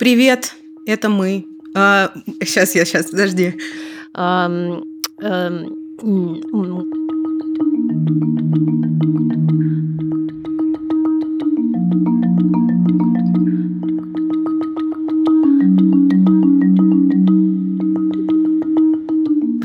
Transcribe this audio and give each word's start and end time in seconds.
Привет, 0.00 0.54
это 0.86 1.10
мы. 1.10 1.44
А, 1.74 2.10
сейчас 2.42 2.74
я, 2.74 2.86
сейчас, 2.86 3.10
подожди. 3.10 3.52
Um, 4.16 4.82
um, 5.20 5.80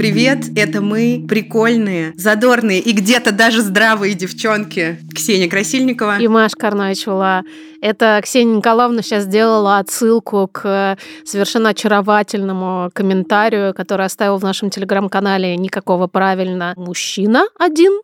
Привет, 0.05 0.55
это 0.55 0.81
мы, 0.81 1.25
прикольные, 1.27 2.13
задорные 2.15 2.79
и 2.79 2.91
где-то 2.91 3.31
даже 3.31 3.63
здравые 3.63 4.13
девчонки. 4.13 4.99
Ксения 5.11 5.49
Красильникова. 5.49 6.19
И 6.19 6.27
Маша 6.27 6.55
Карначула. 6.55 7.41
Это 7.81 8.21
Ксения 8.23 8.57
Николаевна 8.57 9.01
сейчас 9.01 9.23
сделала 9.23 9.79
отсылку 9.79 10.47
к 10.47 10.95
совершенно 11.23 11.69
очаровательному 11.69 12.91
комментарию, 12.93 13.73
который 13.73 14.05
оставил 14.05 14.37
в 14.37 14.43
нашем 14.43 14.69
телеграм-канале 14.69 15.57
«Никакого 15.57 16.05
правильно 16.05 16.75
мужчина 16.77 17.47
один». 17.57 17.99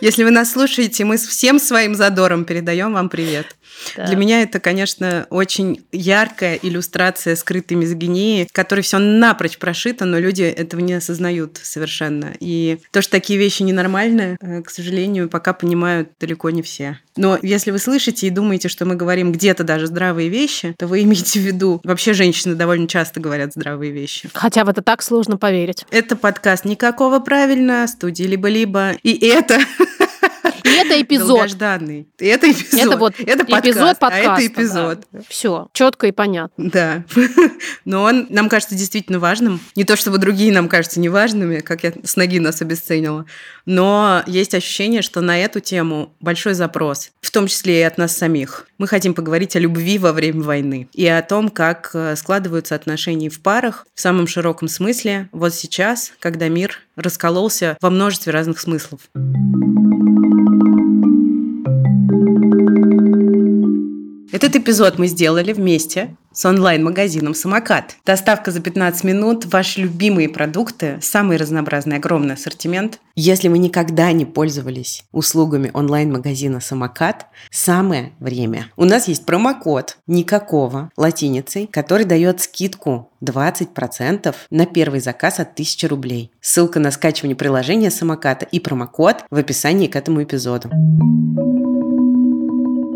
Если 0.00 0.24
вы 0.24 0.30
нас 0.30 0.52
слушаете, 0.52 1.04
мы 1.04 1.18
с 1.18 1.26
всем 1.26 1.58
своим 1.58 1.94
задором 1.94 2.46
передаем 2.46 2.94
вам 2.94 3.10
привет. 3.10 3.54
Да. 3.96 4.06
Для 4.06 4.16
меня 4.16 4.42
это, 4.42 4.60
конечно, 4.60 5.26
очень 5.30 5.84
яркая 5.92 6.58
иллюстрация 6.62 7.36
скрытой 7.36 7.76
мизогинии, 7.76 8.48
которой 8.52 8.80
все 8.80 8.98
напрочь 8.98 9.58
прошито, 9.58 10.04
но 10.04 10.18
люди 10.18 10.42
этого 10.42 10.80
не 10.80 10.94
осознают 10.94 11.58
совершенно. 11.62 12.32
И 12.40 12.78
то, 12.90 13.02
что 13.02 13.12
такие 13.12 13.38
вещи 13.38 13.62
ненормальны, 13.62 14.36
э, 14.40 14.62
к 14.62 14.70
сожалению, 14.70 15.28
пока 15.28 15.52
понимают 15.52 16.10
далеко 16.20 16.50
не 16.50 16.62
все. 16.62 16.98
Но 17.16 17.38
если 17.42 17.70
вы 17.70 17.78
слышите 17.78 18.26
и 18.26 18.30
думаете, 18.30 18.68
что 18.68 18.86
мы 18.86 18.94
говорим 18.94 19.32
где-то 19.32 19.64
даже 19.64 19.86
здравые 19.86 20.28
вещи, 20.28 20.74
то 20.78 20.86
вы 20.86 21.02
имеете 21.02 21.40
в 21.40 21.42
виду, 21.42 21.80
вообще 21.84 22.14
женщины 22.14 22.54
довольно 22.54 22.88
часто 22.88 23.20
говорят 23.20 23.52
здравые 23.52 23.92
вещи. 23.92 24.30
Хотя 24.32 24.64
в 24.64 24.68
это 24.68 24.82
так 24.82 25.02
сложно 25.02 25.36
поверить. 25.36 25.84
Это 25.90 26.16
подкаст 26.16 26.64
«Никакого 26.64 27.18
правильно», 27.18 27.86
студии 27.86 28.24
«Либо-либо». 28.24 28.92
И 29.02 29.26
это 29.26 29.60
и 30.64 30.68
это 30.68 31.00
эпизод. 31.00 31.28
Долгожданный. 31.28 32.08
И 32.18 32.26
это 32.26 32.50
эпизод. 32.50 32.80
Это 32.80 32.96
вот 32.96 33.14
это 33.18 33.44
подкаст, 33.44 33.64
эпизод 33.64 33.98
подкаста. 33.98 34.34
А 34.34 34.38
это 34.38 34.46
эпизод. 34.46 34.98
Да. 35.12 35.20
Все, 35.28 35.68
четко 35.72 36.06
и 36.06 36.12
понятно. 36.12 36.70
Да. 36.70 37.04
Но 37.84 38.02
он 38.02 38.26
нам 38.30 38.48
кажется 38.48 38.74
действительно 38.74 39.18
важным. 39.18 39.60
Не 39.76 39.84
то, 39.84 39.96
чтобы 39.96 40.18
другие 40.18 40.52
нам 40.52 40.68
кажутся 40.68 41.00
неважными, 41.00 41.60
как 41.60 41.84
я 41.84 41.92
с 42.04 42.16
ноги 42.16 42.38
нас 42.38 42.62
обесценила, 42.62 43.26
но 43.66 44.22
есть 44.26 44.54
ощущение, 44.54 45.02
что 45.02 45.20
на 45.20 45.38
эту 45.38 45.60
тему 45.60 46.12
большой 46.20 46.54
запрос, 46.54 47.12
в 47.20 47.30
том 47.30 47.46
числе 47.46 47.80
и 47.80 47.82
от 47.82 47.98
нас 47.98 48.16
самих. 48.16 48.66
Мы 48.82 48.88
хотим 48.88 49.14
поговорить 49.14 49.54
о 49.54 49.60
любви 49.60 49.96
во 49.96 50.12
время 50.12 50.42
войны 50.42 50.88
и 50.92 51.06
о 51.06 51.22
том, 51.22 51.50
как 51.50 51.92
э, 51.94 52.16
складываются 52.16 52.74
отношения 52.74 53.30
в 53.30 53.40
парах 53.40 53.86
в 53.94 54.00
самом 54.00 54.26
широком 54.26 54.66
смысле 54.66 55.28
вот 55.30 55.54
сейчас, 55.54 56.12
когда 56.18 56.48
мир 56.48 56.80
раскололся 56.96 57.78
во 57.80 57.90
множестве 57.90 58.32
разных 58.32 58.58
смыслов. 58.58 59.02
Этот 64.32 64.56
эпизод 64.56 64.98
мы 64.98 65.08
сделали 65.08 65.52
вместе 65.52 66.16
с 66.32 66.46
онлайн-магазином 66.46 67.34
«Самокат». 67.34 67.96
Доставка 68.06 68.50
за 68.50 68.60
15 68.60 69.04
минут, 69.04 69.44
ваши 69.44 69.82
любимые 69.82 70.30
продукты, 70.30 70.98
самый 71.02 71.36
разнообразный 71.36 71.96
огромный 71.96 72.32
ассортимент. 72.32 72.98
Если 73.14 73.48
вы 73.48 73.58
никогда 73.58 74.10
не 74.12 74.24
пользовались 74.24 75.04
услугами 75.12 75.70
онлайн-магазина 75.74 76.60
«Самокат», 76.60 77.26
самое 77.50 78.12
время. 78.20 78.68
У 78.78 78.86
нас 78.86 79.06
есть 79.06 79.26
промокод 79.26 79.98
«Никакого» 80.06 80.90
латиницей, 80.96 81.68
который 81.70 82.06
дает 82.06 82.40
скидку 82.40 83.10
20% 83.22 84.34
на 84.48 84.64
первый 84.64 85.00
заказ 85.00 85.40
от 85.40 85.52
1000 85.52 85.88
рублей. 85.88 86.32
Ссылка 86.40 86.80
на 86.80 86.90
скачивание 86.90 87.36
приложения 87.36 87.90
«Самоката» 87.90 88.46
и 88.46 88.60
промокод 88.60 89.24
в 89.28 89.36
описании 89.36 89.88
к 89.88 89.96
этому 89.96 90.22
эпизоду. 90.22 90.70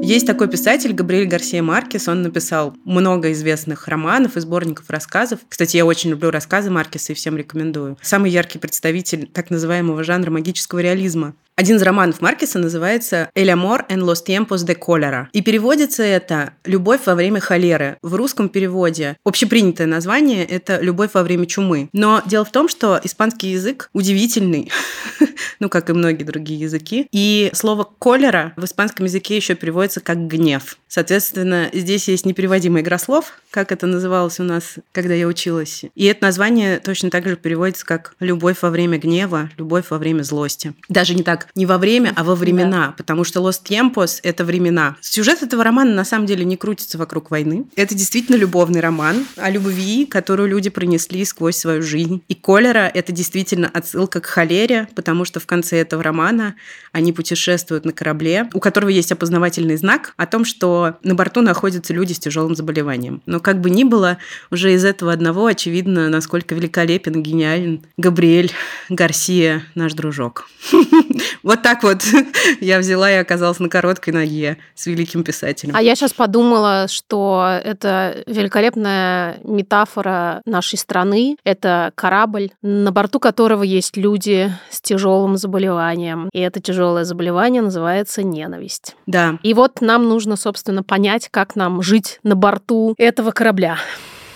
Есть 0.02 0.26
такой 0.26 0.48
писатель 0.48 0.92
Габриэль 0.92 1.26
Гарсия 1.26 1.62
Маркес, 1.62 2.08
он 2.08 2.22
написал 2.22 2.74
много 2.84 3.32
известных 3.32 3.88
романов 3.88 4.36
и 4.36 4.40
сборников 4.40 4.90
рассказов. 4.90 5.40
Кстати, 5.48 5.76
я 5.76 5.86
очень 5.86 6.10
люблю 6.10 6.30
рассказы 6.30 6.70
Маркеса 6.70 7.12
и 7.12 7.16
всем 7.16 7.36
рекомендую. 7.36 7.96
Самый 8.02 8.30
яркий 8.30 8.58
представитель 8.58 9.26
так 9.26 9.50
называемого 9.50 10.04
жанра 10.04 10.30
магического 10.30 10.80
реализма. 10.80 11.34
Один 11.58 11.76
из 11.76 11.82
романов 11.82 12.20
Маркеса 12.20 12.58
называется 12.58 13.30
«El 13.34 13.48
amor 13.48 13.86
en 13.88 14.00
los 14.00 14.22
tiempos 14.22 14.66
de 14.66 14.78
cólera». 14.78 15.28
И 15.32 15.40
переводится 15.40 16.02
это 16.02 16.52
«Любовь 16.66 17.00
во 17.06 17.14
время 17.14 17.40
холеры». 17.40 17.96
В 18.02 18.14
русском 18.14 18.50
переводе 18.50 19.16
общепринятое 19.24 19.86
название– 19.86 20.44
это 20.46 20.78
«Любовь 20.82 21.12
во 21.14 21.22
время 21.22 21.46
чумы». 21.46 21.88
Но 21.94 22.22
дело 22.26 22.44
в 22.44 22.52
том, 22.52 22.68
что 22.68 23.00
испанский 23.02 23.52
язык 23.52 23.88
удивительный, 23.94 24.70
ну, 25.58 25.70
как 25.70 25.88
и 25.88 25.94
многие 25.94 26.24
другие 26.24 26.60
языки. 26.60 27.08
И 27.10 27.50
слово 27.54 27.84
«колера» 27.84 28.52
в 28.56 28.64
испанском 28.66 29.06
языке 29.06 29.34
еще 29.36 29.54
переводится 29.54 30.00
как 30.00 30.26
«гнев». 30.26 30.76
Соответственно, 30.88 31.70
здесь 31.72 32.06
есть 32.08 32.26
непереводимая 32.26 32.82
игра 32.82 32.98
слов, 32.98 33.32
как 33.50 33.72
это 33.72 33.86
называлось 33.86 34.38
у 34.40 34.44
нас, 34.44 34.74
когда 34.92 35.14
я 35.14 35.26
училась. 35.26 35.86
И 35.94 36.04
это 36.04 36.24
название 36.24 36.80
точно 36.80 37.10
так 37.10 37.26
же 37.26 37.36
переводится 37.36 37.86
как 37.86 38.14
«любовь 38.20 38.58
во 38.60 38.68
время 38.68 38.98
гнева», 38.98 39.48
«любовь 39.56 39.86
во 39.88 39.96
время 39.96 40.22
злости». 40.22 40.74
Даже 40.90 41.14
не 41.14 41.22
так 41.22 41.45
не 41.54 41.66
во 41.66 41.78
время, 41.78 42.12
а 42.16 42.24
во 42.24 42.34
времена, 42.34 42.88
да. 42.88 42.94
потому 42.96 43.24
что 43.24 43.40
Los 43.40 43.60
Tiempos— 43.62 44.20
это 44.22 44.44
времена. 44.44 44.96
Сюжет 45.00 45.42
этого 45.42 45.64
романа 45.64 45.92
на 45.92 46.04
самом 46.04 46.26
деле 46.26 46.44
не 46.44 46.56
крутится 46.56 46.98
вокруг 46.98 47.30
войны. 47.30 47.66
Это 47.76 47.94
действительно 47.94 48.36
любовный 48.36 48.80
роман 48.80 49.26
о 49.36 49.50
любви, 49.50 50.06
которую 50.06 50.48
люди 50.48 50.70
пронесли 50.70 51.24
сквозь 51.24 51.56
свою 51.56 51.82
жизнь. 51.82 52.22
И 52.28 52.34
Колера— 52.34 52.90
это 52.94 53.12
действительно 53.12 53.70
отсылка 53.72 54.20
к 54.20 54.26
холере, 54.26 54.88
потому 54.94 55.24
что 55.24 55.40
в 55.40 55.46
конце 55.46 55.80
этого 55.80 56.02
романа 56.02 56.54
они 56.92 57.12
путешествуют 57.12 57.84
на 57.84 57.92
корабле, 57.92 58.48
у 58.54 58.60
которого 58.60 58.90
есть 58.90 59.12
опознавательный 59.12 59.76
знак 59.76 60.14
о 60.16 60.26
том, 60.26 60.44
что 60.44 60.96
на 61.02 61.14
борту 61.14 61.42
находятся 61.42 61.92
люди 61.92 62.12
с 62.12 62.18
тяжелым 62.18 62.54
заболеванием. 62.54 63.22
Но 63.26 63.40
как 63.40 63.60
бы 63.60 63.70
ни 63.70 63.84
было, 63.84 64.18
уже 64.50 64.72
из 64.72 64.84
этого 64.84 65.12
одного 65.12 65.46
очевидно, 65.46 66.08
насколько 66.08 66.54
великолепен, 66.54 67.22
гениален 67.22 67.82
Габриэль 67.96 68.52
Гарсия, 68.88 69.64
наш 69.74 69.94
дружок. 69.94 70.48
Вот 71.42 71.62
так 71.62 71.82
вот 71.82 72.02
я 72.60 72.78
взяла 72.78 73.10
и 73.10 73.14
оказалась 73.14 73.58
на 73.58 73.68
короткой 73.68 74.14
ноге 74.14 74.58
с 74.74 74.86
великим 74.86 75.24
писателем. 75.24 75.74
А 75.76 75.82
я 75.82 75.94
сейчас 75.94 76.12
подумала, 76.12 76.86
что 76.88 77.60
это 77.64 78.24
великолепная 78.26 79.38
метафора 79.44 80.42
нашей 80.44 80.78
страны. 80.78 81.36
Это 81.44 81.92
корабль, 81.94 82.50
на 82.62 82.92
борту 82.92 83.20
которого 83.20 83.62
есть 83.62 83.96
люди 83.96 84.52
с 84.70 84.80
тяжелым 84.80 85.36
заболеванием. 85.36 86.28
И 86.32 86.40
это 86.40 86.60
тяжелое 86.60 87.04
заболевание 87.04 87.62
называется 87.62 88.22
ненависть. 88.22 88.96
Да. 89.06 89.38
И 89.42 89.54
вот 89.54 89.80
нам 89.80 90.08
нужно, 90.08 90.36
собственно, 90.36 90.82
понять, 90.82 91.28
как 91.30 91.56
нам 91.56 91.82
жить 91.82 92.18
на 92.22 92.36
борту 92.36 92.94
этого 92.98 93.30
корабля. 93.30 93.78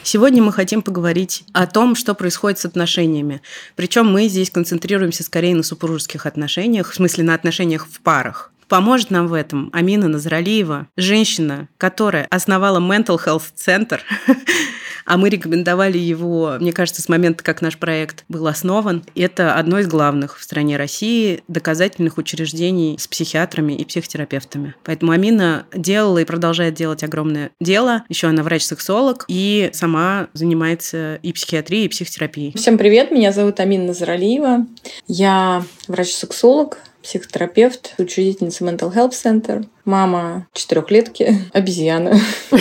Сегодня 0.02 0.42
мы 0.42 0.52
хотим 0.52 0.82
поговорить 0.82 1.44
о 1.52 1.66
том, 1.66 1.94
что 1.94 2.14
происходит 2.14 2.58
с 2.58 2.64
отношениями. 2.64 3.42
Причем 3.76 4.10
мы 4.10 4.28
здесь 4.28 4.50
концентрируемся 4.50 5.22
скорее 5.22 5.54
на 5.54 5.62
супружеских 5.62 6.26
отношениях, 6.26 6.90
в 6.90 6.94
смысле 6.94 7.24
на 7.24 7.34
отношениях 7.34 7.86
в 7.86 8.00
парах. 8.00 8.50
Поможет 8.70 9.10
нам 9.10 9.26
в 9.26 9.34
этом 9.34 9.68
Амина 9.72 10.06
Назралиева, 10.06 10.86
женщина, 10.96 11.68
которая 11.76 12.28
основала 12.30 12.78
Mental 12.78 13.18
Health 13.18 13.52
Center, 13.56 13.98
а 15.04 15.16
мы 15.16 15.28
рекомендовали 15.28 15.98
его, 15.98 16.56
мне 16.60 16.72
кажется, 16.72 17.02
с 17.02 17.08
момента, 17.08 17.42
как 17.42 17.62
наш 17.62 17.76
проект 17.78 18.24
был 18.28 18.46
основан. 18.46 19.02
Это 19.16 19.54
одно 19.54 19.80
из 19.80 19.88
главных 19.88 20.38
в 20.38 20.44
стране 20.44 20.76
России 20.76 21.42
доказательных 21.48 22.16
учреждений 22.16 22.96
с 22.96 23.08
психиатрами 23.08 23.72
и 23.72 23.84
психотерапевтами. 23.84 24.76
Поэтому 24.84 25.10
Амина 25.10 25.66
делала 25.74 26.18
и 26.18 26.24
продолжает 26.24 26.74
делать 26.74 27.02
огромное 27.02 27.50
дело. 27.60 28.04
Еще 28.08 28.28
она 28.28 28.44
врач-сексолог 28.44 29.24
и 29.26 29.70
сама 29.72 30.28
занимается 30.32 31.16
и 31.16 31.32
психиатрией, 31.32 31.86
и 31.86 31.88
психотерапией. 31.88 32.52
Всем 32.56 32.78
привет, 32.78 33.10
меня 33.10 33.32
зовут 33.32 33.58
Амина 33.58 33.86
Назаралиева. 33.86 34.64
Я 35.08 35.64
врач-сексолог, 35.88 36.78
психотерапевт, 37.02 37.94
учредительница 37.98 38.64
Mental 38.64 38.94
Health 38.94 39.12
Center, 39.12 39.66
мама 39.84 40.46
четырехлетки, 40.52 41.50
обезьяна. 41.52 42.18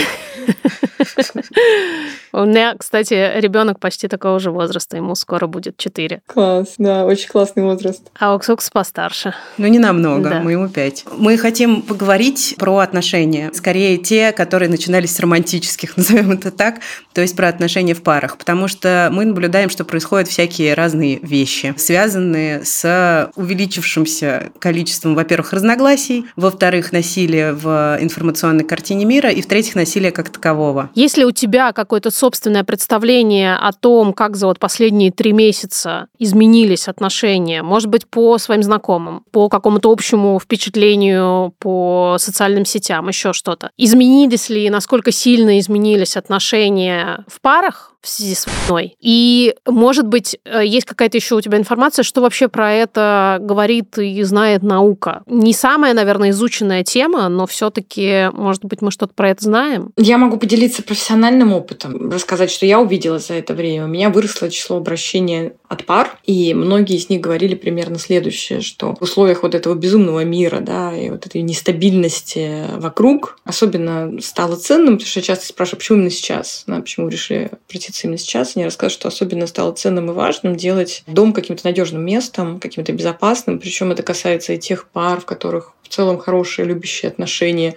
У 2.31 2.45
меня, 2.45 2.75
кстати, 2.77 3.39
ребенок 3.39 3.79
почти 3.79 4.07
такого 4.07 4.39
же 4.39 4.51
возраста, 4.51 4.97
ему 4.97 5.15
скоро 5.15 5.47
будет 5.47 5.77
4. 5.77 6.21
Класс, 6.27 6.75
да, 6.77 7.05
очень 7.05 7.29
классный 7.29 7.63
возраст. 7.63 8.09
А 8.19 8.35
Оксукс 8.35 8.69
постарше. 8.69 9.33
Ну, 9.57 9.67
не 9.67 9.79
намного, 9.79 10.29
да. 10.29 10.39
мы 10.41 10.53
ему 10.53 10.69
5. 10.69 11.05
Мы 11.17 11.37
хотим 11.37 11.81
поговорить 11.81 12.55
про 12.57 12.77
отношения, 12.79 13.51
скорее 13.53 13.97
те, 13.97 14.31
которые 14.31 14.69
начинались 14.69 15.15
с 15.15 15.19
романтических, 15.19 15.97
назовем 15.97 16.31
это 16.31 16.51
так, 16.51 16.79
то 17.13 17.21
есть 17.21 17.35
про 17.35 17.47
отношения 17.47 17.93
в 17.93 18.03
парах, 18.03 18.37
потому 18.37 18.67
что 18.67 19.09
мы 19.11 19.25
наблюдаем, 19.25 19.69
что 19.69 19.83
происходят 19.83 20.27
всякие 20.27 20.73
разные 20.73 21.19
вещи, 21.19 21.73
связанные 21.77 22.63
с 22.63 23.31
увеличившимся 23.35 24.51
количеством, 24.59 25.15
во-первых, 25.15 25.53
разногласий, 25.53 26.25
во-вторых, 26.35 26.91
насилия 26.91 27.53
в 27.53 27.97
информационной 27.99 28.63
картине 28.63 29.05
мира, 29.05 29.29
и 29.29 29.41
в-третьих, 29.41 29.75
насилия 29.75 30.11
как 30.11 30.29
такового. 30.29 30.83
Да. 30.83 30.89
Есть 30.95 31.17
ли 31.17 31.25
у 31.25 31.31
тебя 31.31 31.71
какое-то 31.71 32.11
собственное 32.19 32.63
представление 32.63 33.55
о 33.55 33.71
том, 33.71 34.13
как 34.13 34.35
за 34.35 34.47
вот 34.47 34.59
последние 34.59 35.11
три 35.11 35.31
месяца 35.31 36.07
изменились 36.19 36.87
отношения? 36.87 37.63
Может 37.63 37.89
быть, 37.89 38.07
по 38.07 38.37
своим 38.37 38.61
знакомым, 38.61 39.23
по 39.31 39.47
какому-то 39.49 39.91
общему 39.91 40.39
впечатлению, 40.39 41.53
по 41.59 42.17
социальным 42.19 42.65
сетям, 42.65 43.07
еще 43.07 43.33
что-то? 43.33 43.71
Изменились 43.77 44.49
ли, 44.49 44.69
насколько 44.69 45.11
сильно 45.11 45.59
изменились 45.59 46.17
отношения 46.17 47.23
в 47.27 47.39
парах? 47.41 47.93
В 48.01 48.07
связи 48.07 48.35
с 48.35 48.45
войной. 48.47 48.95
И, 48.99 49.55
может 49.67 50.07
быть, 50.07 50.37
э, 50.45 50.65
есть 50.65 50.85
какая-то 50.85 51.17
еще 51.17 51.35
у 51.35 51.41
тебя 51.41 51.57
информация, 51.57 52.03
что 52.03 52.21
вообще 52.21 52.47
про 52.47 52.71
это 52.71 53.37
говорит 53.41 53.97
и 53.97 54.23
знает 54.23 54.63
наука. 54.63 55.23
Не 55.27 55.53
самая, 55.53 55.93
наверное, 55.93 56.29
изученная 56.29 56.83
тема, 56.83 57.27
но 57.29 57.45
все-таки, 57.45 58.29
может 58.33 58.63
быть, 58.65 58.81
мы 58.81 58.91
что-то 58.91 59.13
про 59.13 59.31
это 59.31 59.43
знаем. 59.43 59.91
Я 59.97 60.17
могу 60.17 60.37
поделиться 60.37 60.81
профессиональным 60.83 61.53
опытом, 61.53 62.11
рассказать, 62.11 62.51
что 62.51 62.65
я 62.65 62.79
увидела 62.79 63.19
за 63.19 63.33
это 63.33 63.53
время. 63.53 63.85
У 63.85 63.87
меня 63.87 64.09
выросло 64.09 64.49
число 64.49 64.77
обращений 64.77 65.51
от 65.67 65.85
пар, 65.85 66.17
и 66.25 66.53
многие 66.53 66.97
из 66.97 67.09
них 67.09 67.21
говорили 67.21 67.55
примерно 67.55 67.99
следующее, 67.99 68.61
что 68.61 68.95
в 68.95 69.03
условиях 69.03 69.43
вот 69.43 69.55
этого 69.55 69.75
безумного 69.75 70.23
мира, 70.23 70.59
да, 70.61 70.95
и 70.97 71.09
вот 71.09 71.25
этой 71.25 71.41
нестабильности 71.41 72.65
вокруг 72.77 73.39
особенно 73.43 74.19
стало 74.21 74.55
ценным, 74.55 74.95
потому 74.95 75.07
что 75.07 75.19
я 75.19 75.23
часто 75.23 75.45
спрашиваю, 75.47 75.79
почему 75.79 75.97
именно 75.97 76.09
сейчас, 76.09 76.63
да, 76.65 76.79
почему 76.79 77.07
решили 77.07 77.51
обратиться 77.89 78.07
именно 78.07 78.17
сейчас, 78.17 78.55
они 78.55 78.65
рассказывают, 78.65 78.93
что 78.93 79.07
особенно 79.07 79.47
стало 79.47 79.71
ценным 79.73 80.11
и 80.11 80.13
важным 80.13 80.55
делать 80.55 81.03
дом 81.07 81.33
каким-то 81.33 81.65
надежным 81.65 82.05
местом, 82.05 82.59
каким-то 82.59 82.93
безопасным, 82.93 83.59
причем 83.59 83.91
это 83.91 84.03
касается 84.03 84.53
и 84.53 84.59
тех 84.59 84.87
пар, 84.87 85.19
в 85.19 85.25
которых 85.25 85.73
в 85.89 85.93
целом 85.93 86.19
хорошие, 86.19 86.65
любящие 86.65 87.09
отношения, 87.09 87.75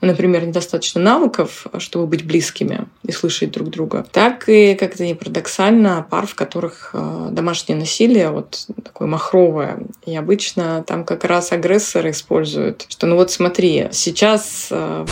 например, 0.00 0.46
недостаточно 0.46 1.00
навыков, 1.00 1.66
чтобы 1.78 2.06
быть 2.06 2.24
близкими 2.24 2.86
и 3.04 3.12
слышать 3.12 3.50
друг 3.50 3.68
друга, 3.68 4.06
так 4.10 4.48
и, 4.48 4.74
как 4.74 4.94
это 4.94 5.04
ни 5.04 5.12
парадоксально, 5.12 6.06
пар, 6.08 6.26
в 6.26 6.34
которых 6.34 6.90
э, 6.94 7.28
домашнее 7.30 7.78
насилие 7.78 8.30
вот 8.30 8.66
такое 8.82 9.08
махровое. 9.08 9.80
И 10.06 10.16
обычно 10.16 10.82
там 10.86 11.04
как 11.04 11.24
раз 11.24 11.52
агрессоры 11.52 12.10
используют, 12.10 12.86
что 12.88 13.06
ну 13.06 13.16
вот 13.16 13.30
смотри, 13.30 13.88
сейчас 13.92 14.68
э, 14.70 15.04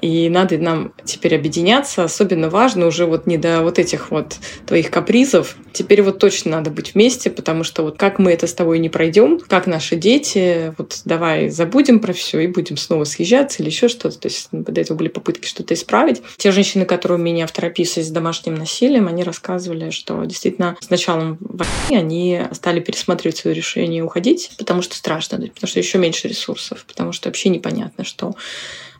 и 0.00 0.28
надо 0.30 0.58
нам 0.58 0.92
теперь 1.04 1.34
объединяться, 1.34 2.04
особенно 2.04 2.48
важно 2.48 2.86
уже 2.86 3.06
вот 3.06 3.26
не 3.26 3.36
до 3.36 3.62
вот 3.62 3.78
этих 3.78 4.10
вот 4.10 4.36
твоих 4.66 4.90
капризов, 4.90 5.56
теперь 5.72 6.02
вот 6.02 6.18
точно 6.18 6.52
надо 6.52 6.70
быть 6.70 6.94
вместе, 6.94 7.30
потому 7.30 7.64
что 7.64 7.82
вот 7.82 7.98
как 7.98 8.18
мы 8.18 8.32
это 8.32 8.46
с 8.46 8.54
тобой 8.54 8.78
не 8.78 8.88
пройдем, 8.88 9.38
как 9.40 9.66
наши 9.66 9.96
дети, 9.96 10.74
вот 10.78 11.02
давай 11.04 11.50
забудем 11.82 12.00
про 12.00 12.12
все 12.12 12.40
и 12.40 12.46
будем 12.46 12.76
снова 12.76 13.04
съезжаться 13.04 13.62
или 13.62 13.68
еще 13.70 13.88
что-то. 13.88 14.18
То 14.18 14.28
есть 14.28 14.48
до 14.52 14.80
этого 14.80 14.96
были 14.96 15.08
попытки 15.08 15.46
что-то 15.46 15.74
исправить. 15.74 16.22
Те 16.36 16.52
женщины, 16.52 16.84
которые 16.84 17.18
у 17.18 17.22
меня 17.22 17.46
в 17.46 17.52
терапии 17.52 17.84
с 17.84 18.10
домашним 18.10 18.54
насилием, 18.54 19.08
они 19.08 19.24
рассказывали, 19.24 19.90
что 19.90 20.24
действительно 20.24 20.76
с 20.80 20.90
началом 20.90 21.38
войны 21.40 22.00
они 22.00 22.42
стали 22.52 22.80
пересматривать 22.80 23.36
свое 23.36 23.56
решение 23.56 24.04
уходить, 24.04 24.52
потому 24.58 24.82
что 24.82 24.94
страшно, 24.94 25.38
потому 25.38 25.68
что 25.68 25.80
еще 25.80 25.98
меньше 25.98 26.28
ресурсов, 26.28 26.84
потому 26.86 27.12
что 27.12 27.28
вообще 27.28 27.48
непонятно, 27.48 28.04
что 28.04 28.34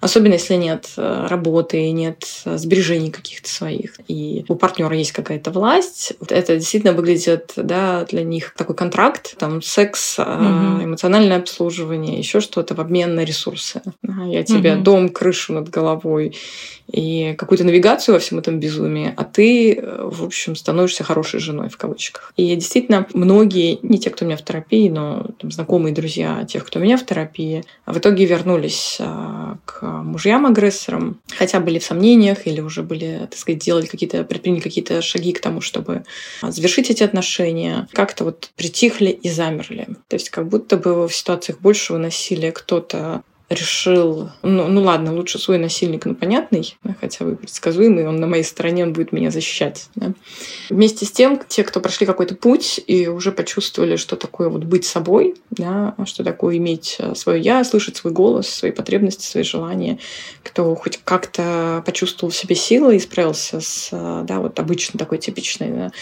Особенно 0.03 0.33
если 0.33 0.55
нет 0.55 0.91
э, 0.97 1.27
работы, 1.29 1.89
нет 1.93 2.25
э, 2.45 2.59
сбережений 2.59 3.13
каких-то 3.13 3.49
своих, 3.49 4.01
и 4.09 4.45
у 4.49 4.57
партнера 4.57 4.97
есть 4.97 5.13
какая-то 5.13 5.53
власть. 5.53 6.15
Это 6.29 6.57
действительно 6.57 6.93
выглядит 6.93 7.53
да, 7.55 8.05
для 8.07 8.25
них 8.25 8.53
такой 8.57 8.75
контракт, 8.75 9.37
там 9.39 9.63
секс, 9.63 10.19
угу. 10.19 10.27
эмоциональное 10.27 11.39
обслуживание, 11.39 12.19
еще 12.19 12.41
что-то 12.41 12.75
в 12.75 12.81
обмен 12.81 13.15
на 13.15 13.23
ресурсы. 13.23 13.81
Я 14.27 14.43
тебе 14.43 14.75
угу. 14.75 14.83
дом, 14.83 15.09
крышу 15.09 15.53
над 15.53 15.71
головой 15.71 16.37
и 16.93 17.35
какую-то 17.39 17.65
навигацию 17.65 18.15
во 18.15 18.19
всем 18.19 18.39
этом 18.39 18.61
безумии, 18.61 19.13
а 19.17 19.25
ты, 19.25 19.83
в 19.83 20.25
общем, 20.25 20.55
становишься 20.55 21.05
хорошей 21.05 21.41
женой 21.41 21.69
в 21.69 21.77
кавычках. 21.77 22.33
И 22.37 22.55
действительно, 22.55 23.07
многие, 23.15 23.79
не 23.83 23.99
те, 23.99 24.11
кто 24.11 24.25
у 24.25 24.29
меня 24.29 24.37
в 24.37 24.45
терапии, 24.45 24.89
но 24.89 25.27
там, 25.39 25.51
знакомые 25.51 25.95
друзья 25.95 26.45
тех, 26.45 26.65
кто 26.67 26.79
у 26.79 26.83
меня 26.83 26.97
в 26.97 27.07
терапии, 27.07 27.65
в 27.87 27.99
итоге 27.99 28.27
вернулись 28.27 28.99
к 29.65 29.83
мужьям-агрессорам, 29.83 31.21
хотя 31.37 31.61
были 31.61 31.79
в 31.79 31.85
сомнениях 31.85 32.47
или 32.47 32.61
уже 32.61 32.83
были, 32.83 33.27
так 33.31 33.39
сказать, 33.39 33.63
делали 33.63 33.87
какие-то, 33.87 34.25
предприняли 34.25 34.61
какие-то 34.61 35.01
шаги 35.01 35.33
к 35.33 35.41
тому, 35.41 35.61
чтобы 35.63 36.05
завершить 36.43 36.91
эти 36.91 37.03
отношения, 37.03 37.89
как-то 37.93 38.25
вот 38.25 38.51
притихли 38.57 39.11
и 39.11 39.31
замерли. 39.31 39.89
То 40.09 40.15
есть 40.15 40.29
как 40.31 40.49
будто 40.49 40.77
бы 40.77 41.09
в 41.09 41.15
ситуациях 41.15 41.61
большего 41.61 41.97
насилия 41.97 42.53
кто-то 42.53 43.23
решил, 43.55 44.31
ну, 44.43 44.69
ну 44.69 44.83
ладно, 44.83 45.15
лучше 45.15 45.39
свой 45.39 45.59
насильник, 45.59 46.07
ну 46.07 46.15
понятный, 46.15 46.77
хотя 47.01 47.25
бы 47.25 47.37
предсказуемый, 47.37 48.07
он 48.07 48.17
на 48.17 48.27
моей 48.27 48.45
стороне, 48.45 48.85
он 48.85 48.93
будет 48.93 49.13
меня 49.13 49.31
защищать. 49.31 49.89
Да. 49.95 50.13
Вместе 50.71 51.07
с 51.07 51.13
тем, 51.13 51.41
те, 51.49 51.65
кто 51.65 51.81
прошли 51.81 52.07
какой-то 52.07 52.35
путь 52.35 52.81
и 52.87 53.09
уже 53.09 53.33
почувствовали, 53.33 53.97
что 53.97 54.17
такое 54.17 54.49
вот 54.49 54.65
быть 54.65 54.85
собой, 54.85 55.35
да, 55.51 55.95
что 56.05 56.25
такое 56.25 56.57
иметь 56.57 56.97
э, 56.99 57.15
свое 57.15 57.41
я, 57.41 57.65
слышать 57.65 57.97
свой 57.97 58.13
голос, 58.13 58.49
свои 58.49 58.71
потребности, 58.71 59.25
свои 59.27 59.43
желания, 59.43 59.99
кто 60.43 60.75
хоть 60.75 60.99
как-то 61.05 61.83
почувствовал 61.85 62.33
в 62.33 62.37
себе 62.37 62.55
силы 62.55 62.97
и 62.97 63.01
справился 63.01 63.61
с 63.61 63.89
э, 63.93 64.25
да, 64.25 64.41
вот 64.41 64.59
обычно 64.59 64.99
такой 64.99 65.19
типичной 65.19 65.71
да, 65.71 65.93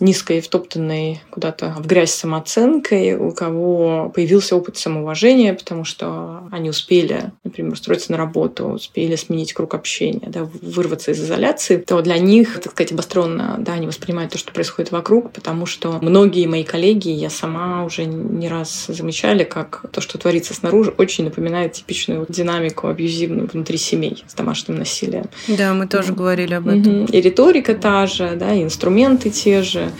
низкой, 0.00 0.40
втоптанной 0.40 1.20
куда-то 1.30 1.74
в 1.78 1.86
грязь 1.86 2.12
самооценкой, 2.12 3.16
у 3.16 3.32
кого 3.32 4.10
появился 4.14 4.56
опыт 4.56 4.76
самоуважения, 4.76 5.54
потому 5.54 5.84
что 5.84 6.48
они 6.50 6.70
успели 6.70 6.97
успели, 6.98 7.32
например, 7.44 7.72
устроиться 7.72 8.12
на 8.12 8.18
работу, 8.18 8.66
успели 8.66 9.16
сменить 9.16 9.52
круг 9.52 9.74
общения, 9.74 10.28
да, 10.28 10.48
вырваться 10.62 11.12
из 11.12 11.20
изоляции, 11.20 11.76
то 11.76 12.00
для 12.02 12.18
них, 12.18 12.60
так 12.60 12.72
сказать, 12.72 12.92
обостренно, 12.92 13.56
да, 13.58 13.74
они 13.74 13.86
воспринимают 13.86 14.32
то, 14.32 14.38
что 14.38 14.52
происходит 14.52 14.92
вокруг, 14.92 15.32
потому 15.32 15.66
что 15.66 15.98
многие 16.02 16.46
мои 16.46 16.64
коллеги, 16.64 17.08
я 17.08 17.30
сама 17.30 17.84
уже 17.84 18.04
не 18.04 18.48
раз 18.48 18.86
замечали, 18.88 19.44
как 19.44 19.84
то, 19.92 20.00
что 20.00 20.18
творится 20.18 20.54
снаружи, 20.54 20.92
очень 20.96 21.24
напоминает 21.24 21.72
типичную 21.72 22.26
динамику 22.28 22.88
абьюзивную 22.88 23.48
внутри 23.52 23.78
семей 23.78 24.24
с 24.26 24.34
домашним 24.34 24.78
насилием. 24.78 25.26
Да, 25.46 25.74
мы 25.74 25.86
тоже 25.86 26.08
да. 26.08 26.14
говорили 26.14 26.54
об 26.54 26.68
этом. 26.68 27.04
И 27.06 27.20
риторика 27.20 27.74
та 27.74 28.06
же, 28.06 28.36
да, 28.36 28.54
и 28.54 28.62
инструменты 28.62 29.30
те 29.30 29.62
же, 29.62 29.90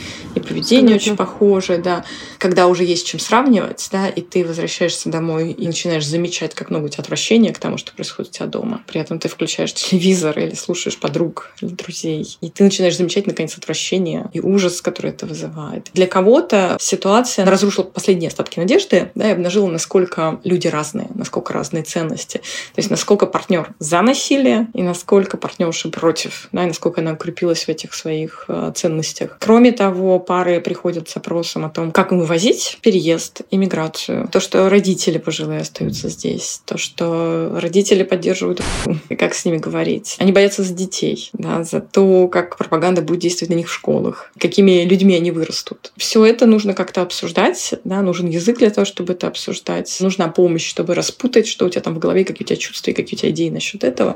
поведение 0.49 0.97
Абсолютно. 0.97 1.13
очень 1.13 1.17
похожее, 1.17 1.79
да. 1.79 2.05
Когда 2.39 2.67
уже 2.67 2.85
есть 2.85 3.07
чем 3.07 3.21
сравнивать, 3.21 3.89
да, 3.93 4.09
и 4.09 4.21
ты 4.21 4.45
возвращаешься 4.45 5.09
домой 5.09 5.53
и 5.53 5.67
начинаешь 5.67 6.07
замечать, 6.07 6.55
как 6.55 6.71
много 6.71 6.87
у 6.87 6.89
тебя 6.89 7.03
отвращения 7.03 7.53
к 7.53 7.59
тому, 7.59 7.79
что 7.79 7.93
происходит 7.93 8.33
у 8.33 8.35
тебя 8.35 8.47
дома. 8.47 8.83
При 8.87 9.01
этом 9.01 9.19
ты 9.19 9.29
включаешь 9.29 9.73
телевизор 9.75 10.39
или 10.39 10.55
слушаешь 10.55 10.99
подруг 10.99 11.53
или 11.61 11.71
друзей. 11.71 12.37
И 12.41 12.51
ты 12.51 12.65
начинаешь 12.65 12.97
замечать, 12.97 13.27
наконец, 13.27 13.57
отвращение 13.57 14.31
и 14.33 14.41
ужас, 14.41 14.81
который 14.81 15.11
это 15.11 15.27
вызывает. 15.27 15.91
Для 15.95 16.07
кого-то 16.07 16.77
ситуация 16.81 17.45
разрушила 17.45 17.85
последние 17.85 18.29
остатки 18.29 18.59
надежды 18.59 19.11
да, 19.15 19.29
и 19.29 19.33
обнажила, 19.33 19.69
насколько 19.69 20.41
люди 20.45 20.69
разные, 20.69 21.09
насколько 21.15 21.53
разные 21.53 21.83
ценности. 21.83 22.39
То 22.39 22.79
есть 22.79 22.91
насколько 22.91 23.27
партнер 23.27 23.75
за 23.79 24.01
насилие 24.03 24.69
и 24.75 24.83
насколько 24.83 25.37
партнерша 25.37 25.89
против, 25.91 26.49
да, 26.53 26.65
и 26.65 26.67
насколько 26.67 27.01
она 27.01 27.13
укрепилась 27.13 27.65
в 27.65 27.69
этих 27.69 27.95
своих 27.95 28.45
э, 28.49 28.73
ценностях. 28.75 29.37
Кроме 29.41 29.73
того, 29.73 30.19
пары 30.39 30.61
приходят 30.61 31.09
с 31.09 31.17
опросом 31.17 31.65
о 31.65 31.69
том, 31.69 31.91
как 31.91 32.13
им 32.13 32.21
вывозить 32.21 32.79
переезд, 32.81 33.41
иммиграцию, 33.51 34.29
то, 34.31 34.39
что 34.39 34.69
родители 34.69 35.19
пожилые 35.19 35.63
остаются 35.63 36.09
здесь, 36.09 36.63
то, 36.65 36.79
что 36.79 37.59
родители 37.61 38.05
поддерживают 38.05 38.63
и 39.09 39.17
как 39.17 39.35
с 39.35 39.45
ними 39.45 39.57
говорить. 39.57 40.15
Они 40.21 40.31
боятся 40.31 40.63
за 40.63 40.75
детей, 40.75 41.31
да, 41.33 41.65
за 41.65 41.81
то, 41.81 42.29
как 42.29 42.57
пропаганда 42.57 43.03
будет 43.03 43.19
действовать 43.19 43.51
на 43.51 43.57
них 43.57 43.69
в 43.69 43.73
школах, 43.73 44.31
какими 44.39 44.85
людьми 44.85 45.17
они 45.17 45.33
вырастут. 45.33 45.93
Все 45.97 46.25
это 46.25 46.47
нужно 46.47 46.73
как-то 46.73 47.03
обсуждать, 47.03 47.75
да, 47.83 48.01
нужен 48.01 48.29
язык 48.29 48.59
для 48.59 48.71
того, 48.71 48.85
чтобы 48.85 49.15
это 49.15 49.27
обсуждать, 49.27 49.97
нужна 49.99 50.29
помощь, 50.29 50.69
чтобы 50.69 50.95
распутать, 50.95 51.49
что 51.49 51.67
у 51.67 51.69
тебя 51.69 51.83
там 51.83 51.97
в 51.97 51.99
голове, 51.99 52.25
какие 52.25 52.45
у 52.45 52.47
тебя 52.47 52.57
чувства 52.57 52.93
и 52.93 52.95
какие 52.95 53.17
у 53.17 53.19
тебя 53.19 53.31
идеи 53.31 53.49
насчет 53.49 53.83
этого. 53.83 54.15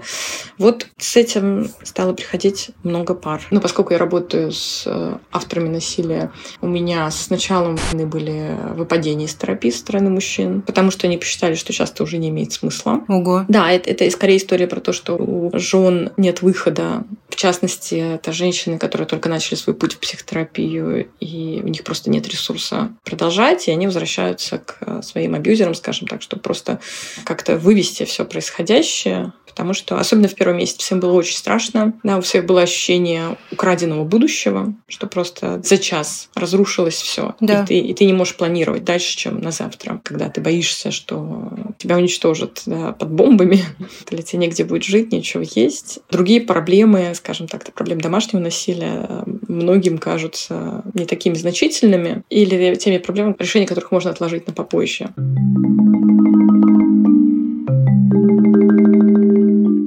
Вот 0.57 0.87
с 0.99 1.17
этим 1.17 1.69
стало 1.83 2.13
приходить 2.13 2.71
много 2.85 3.15
пар. 3.15 3.43
Но 3.51 3.61
поскольку 3.61 3.93
я 3.93 3.99
работаю 3.99 4.53
с 4.53 4.85
э, 4.87 5.17
авторами 5.33 5.69
насилия, 5.69 6.12
у 6.61 6.67
меня 6.67 7.11
с 7.11 7.31
началом 7.31 7.77
войны 7.77 8.07
были 8.07 8.57
выпадения 8.75 9.27
из 9.27 9.35
терапии 9.35 9.71
со 9.71 9.79
стороны 9.79 10.11
мужчин, 10.11 10.63
потому 10.63 10.91
что 10.91 11.07
они 11.07 11.19
посчитали, 11.19 11.55
что 11.55 11.73
часто 11.73 12.03
уже 12.03 12.19
не 12.19 12.29
имеет 12.29 12.53
смысла. 12.53 13.03
Ого. 13.09 13.45
Да, 13.49 13.71
это, 13.71 13.91
это 13.91 14.11
скорее 14.11 14.37
история 14.37 14.67
про 14.67 14.81
то, 14.81 14.93
что 14.93 15.15
у 15.15 15.51
жен 15.59 16.13
нет 16.17 16.43
выхода. 16.43 17.05
В 17.29 17.37
частности, 17.37 17.95
это 18.15 18.33
женщины, 18.33 18.79
которые 18.79 19.07
только 19.07 19.29
начали 19.29 19.55
свой 19.55 19.75
путь 19.75 19.95
в 19.95 19.99
психотерапию, 19.99 21.09
и 21.21 21.61
у 21.63 21.69
них 21.69 21.85
просто 21.85 22.11
нет 22.11 22.29
ресурса 22.29 22.93
продолжать, 23.05 23.69
и 23.69 23.71
они 23.71 23.87
возвращаются 23.87 24.59
к 24.59 25.03
своим 25.03 25.35
абьюзерам, 25.35 25.75
скажем 25.75 26.09
так, 26.09 26.23
чтобы 26.23 26.43
просто 26.43 26.81
как-то 27.25 27.57
вывести 27.57 28.05
все 28.05 28.25
происходящее 28.25 29.33
потому 29.53 29.75
что, 29.75 29.99
особенно 29.99 30.29
в 30.29 30.35
первом 30.35 30.57
месяце, 30.57 30.79
всем 30.79 30.99
было 30.99 31.13
очень 31.13 31.37
страшно. 31.37 31.93
Да, 32.03 32.19
у 32.19 32.21
всех 32.23 32.47
было 32.47 32.63
ощущение 32.63 33.37
украденного 33.51 34.05
будущего, 34.05 34.75
что 34.89 35.07
просто 35.07 35.61
за 35.63 35.77
час 35.93 36.31
разрушилось 36.35 36.95
все. 36.95 37.35
Да. 37.41 37.65
И, 37.65 37.67
ты, 37.67 37.79
и 37.79 37.93
ты 37.95 38.07
не 38.07 38.15
можешь 38.15 38.37
планировать 38.37 38.83
дальше, 38.83 39.15
чем 39.15 39.41
на 39.43 39.51
завтра, 39.51 40.01
когда 40.03 40.31
ты 40.31 40.41
боишься, 40.41 40.91
что 40.91 41.53
тебя 41.77 41.99
уничтожат 41.99 42.63
да, 42.65 42.93
под 42.93 43.11
бомбами, 43.11 43.61
или 44.11 44.23
тебе 44.23 44.39
негде 44.39 44.65
будет 44.65 44.85
жить, 44.85 45.13
ничего 45.13 45.43
есть. 45.55 45.99
Другие 46.11 46.41
проблемы, 46.41 47.13
скажем 47.15 47.47
так, 47.47 47.71
проблем 47.75 48.01
домашнего 48.01 48.41
насилия 48.41 49.07
э, 49.07 49.23
многим 49.49 49.99
кажутся 49.99 50.83
не 50.95 51.05
такими 51.05 51.35
значительными 51.35 52.23
или 52.31 52.75
теми 52.77 52.97
проблемами, 52.97 53.37
решение 53.39 53.69
которых 53.69 53.93
можно 53.93 54.11
отложить 54.11 54.47
на 54.47 54.55
попозже. 54.55 55.11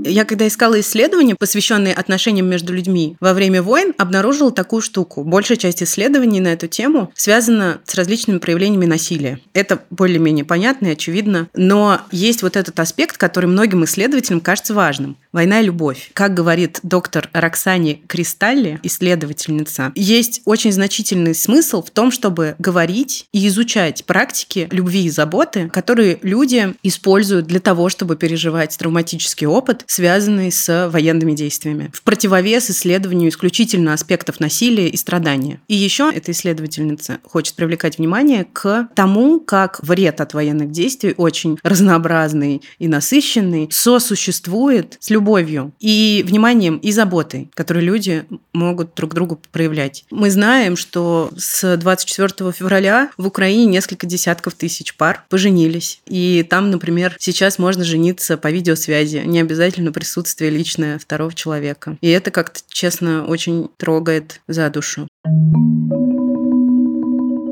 Я 0.08 0.24
когда 0.24 0.48
искала 0.48 0.80
исследования, 0.80 1.34
посвященные 1.36 1.96
отношениям 1.96 2.48
между 2.48 2.72
людьми 2.74 3.18
во 3.20 3.34
время 3.34 3.64
войн, 3.64 3.96
обнаружила 3.98 4.52
такую 4.52 4.84
штуку. 4.84 5.24
Большая 5.24 5.58
часть 5.58 5.82
исследований 5.82 6.40
на 6.40 6.50
эту 6.50 6.68
тему 6.68 7.12
связана 7.16 7.82
с 7.86 7.96
различными 7.96 8.38
проявлениями 8.38 8.86
насилия. 8.86 9.40
Это 9.54 9.82
более-менее 9.90 10.46
понятно 10.46 10.88
и 10.88 10.92
очевидно. 10.92 11.50
Но 11.56 12.02
есть 12.12 12.44
вот 12.44 12.56
этот 12.56 12.80
аспект, 12.80 13.18
который 13.18 13.48
многим 13.48 13.84
исследователям 13.84 14.42
кажется 14.42 14.76
важным. 14.76 15.18
Война 15.32 15.60
и 15.60 15.66
любовь. 15.66 16.12
Как 16.14 16.34
говорит 16.34 16.80
доктор 16.84 17.30
Роксани 17.34 18.04
Кристалли, 18.08 18.80
исследовательница, 18.84 19.92
есть 19.96 20.42
очень 20.46 20.72
значительный 20.72 21.34
смысл 21.34 21.84
в 21.84 21.90
том, 21.90 22.12
чтобы 22.12 22.56
говорить 22.60 23.28
и 23.34 23.48
изучать 23.48 24.06
практики 24.06 24.68
любви 24.72 25.06
и 25.06 25.10
заботы, 25.10 25.68
которые 25.74 26.20
люди 26.22 26.76
используют 26.84 27.48
для 27.48 27.60
того, 27.60 27.90
чтобы 27.90 28.16
переживать 28.16 28.78
травматический 28.78 29.48
опыт, 29.48 29.84
связанный 29.96 30.52
с 30.52 30.90
военными 30.90 31.32
действиями. 31.32 31.90
В 31.94 32.02
противовес 32.02 32.70
исследованию 32.70 33.30
исключительно 33.30 33.94
аспектов 33.94 34.42
насилия 34.42 34.90
и 34.90 34.98
страдания. 34.98 35.62
И 35.70 35.76
еще 35.76 36.12
эта 36.14 36.34
исследовательница 36.34 37.20
хочет 37.24 37.56
привлекать 37.56 37.98
внимание 37.98 38.46
к 38.52 38.90
тому, 38.94 39.40
как 39.40 39.80
вред 39.82 40.20
от 40.20 40.34
военных 40.34 40.72
действий 40.72 41.14
очень 41.16 41.58
разнообразный 41.64 42.62
и 42.78 42.90
насыщенный 42.90 43.70
сосуществует 43.72 44.98
с 45.00 45.10
любовью 45.10 45.74
и 45.80 46.26
вниманием 46.28 46.76
и 46.78 46.92
заботой, 46.92 47.50
которые 47.54 47.86
люди 47.86 48.26
могут 48.52 48.96
друг 48.96 49.14
другу 49.14 49.40
проявлять. 49.54 50.04
Мы 50.12 50.30
знаем, 50.30 50.76
что 50.76 51.32
с 51.38 51.78
24 51.78 52.52
февраля 52.52 53.12
в 53.18 53.28
Украине 53.28 53.66
несколько 53.66 54.06
десятков 54.06 54.56
тысяч 54.56 54.94
пар 54.96 55.24
поженились. 55.30 56.02
И 56.06 56.46
там, 56.50 56.70
например, 56.70 57.16
сейчас 57.18 57.60
можно 57.60 57.86
жениться 57.86 58.36
по 58.36 58.52
видеосвязи, 58.52 59.24
не 59.26 59.40
обязательно 59.40 59.85
присутствие 59.92 60.50
личное 60.52 60.98
второго 61.00 61.34
человека. 61.34 61.98
И 62.02 62.10
это 62.10 62.32
как-то, 62.32 62.62
честно, 62.68 63.26
очень 63.26 63.70
трогает 63.78 64.42
за 64.48 64.70
душу. 64.70 65.08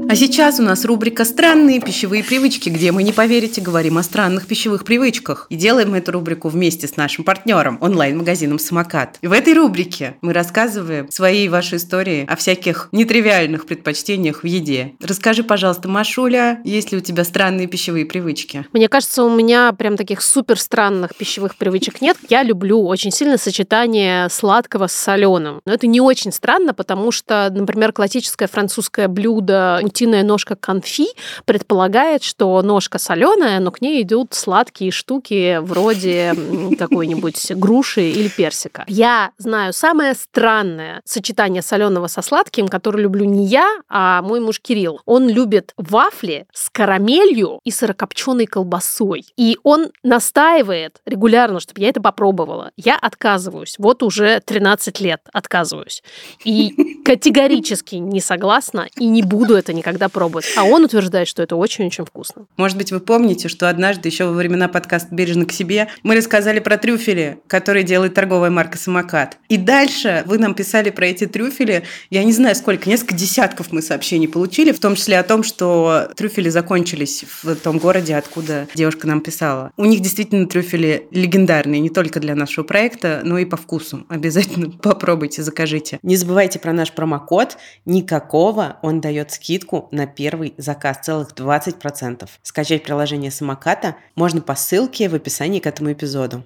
А 0.10 0.16
сейчас 0.16 0.60
у 0.60 0.64
нас 0.64 0.86
рубрика 0.86 1.26
«Странные 1.26 1.80
пищевые 1.80 2.24
привычки», 2.24 2.70
где 2.70 2.92
мы, 2.92 3.04
не 3.04 3.14
поверите, 3.14 3.62
говорим 3.62 3.98
о 3.98 4.04
странных 4.04 4.48
пищевых 4.48 4.84
привычках. 4.84 5.48
И 5.50 5.56
делаем 5.56 5.94
эту 5.94 6.12
рубрику 6.12 6.50
вместе 6.50 6.88
с 6.88 6.98
нашим 6.98 7.24
партнером, 7.24 7.78
онлайн-магазином 7.82 8.60
«Самокат». 8.60 9.18
И 9.22 9.28
в 9.28 9.32
этой 9.32 9.54
рубрике 9.54 10.18
мы 10.22 10.34
рассказываем 10.34 11.10
свои 11.10 11.46
и 11.46 11.50
ваши 11.50 11.78
истории 11.78 12.26
о 12.28 12.36
всяких 12.36 12.90
нетривиальных 12.92 13.66
предпочтениях 13.66 14.44
в 14.44 14.46
еде. 14.46 14.94
Расскажи, 15.00 15.44
пожалуйста, 15.44 15.88
Машуля, 15.88 16.60
есть 16.64 16.92
ли 16.92 16.98
у 16.98 17.02
тебя 17.02 17.24
странные 17.24 17.68
пищевые 17.68 18.06
привычки? 18.06 18.66
Мне 18.74 18.90
кажется, 18.90 19.24
у 19.24 19.34
меня 19.34 19.72
прям 19.72 19.96
таких 19.98 20.22
супер 20.22 20.60
странных 20.60 21.16
пищевых 21.16 21.56
привычек 21.56 22.02
нет. 22.02 22.18
Я 22.30 22.44
люблю 22.44 22.86
очень 22.86 23.12
сильно 23.12 23.38
сочетание 23.38 24.30
сладкого 24.30 24.88
с 24.88 24.94
соленым. 24.94 25.62
Но 25.66 25.74
это 25.74 25.88
не 25.88 26.02
очень 26.02 26.32
странно, 26.32 26.74
потому 26.74 27.12
что, 27.12 27.50
например, 27.52 27.94
классическое 27.94 28.48
французское 28.48 29.08
блюдо 29.08 29.80
утиная 29.94 30.24
ножка 30.24 30.56
конфи 30.56 31.08
предполагает, 31.46 32.24
что 32.24 32.60
ножка 32.64 32.98
соленая, 32.98 33.60
но 33.60 33.70
к 33.70 33.80
ней 33.80 34.02
идут 34.02 34.34
сладкие 34.34 34.90
штуки 34.90 35.60
вроде 35.62 36.34
какой-нибудь 36.80 37.52
груши 37.52 38.10
или 38.10 38.28
персика. 38.28 38.86
Я 38.88 39.32
знаю 39.38 39.72
самое 39.72 40.16
странное 40.16 41.02
сочетание 41.06 41.62
соленого 41.62 42.08
со 42.08 42.24
сладким, 42.24 42.68
которое 42.68 43.04
люблю 43.04 43.26
не 43.26 43.46
я, 43.46 43.70
а 43.88 44.24
мой 44.24 44.40
муж 44.40 44.60
Кирилл. 44.60 45.00
Он 45.06 45.30
любит 45.30 45.74
вафли 45.78 46.48
с 46.52 46.72
карамелью 46.72 47.60
и 47.64 47.70
сырокопченой 47.70 48.48
колбасой. 48.48 49.26
И 49.38 49.60
он 49.64 49.92
настаивает 50.02 51.02
регулярно, 51.06 51.60
чтобы 51.60 51.82
я 51.82 51.90
это 51.90 52.02
попробовала. 52.02 52.72
Я 52.78 52.98
отказываюсь. 52.98 53.76
Вот 53.78 54.02
уже 54.02 54.40
13 54.40 55.00
лет 55.02 55.22
отказываюсь. 55.32 56.02
И 56.44 57.02
категорически 57.06 57.96
не 57.96 58.22
согласна 58.22 58.88
и 58.98 59.06
не 59.06 59.22
буду 59.22 59.56
это 59.56 59.72
никогда 59.84 60.08
пробовать. 60.08 60.46
А 60.56 60.64
он 60.64 60.86
утверждает, 60.86 61.28
что 61.28 61.44
это 61.44 61.58
очень-очень 61.58 62.06
вкусно. 62.06 62.46
Может 62.56 62.78
быть, 62.78 62.92
вы 62.92 63.02
помните, 63.02 63.50
что 63.50 63.70
однажды 63.70 64.08
еще 64.08 64.26
во 64.26 64.32
времена 64.32 64.70
подкаста 64.70 65.14
«Бережно 65.14 65.46
к 65.46 65.52
себе» 65.52 65.90
мы 66.04 66.16
рассказали 66.16 66.60
про 66.60 66.78
трюфели, 66.78 67.40
которые 67.48 67.84
делает 67.84 68.14
торговая 68.14 68.50
марка 68.50 68.78
«Самокат». 68.78 69.38
И 69.50 69.58
дальше 69.58 70.24
вы 70.26 70.38
нам 70.38 70.54
писали 70.54 70.90
про 70.90 71.08
эти 71.08 71.28
трюфели, 71.28 71.84
я 72.10 72.24
не 72.24 72.32
знаю 72.32 72.56
сколько, 72.56 72.90
несколько 72.90 73.14
десятков 73.14 73.72
мы 73.72 73.82
сообщений 73.82 74.28
получили, 74.28 74.72
в 74.72 74.80
том 74.80 74.96
числе 74.96 75.20
о 75.20 75.24
том, 75.24 75.44
что 75.44 76.10
трюфели 76.16 76.48
закончились 76.50 77.26
в 77.44 77.56
том 77.56 77.78
городе, 77.78 78.16
откуда 78.16 78.68
девушка 78.74 79.06
нам 79.08 79.20
писала. 79.20 79.72
У 79.76 79.86
них 79.86 80.00
действительно 80.00 80.48
трюфели 80.48 81.08
легендарные, 81.12 81.82
не 81.82 81.90
только 81.90 82.22
для 82.22 82.36
нашего 82.36 82.64
проекта, 82.64 83.22
но 83.24 83.38
и 83.38 83.46
по 83.46 83.58
вкусу. 83.58 84.06
Обязательно 84.08 84.70
попробуйте, 84.82 85.44
закажите. 85.44 86.00
Не 86.04 86.16
забывайте 86.16 86.60
про 86.60 86.72
наш 86.72 86.94
промокод. 86.94 87.58
Никакого 87.86 88.78
он 88.82 89.02
дает 89.02 89.32
скидку 89.32 89.73
скидку 89.74 89.88
на 89.92 90.06
первый 90.06 90.54
заказ 90.58 91.00
целых 91.04 91.32
20%. 91.34 92.30
Скачать 92.42 92.84
приложение 92.84 93.32
самоката 93.32 93.96
можно 94.16 94.42
по 94.42 94.56
ссылке 94.56 95.10
в 95.10 95.16
описании 95.16 95.60
к 95.60 95.68
этому 95.68 95.92
эпизоду. 95.92 96.44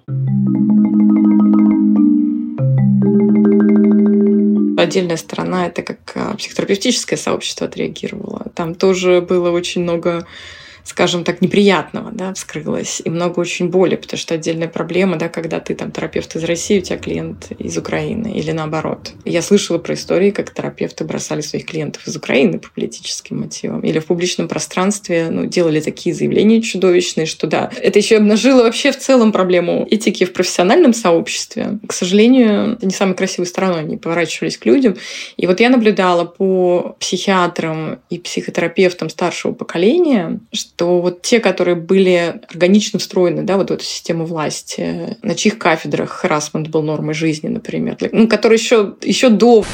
Отдельная 4.78 5.16
сторона 5.16 5.66
это 5.66 5.82
как 5.82 5.98
а, 6.14 6.34
психотерапевтическое 6.36 7.18
сообщество 7.18 7.66
отреагировало. 7.66 8.46
Там 8.54 8.74
тоже 8.74 9.20
было 9.20 9.50
очень 9.50 9.82
много 9.82 10.26
скажем 10.88 11.22
так, 11.22 11.42
неприятного, 11.42 12.10
да, 12.12 12.32
вскрылось, 12.32 13.02
и 13.04 13.10
много 13.10 13.40
очень 13.40 13.68
боли, 13.68 13.96
потому 13.96 14.18
что 14.18 14.34
отдельная 14.34 14.68
проблема, 14.68 15.16
да, 15.16 15.28
когда 15.28 15.60
ты 15.60 15.74
там 15.74 15.92
терапевт 15.92 16.34
из 16.34 16.44
России, 16.44 16.78
у 16.78 16.82
тебя 16.82 16.96
клиент 16.96 17.52
из 17.58 17.76
Украины, 17.76 18.32
или 18.34 18.52
наоборот. 18.52 19.12
Я 19.26 19.42
слышала 19.42 19.76
про 19.76 19.94
истории, 19.94 20.30
как 20.30 20.54
терапевты 20.54 21.04
бросали 21.04 21.42
своих 21.42 21.66
клиентов 21.66 22.06
из 22.06 22.16
Украины 22.16 22.58
по 22.58 22.70
политическим 22.70 23.40
мотивам, 23.40 23.80
или 23.80 23.98
в 23.98 24.06
публичном 24.06 24.48
пространстве, 24.48 25.28
ну, 25.30 25.44
делали 25.44 25.80
такие 25.80 26.14
заявления 26.14 26.62
чудовищные, 26.62 27.26
что 27.26 27.46
да, 27.46 27.70
это 27.76 27.98
еще 27.98 28.16
обнажило 28.16 28.62
вообще 28.62 28.90
в 28.90 28.98
целом 28.98 29.30
проблему 29.30 29.86
этики 29.90 30.24
в 30.24 30.32
профессиональном 30.32 30.94
сообществе. 30.94 31.78
К 31.86 31.92
сожалению, 31.92 32.72
это 32.72 32.86
не 32.86 32.92
самой 32.92 33.14
красивой 33.14 33.46
стороной 33.46 33.80
они 33.80 33.98
поворачивались 33.98 34.56
к 34.56 34.64
людям. 34.64 34.96
И 35.36 35.46
вот 35.46 35.60
я 35.60 35.68
наблюдала 35.68 36.24
по 36.24 36.96
психиатрам 36.98 37.98
и 38.08 38.18
психотерапевтам 38.18 39.10
старшего 39.10 39.52
поколения, 39.52 40.40
то 40.78 41.00
вот 41.00 41.22
те, 41.22 41.40
которые 41.40 41.74
были 41.74 42.40
органично 42.48 43.00
встроены 43.00 43.42
да, 43.42 43.56
вот 43.56 43.70
в 43.70 43.72
эту 43.74 43.82
систему 43.82 44.24
власти, 44.24 45.16
на 45.22 45.34
чьих 45.34 45.58
кафедрах 45.58 46.10
харасмент 46.10 46.68
был 46.68 46.82
нормой 46.82 47.14
жизни, 47.14 47.48
например, 47.48 47.96
ну, 48.12 48.28
которые 48.28 48.58
еще, 48.58 48.94
еще 49.02 49.28
до 49.28 49.64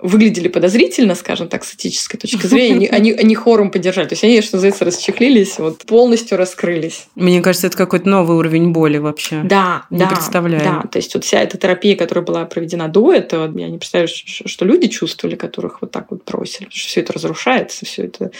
выглядели 0.00 0.48
подозрительно, 0.48 1.14
скажем 1.14 1.46
так, 1.46 1.64
с 1.64 1.74
этической 1.74 2.18
точки 2.18 2.44
зрения, 2.44 2.88
они, 2.88 3.12
они, 3.12 3.34
хором 3.36 3.70
поддержали. 3.70 4.08
То 4.08 4.14
есть 4.14 4.24
они, 4.24 4.40
что 4.40 4.56
называется, 4.56 4.84
расчехлились, 4.84 5.60
вот, 5.60 5.84
полностью 5.84 6.36
раскрылись. 6.36 7.06
Мне 7.14 7.40
кажется, 7.40 7.68
это 7.68 7.76
какой-то 7.76 8.08
новый 8.08 8.36
уровень 8.36 8.72
боли 8.72 8.98
вообще. 8.98 9.42
Да, 9.44 9.84
не 9.90 10.00
да. 10.00 10.08
представляю. 10.08 10.64
Да, 10.64 10.88
то 10.90 10.96
есть 10.98 11.14
вот 11.14 11.24
вся 11.24 11.40
эта 11.40 11.56
терапия, 11.56 11.94
которая 11.94 12.24
была 12.24 12.44
проведена 12.46 12.88
до 12.88 13.12
этого, 13.12 13.56
я 13.56 13.68
не 13.68 13.78
представляю, 13.78 14.08
что 14.08 14.64
люди 14.64 14.88
чувствовали, 14.88 15.36
которых 15.36 15.82
вот 15.82 15.92
так 15.92 16.10
вот 16.10 16.24
бросили. 16.24 16.66
Что 16.68 16.88
все 16.88 17.00
это 17.00 17.12
разрушается, 17.12 17.86
все 17.86 18.06
это 18.06 18.32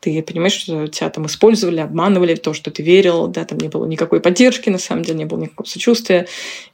ты 0.00 0.22
понимаешь, 0.22 0.52
что 0.52 0.86
тебя 0.86 1.10
там 1.10 1.26
использовали, 1.58 1.80
обманывали 1.80 2.34
то, 2.34 2.54
что 2.54 2.70
ты 2.70 2.82
верил, 2.82 3.26
да, 3.26 3.44
там 3.44 3.58
не 3.58 3.68
было 3.68 3.84
никакой 3.86 4.20
поддержки, 4.20 4.70
на 4.70 4.78
самом 4.78 5.02
деле 5.02 5.18
не 5.18 5.24
было 5.24 5.40
никакого 5.40 5.66
сочувствия, 5.66 6.26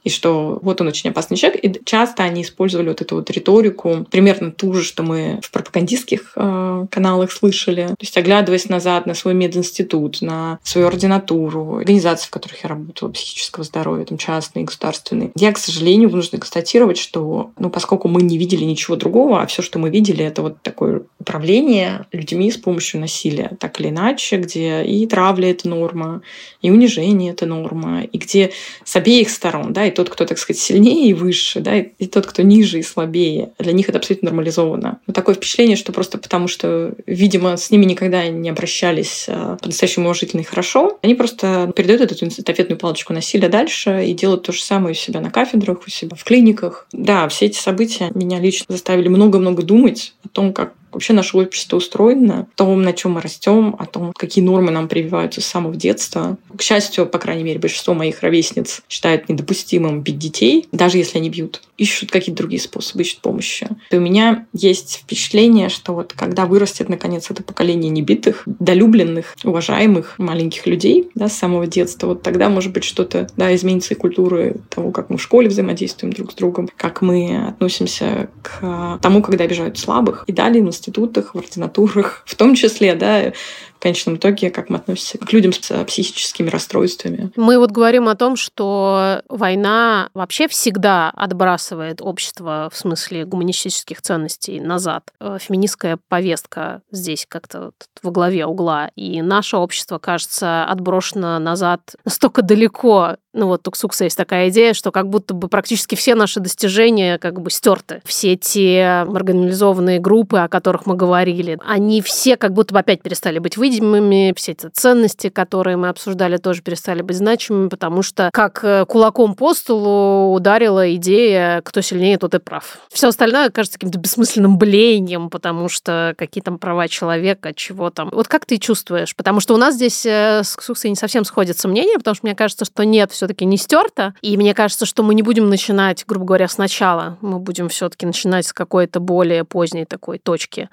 и 0.03 0.09
что 0.09 0.59
вот 0.61 0.81
он 0.81 0.87
очень 0.87 1.09
опасный 1.09 1.37
человек. 1.37 1.63
И 1.63 1.81
часто 1.83 2.23
они 2.23 2.41
использовали 2.41 2.89
вот 2.89 3.01
эту 3.01 3.15
вот 3.15 3.29
риторику, 3.31 4.05
примерно 4.11 4.51
ту 4.51 4.73
же, 4.73 4.83
что 4.83 5.03
мы 5.03 5.39
в 5.41 5.51
пропагандистских 5.51 6.33
э, 6.35 6.85
каналах 6.89 7.31
слышали. 7.31 7.87
То 7.87 7.95
есть 8.01 8.17
оглядываясь 8.17 8.69
назад 8.69 9.05
на 9.07 9.13
свой 9.13 9.33
мединститут, 9.33 10.21
на 10.21 10.59
свою 10.63 10.87
ординатуру, 10.87 11.77
организации, 11.77 12.27
в 12.27 12.31
которых 12.31 12.63
я 12.63 12.69
работала, 12.69 13.09
психического 13.09 13.63
здоровья, 13.63 14.05
там 14.05 14.17
частные, 14.17 14.65
государственные. 14.65 15.31
Я, 15.35 15.51
к 15.51 15.57
сожалению, 15.57 16.09
вынуждена 16.09 16.39
констатировать, 16.39 16.97
что, 16.97 17.51
ну, 17.57 17.69
поскольку 17.69 18.07
мы 18.07 18.21
не 18.21 18.37
видели 18.37 18.63
ничего 18.63 18.95
другого, 18.95 19.41
а 19.41 19.47
все, 19.47 19.61
что 19.61 19.79
мы 19.79 19.89
видели, 19.89 20.23
это 20.23 20.41
вот 20.41 20.61
такое 20.61 21.03
управление 21.19 22.05
людьми 22.11 22.51
с 22.51 22.57
помощью 22.57 22.99
насилия, 22.99 23.51
так 23.59 23.79
или 23.79 23.89
иначе, 23.89 24.37
где 24.37 24.74
и 24.83 25.05
травля– 25.07 25.49
это 25.51 25.67
норма, 25.67 26.21
и 26.61 26.71
унижение– 26.71 27.31
это 27.33 27.45
норма, 27.45 28.03
и 28.03 28.17
где 28.17 28.51
с 28.83 28.95
обеих 28.95 29.29
сторон, 29.29 29.73
да, 29.73 29.85
и 29.85 29.91
тот, 29.91 30.09
кто, 30.09 30.25
так 30.25 30.37
сказать, 30.37 30.61
сильнее 30.61 31.09
и 31.09 31.13
выше, 31.13 31.59
да, 31.59 31.77
и, 31.77 31.89
и 31.99 32.07
тот, 32.07 32.25
кто 32.25 32.41
ниже 32.41 32.79
и 32.79 32.83
слабее, 32.83 33.51
для 33.59 33.73
них 33.73 33.89
это 33.89 33.97
абсолютно 33.97 34.29
нормализовано. 34.29 34.99
Но 35.07 35.13
такое 35.13 35.35
впечатление, 35.35 35.75
что 35.75 35.91
просто 35.91 36.17
потому, 36.17 36.47
что, 36.47 36.93
видимо, 37.05 37.57
с 37.57 37.71
ними 37.71 37.85
никогда 37.85 38.27
не 38.27 38.49
обращались 38.49 39.25
а, 39.27 39.57
по-настоящему 39.57 40.05
уважительно 40.05 40.41
и 40.41 40.45
хорошо, 40.45 40.97
они 41.01 41.15
просто 41.15 41.71
передают 41.75 42.01
эту 42.01 42.27
эстафетную 42.27 42.79
палочку 42.79 43.13
насилия 43.13 43.49
дальше 43.49 44.05
и 44.05 44.13
делают 44.13 44.43
то 44.43 44.51
же 44.51 44.61
самое 44.61 44.91
у 44.91 44.95
себя 44.95 45.21
на 45.21 45.31
кафедрах, 45.31 45.79
у 45.85 45.89
себя 45.89 46.15
в 46.15 46.23
клиниках. 46.23 46.87
Да, 46.91 47.27
все 47.29 47.45
эти 47.45 47.57
события 47.57 48.11
меня 48.13 48.39
лично 48.39 48.65
заставили 48.69 49.07
много-много 49.07 49.63
думать 49.63 50.13
о 50.23 50.29
том, 50.29 50.53
как 50.53 50.73
вообще 50.95 51.13
наше 51.13 51.37
общество 51.37 51.77
устроено, 51.77 52.47
о 52.53 52.57
том, 52.57 52.81
на 52.81 52.93
чем 52.93 53.13
мы 53.13 53.21
растем, 53.21 53.75
о 53.77 53.85
том, 53.85 54.13
какие 54.13 54.43
нормы 54.43 54.71
нам 54.71 54.87
прививаются 54.87 55.41
с 55.41 55.45
самого 55.45 55.75
детства. 55.75 56.37
К 56.57 56.61
счастью, 56.61 57.05
по 57.05 57.19
крайней 57.19 57.43
мере, 57.43 57.59
большинство 57.59 57.93
моих 57.93 58.21
ровесниц 58.21 58.81
считают 58.89 59.29
недопустимым 59.29 60.01
бить 60.01 60.17
детей, 60.17 60.67
даже 60.71 60.97
если 60.97 61.19
они 61.19 61.29
бьют. 61.29 61.61
Ищут 61.77 62.11
какие-то 62.11 62.41
другие 62.41 62.61
способы, 62.61 63.03
ищут 63.03 63.19
помощи. 63.19 63.67
И 63.91 63.97
у 63.97 63.99
меня 63.99 64.45
есть 64.53 65.01
впечатление, 65.03 65.69
что 65.69 65.93
вот 65.93 66.13
когда 66.13 66.45
вырастет, 66.45 66.89
наконец, 66.89 67.29
это 67.29 67.43
поколение 67.43 67.89
небитых, 67.91 68.43
долюбленных, 68.45 69.35
уважаемых 69.43 70.17
маленьких 70.17 70.65
людей 70.65 71.09
да, 71.15 71.27
с 71.27 71.33
самого 71.33 71.67
детства, 71.67 72.07
вот 72.07 72.23
тогда, 72.23 72.49
может 72.49 72.71
быть, 72.71 72.83
что-то 72.83 73.27
да, 73.35 73.53
изменится 73.53 73.93
и 73.93 73.97
культуры 73.97 74.55
того, 74.69 74.91
как 74.91 75.09
мы 75.09 75.17
в 75.17 75.21
школе 75.21 75.49
взаимодействуем 75.49 76.13
друг 76.13 76.31
с 76.31 76.35
другом, 76.35 76.69
как 76.77 77.01
мы 77.01 77.47
относимся 77.47 78.29
к 78.41 78.99
тому, 79.01 79.21
когда 79.21 79.43
обижают 79.43 79.77
слабых. 79.77 80.23
И 80.27 80.31
далее 80.31 80.63
институтах, 80.85 81.33
в 81.33 81.37
ординатурах, 81.37 82.23
в 82.25 82.35
том 82.35 82.55
числе, 82.55 82.95
да, 82.95 83.33
в 83.77 83.81
конечном 83.81 84.15
итоге, 84.15 84.49
как 84.49 84.69
мы 84.69 84.77
относимся 84.77 85.17
к 85.17 85.31
людям 85.33 85.53
с 85.53 85.71
э, 85.71 85.85
психическими 85.85 86.49
расстройствами. 86.49 87.31
Мы 87.35 87.57
вот 87.57 87.71
говорим 87.71 88.07
о 88.07 88.15
том, 88.15 88.35
что 88.35 89.21
война 89.29 90.09
вообще 90.13 90.47
всегда 90.47 91.09
отбрасывает 91.11 92.01
общество 92.01 92.69
в 92.71 92.77
смысле 92.77 93.25
гуманистических 93.25 94.01
ценностей 94.01 94.59
назад. 94.59 95.11
Э, 95.19 95.37
феминистская 95.39 95.99
повестка 96.07 96.81
здесь 96.91 97.25
как-то 97.27 97.65
вот 97.65 97.75
во 98.01 98.11
главе 98.11 98.45
угла, 98.45 98.89
и 98.95 99.21
наше 99.21 99.57
общество, 99.57 99.97
кажется, 99.97 100.65
отброшено 100.65 101.39
назад 101.39 101.95
настолько 102.03 102.41
далеко 102.41 103.15
ну 103.35 103.47
вот 103.47 103.67
у 103.67 104.03
есть 104.03 104.17
такая 104.17 104.49
идея, 104.49 104.73
что 104.73 104.91
как 104.91 105.09
будто 105.09 105.33
бы 105.33 105.49
практически 105.49 105.95
все 105.95 106.15
наши 106.15 106.39
достижения 106.39 107.17
как 107.17 107.41
бы 107.41 107.51
стерты. 107.51 108.01
Все 108.05 108.37
те 108.37 109.03
маргинализованные 109.07 109.99
группы, 109.99 110.37
о 110.37 110.47
которых 110.47 110.85
мы 110.85 110.95
говорили, 110.95 111.59
они 111.65 112.01
все 112.01 112.37
как 112.37 112.53
будто 112.53 112.73
бы 112.73 112.79
опять 112.79 113.01
перестали 113.01 113.39
быть 113.39 113.57
видимыми, 113.69 114.33
все 114.37 114.53
эти 114.53 114.69
ценности, 114.69 115.29
которые 115.29 115.75
мы 115.75 115.89
обсуждали, 115.89 116.37
тоже 116.37 116.61
перестали 116.61 117.01
быть 117.01 117.17
значимыми, 117.17 117.67
потому 117.67 118.01
что 118.01 118.29
как 118.33 118.63
э, 118.63 118.85
кулаком 118.85 119.35
по 119.35 119.53
столу 119.53 120.33
ударила 120.33 120.95
идея, 120.95 121.61
кто 121.61 121.81
сильнее, 121.81 122.17
тот 122.17 122.35
и 122.35 122.39
прав. 122.39 122.77
Все 122.89 123.09
остальное 123.09 123.49
кажется 123.49 123.77
каким-то 123.77 123.99
бессмысленным 123.99 124.57
блеянием, 124.57 125.29
потому 125.29 125.67
что 125.67 126.13
какие 126.17 126.41
там 126.41 126.57
права 126.57 126.87
человека, 126.87 127.53
чего 127.53 127.89
там. 127.89 128.09
Вот 128.13 128.29
как 128.29 128.45
ты 128.45 128.57
чувствуешь? 128.57 129.15
Потому 129.15 129.41
что 129.41 129.53
у 129.53 129.57
нас 129.57 129.75
здесь 129.75 130.05
э, 130.05 130.41
с 130.43 130.55
Ксуксой 130.55 130.89
не 130.89 130.95
совсем 130.95 131.25
сходится 131.25 131.67
мнение, 131.67 131.97
потому 131.97 132.15
что 132.15 132.25
мне 132.25 132.35
кажется, 132.35 132.63
что 132.63 132.85
нет, 132.85 133.11
все 133.11 133.25
все-таки 133.25 133.45
не 133.45 133.57
стерто. 133.57 134.13
И 134.21 134.37
мне 134.37 134.53
кажется, 134.53 134.85
что 134.85 135.01
мы 135.01 135.15
не 135.15 135.23
будем 135.23 135.49
начинать, 135.49 136.05
грубо 136.05 136.25
говоря, 136.25 136.47
сначала. 136.47 137.17
Мы 137.21 137.39
будем 137.39 137.69
все-таки 137.69 138.05
начинать 138.05 138.45
с 138.45 138.53
какой-то 138.53 138.99
более 138.99 139.43
поздней 139.43 139.85
такой 139.85 140.19
точки. 140.19 140.69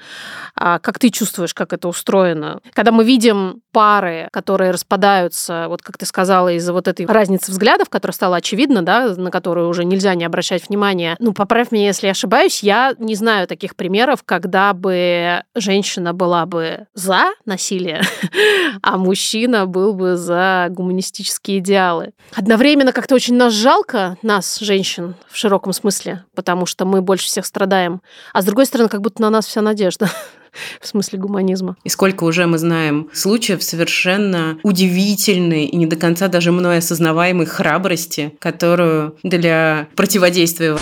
А 0.55 0.79
как 0.79 0.99
ты 0.99 1.09
чувствуешь, 1.09 1.55
как 1.55 1.73
это 1.73 1.89
устроено? 1.89 2.61
Когда 2.83 2.91
мы 2.91 3.05
видим 3.05 3.63
пары, 3.71 4.27
которые 4.33 4.73
распадаются, 4.73 5.67
вот 5.69 5.83
как 5.83 5.99
ты 5.99 6.05
сказала, 6.05 6.53
из-за 6.55 6.73
вот 6.73 6.89
этой 6.89 7.07
разницы 7.07 7.53
взглядов, 7.53 7.89
которая 7.89 8.13
стала 8.13 8.39
очевидна, 8.39 8.83
да, 8.83 9.15
на 9.15 9.31
которую 9.31 9.69
уже 9.69 9.85
нельзя 9.85 10.17
не 10.17 10.25
обращать 10.25 10.69
внимания. 10.69 11.15
Ну, 11.21 11.33
поправь 11.33 11.71
меня, 11.71 11.87
если 11.87 12.09
я 12.09 12.11
ошибаюсь, 12.11 12.65
я 12.65 12.97
не 12.99 13.15
знаю 13.15 13.47
таких 13.47 13.77
примеров, 13.77 14.25
когда 14.25 14.73
бы 14.73 15.45
женщина 15.55 16.13
была 16.13 16.45
бы 16.45 16.89
за 16.93 17.27
насилие, 17.45 18.03
а 18.83 18.97
мужчина 18.97 19.67
был 19.67 19.95
бы 19.95 20.17
за 20.17 20.67
гуманистические 20.71 21.61
идеалы. 21.61 22.15
Одновременно 22.35 22.91
как-то 22.91 23.15
очень 23.15 23.37
нас 23.37 23.53
жалко, 23.53 24.17
нас, 24.23 24.59
женщин, 24.59 25.15
в 25.31 25.37
широком 25.37 25.73
смысле, 25.73 26.25
потому 26.35 26.67
что 26.67 26.85
мы 26.85 27.01
больше 27.01 27.27
всех 27.27 27.47
страдаем. 27.47 28.03
А 28.33 28.43
с 28.43 28.45
другой 28.45 28.67
стороны, 28.67 28.89
как 28.89 29.03
будто 29.03 29.23
на 29.23 29.31
нас 29.31 29.47
вся 29.47 29.63
надежда. 29.63 30.11
в 30.81 30.87
смысле 30.87 31.19
гуманизма. 31.19 31.77
И 31.85 31.89
сколько 31.89 32.25
уже 32.25 32.47
мы 32.47 32.59
знаем 32.59 33.09
случаев 33.13 33.63
совершенно 33.63 34.59
удивительной 34.63 35.65
и 35.67 35.77
не 35.77 35.87
до 35.87 35.97
конца 35.97 36.29
даже 36.29 36.53
мной 36.53 36.79
осознаваемой 36.79 37.47
храбрости, 37.47 38.35
которую 38.39 39.17
для 39.23 39.89
противодействия 39.97 40.77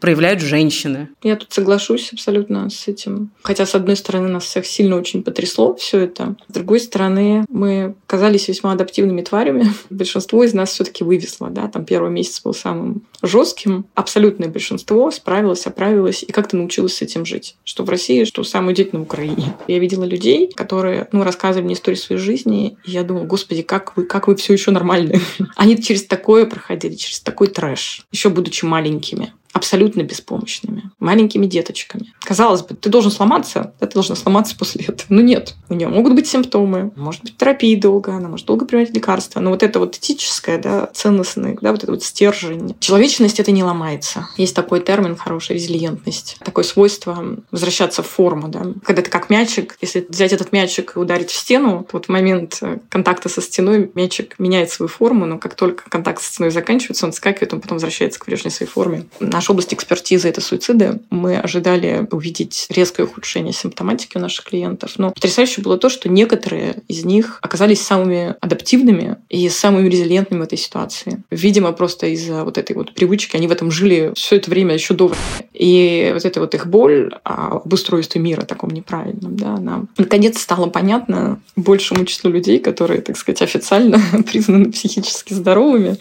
проявляют 0.00 0.40
женщины. 0.40 1.08
Я 1.22 1.36
тут 1.36 1.52
соглашусь 1.52 2.12
абсолютно 2.12 2.70
с 2.70 2.88
этим. 2.88 3.30
Хотя, 3.42 3.66
с 3.66 3.74
одной 3.74 3.96
стороны, 3.96 4.28
нас 4.28 4.44
всех 4.44 4.66
сильно 4.66 4.96
очень 4.96 5.22
потрясло 5.22 5.74
все 5.76 6.00
это. 6.00 6.36
С 6.48 6.52
другой 6.52 6.80
стороны, 6.80 7.44
мы 7.48 7.94
казались 8.06 8.48
весьма 8.48 8.72
адаптивными 8.72 9.22
тварями. 9.22 9.66
Большинство 9.90 10.44
из 10.44 10.54
нас 10.54 10.70
все 10.70 10.84
таки 10.84 11.04
вывезло. 11.04 11.50
Да? 11.50 11.68
Там 11.68 11.84
первый 11.84 12.10
месяц 12.10 12.42
был 12.42 12.54
самым 12.54 13.02
жестким. 13.22 13.86
Абсолютное 13.94 14.48
большинство 14.48 15.10
справилось, 15.10 15.66
оправилось 15.66 16.22
и 16.22 16.32
как-то 16.32 16.56
научилось 16.56 16.96
с 16.96 17.02
этим 17.02 17.24
жить. 17.24 17.56
Что 17.64 17.84
в 17.84 17.90
России, 17.90 18.24
что 18.24 18.42
самое 18.44 18.72
удивительное 18.72 19.02
Украине. 19.10 19.56
Я 19.66 19.80
видела 19.80 20.04
людей, 20.04 20.52
которые 20.54 21.08
ну, 21.10 21.24
рассказывали 21.24 21.64
мне 21.64 21.74
историю 21.74 22.00
своей 22.00 22.22
жизни, 22.22 22.76
и 22.84 22.92
я 22.92 23.02
думала, 23.02 23.24
господи, 23.24 23.62
как 23.62 23.96
вы, 23.96 24.04
как 24.04 24.28
вы 24.28 24.36
все 24.36 24.52
еще 24.52 24.70
нормальны. 24.70 25.20
Они 25.56 25.82
через 25.82 26.06
такое 26.06 26.46
проходили, 26.46 26.94
через 26.94 27.18
такой 27.18 27.48
трэш, 27.48 28.06
еще 28.12 28.28
будучи 28.28 28.64
маленькими 28.64 29.32
абсолютно 29.52 30.02
беспомощными, 30.02 30.90
маленькими 31.00 31.46
деточками. 31.46 32.12
Казалось 32.30 32.62
бы, 32.62 32.76
ты 32.76 32.90
должен 32.90 33.10
сломаться, 33.10 33.72
да, 33.80 33.86
ты 33.88 33.94
должна 33.94 34.14
сломаться 34.14 34.54
после 34.56 34.84
этого. 34.84 35.06
Но 35.08 35.20
нет, 35.20 35.56
у 35.68 35.74
нее 35.74 35.88
могут 35.88 36.14
быть 36.14 36.28
симптомы, 36.28 36.92
может 36.94 37.22
быть 37.22 37.36
терапия 37.36 37.76
долго, 37.76 38.14
она 38.14 38.28
может 38.28 38.46
долго 38.46 38.66
принимать 38.66 38.94
лекарства, 38.94 39.40
но 39.40 39.50
вот 39.50 39.64
это 39.64 39.80
вот 39.80 39.96
этическое, 39.96 40.58
да, 40.58 40.88
ценностное, 40.92 41.58
да, 41.60 41.72
вот 41.72 41.82
это 41.82 41.90
вот 41.90 42.04
стержень. 42.04 42.76
Человечность 42.78 43.40
это 43.40 43.50
не 43.50 43.64
ломается. 43.64 44.28
Есть 44.36 44.54
такой 44.54 44.78
термин 44.80 45.16
хороший, 45.16 45.54
резилиентность. 45.54 46.36
Такое 46.44 46.62
свойство 46.62 47.36
возвращаться 47.50 48.04
в 48.04 48.06
форму, 48.06 48.46
да. 48.46 48.64
Когда 48.84 49.02
ты 49.02 49.10
как 49.10 49.28
мячик, 49.30 49.76
если 49.80 50.06
взять 50.08 50.32
этот 50.32 50.52
мячик 50.52 50.92
и 50.94 50.98
ударить 51.00 51.30
в 51.30 51.36
стену, 51.36 51.86
вот 51.90 52.06
в 52.06 52.08
момент 52.10 52.58
э, 52.62 52.78
контакта 52.88 53.28
со 53.28 53.42
стеной 53.42 53.90
мячик 53.94 54.38
меняет 54.38 54.70
свою 54.70 54.88
форму, 54.88 55.26
но 55.26 55.38
как 55.38 55.54
только 55.54 55.90
контакт 55.90 56.22
со 56.22 56.32
стеной 56.32 56.50
заканчивается, 56.50 57.06
он 57.06 57.12
скакивает, 57.12 57.54
он 57.54 57.60
потом 57.60 57.76
возвращается 57.76 58.20
к 58.20 58.24
прежней 58.26 58.50
своей 58.50 58.70
форме 58.70 59.06
наша 59.40 59.52
область 59.52 59.72
экспертизы– 59.72 60.28
это 60.30 60.40
суициды. 60.40 61.00
Мы 61.10 61.38
ожидали 61.38 62.06
увидеть 62.20 62.66
резкое 62.68 63.04
ухудшение 63.04 63.52
симптоматики 63.52 64.18
у 64.18 64.20
наших 64.20 64.44
клиентов. 64.44 64.92
Но 64.98 65.10
потрясающе 65.10 65.62
было 65.62 65.78
то, 65.78 65.88
что 65.88 66.08
некоторые 66.08 66.82
из 66.86 67.04
них 67.04 67.38
оказались 67.40 67.80
самыми 67.80 68.36
адаптивными 68.40 69.16
и 69.30 69.48
самыми 69.48 69.88
резилиентными 69.88 70.40
в 70.40 70.44
этой 70.44 70.58
ситуации. 70.58 71.22
Видимо, 71.30 71.72
просто 71.72 72.06
из-за 72.08 72.44
вот 72.44 72.58
этой 72.58 72.76
вот 72.76 72.94
привычки 72.94 73.36
они 73.36 73.48
в 73.48 73.52
этом 73.52 73.70
жили 73.70 74.12
все 74.14 74.36
это 74.36 74.50
время 74.50 74.74
еще 74.74 74.94
до 74.94 75.12
И 75.54 76.10
вот 76.12 76.24
эта 76.24 76.40
вот 76.40 76.54
их 76.54 76.66
боль 76.66 77.10
об 77.24 77.72
устройстве 77.72 78.20
мира 78.20 78.42
таком 78.42 78.70
неправильном, 78.70 79.36
да, 79.36 79.54
она 79.54 79.84
наконец 79.96 80.40
стала 80.40 80.66
понятна 80.66 81.40
большему 81.56 82.04
числу 82.04 82.30
людей, 82.30 82.58
которые, 82.58 83.00
так 83.00 83.16
сказать, 83.16 83.42
официально 83.42 84.00
признаны 84.30 84.70
психически 84.70 85.32
здоровыми 85.32 85.96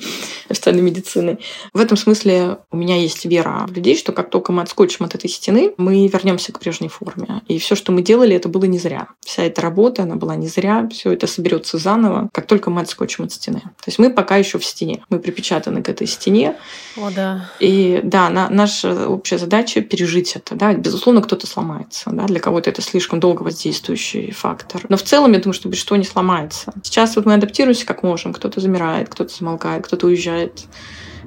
официальной 0.50 0.82
медициной. 0.82 1.40
В 1.74 1.80
этом 1.80 1.98
смысле 1.98 2.58
у 2.72 2.78
меня 2.78 2.98
есть 2.98 3.26
вера 3.26 3.66
в 3.68 3.74
людей, 3.74 3.96
что 3.96 4.12
как 4.12 4.30
только 4.30 4.52
мы 4.52 4.62
отскочим 4.62 5.06
от 5.06 5.16
этой 5.16 5.30
стены, 5.30 5.74
мы 5.78 6.09
вернемся 6.10 6.52
к 6.52 6.60
прежней 6.60 6.90
форме. 6.90 7.42
И 7.48 7.60
все, 7.60 7.76
что 7.76 7.92
мы 7.92 8.02
делали, 8.02 8.36
это 8.36 8.50
было 8.50 8.66
не 8.66 8.80
зря. 8.80 9.08
Вся 9.22 9.44
эта 9.44 9.62
работа, 9.62 10.04
она 10.04 10.16
была 10.16 10.36
не 10.36 10.48
зря. 10.48 10.88
Все 10.92 11.12
это 11.12 11.28
соберется 11.28 11.78
заново, 11.78 12.30
как 12.34 12.48
только 12.48 12.70
мы 12.70 12.82
отскочим 12.82 13.26
от 13.26 13.32
стены. 13.32 13.62
То 13.62 13.88
есть 13.88 14.00
мы 14.00 14.10
пока 14.10 14.38
еще 14.38 14.60
в 14.60 14.66
стене. 14.66 15.04
Мы 15.10 15.20
припечатаны 15.20 15.82
к 15.82 15.90
этой 15.90 16.08
стене. 16.08 16.56
О, 16.98 17.10
да. 17.12 17.50
И 17.60 18.02
да, 18.04 18.30
на, 18.30 18.50
наша 18.50 19.08
общая 19.08 19.38
задача 19.38 19.82
пережить 19.82 20.36
это. 20.36 20.56
Да. 20.56 20.74
Безусловно, 20.74 21.22
кто-то 21.22 21.48
сломается. 21.48 22.10
Да. 22.12 22.26
Для 22.26 22.40
кого-то 22.40 22.70
это 22.70 22.82
слишком 22.82 23.20
долго 23.20 23.44
воздействующий 23.44 24.32
фактор. 24.32 24.86
Но 24.90 24.98
в 24.98 25.04
целом, 25.04 25.34
я 25.34 25.40
думаю, 25.40 25.54
что 25.54 25.70
большинство 25.70 25.96
не 25.96 26.06
сломается. 26.06 26.74
Сейчас 26.84 27.16
вот 27.16 27.26
мы 27.26 27.34
адаптируемся 27.34 27.86
как 27.86 28.04
можем. 28.04 28.34
Кто-то 28.34 28.60
замирает, 28.60 29.10
кто-то 29.10 29.34
замолкает, 29.34 29.86
кто-то 29.86 30.08
уезжает, 30.08 30.64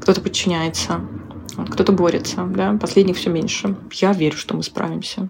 кто-то 0.01 0.21
подчиняется 0.21 1.01
кто-то 1.71 1.93
борется, 1.93 2.45
да, 2.45 2.73
последних 2.75 3.17
все 3.17 3.31
меньше. 3.31 3.77
Я 3.93 4.13
верю, 4.13 4.37
что 4.37 4.57
мы 4.57 4.63
справимся. 4.63 5.29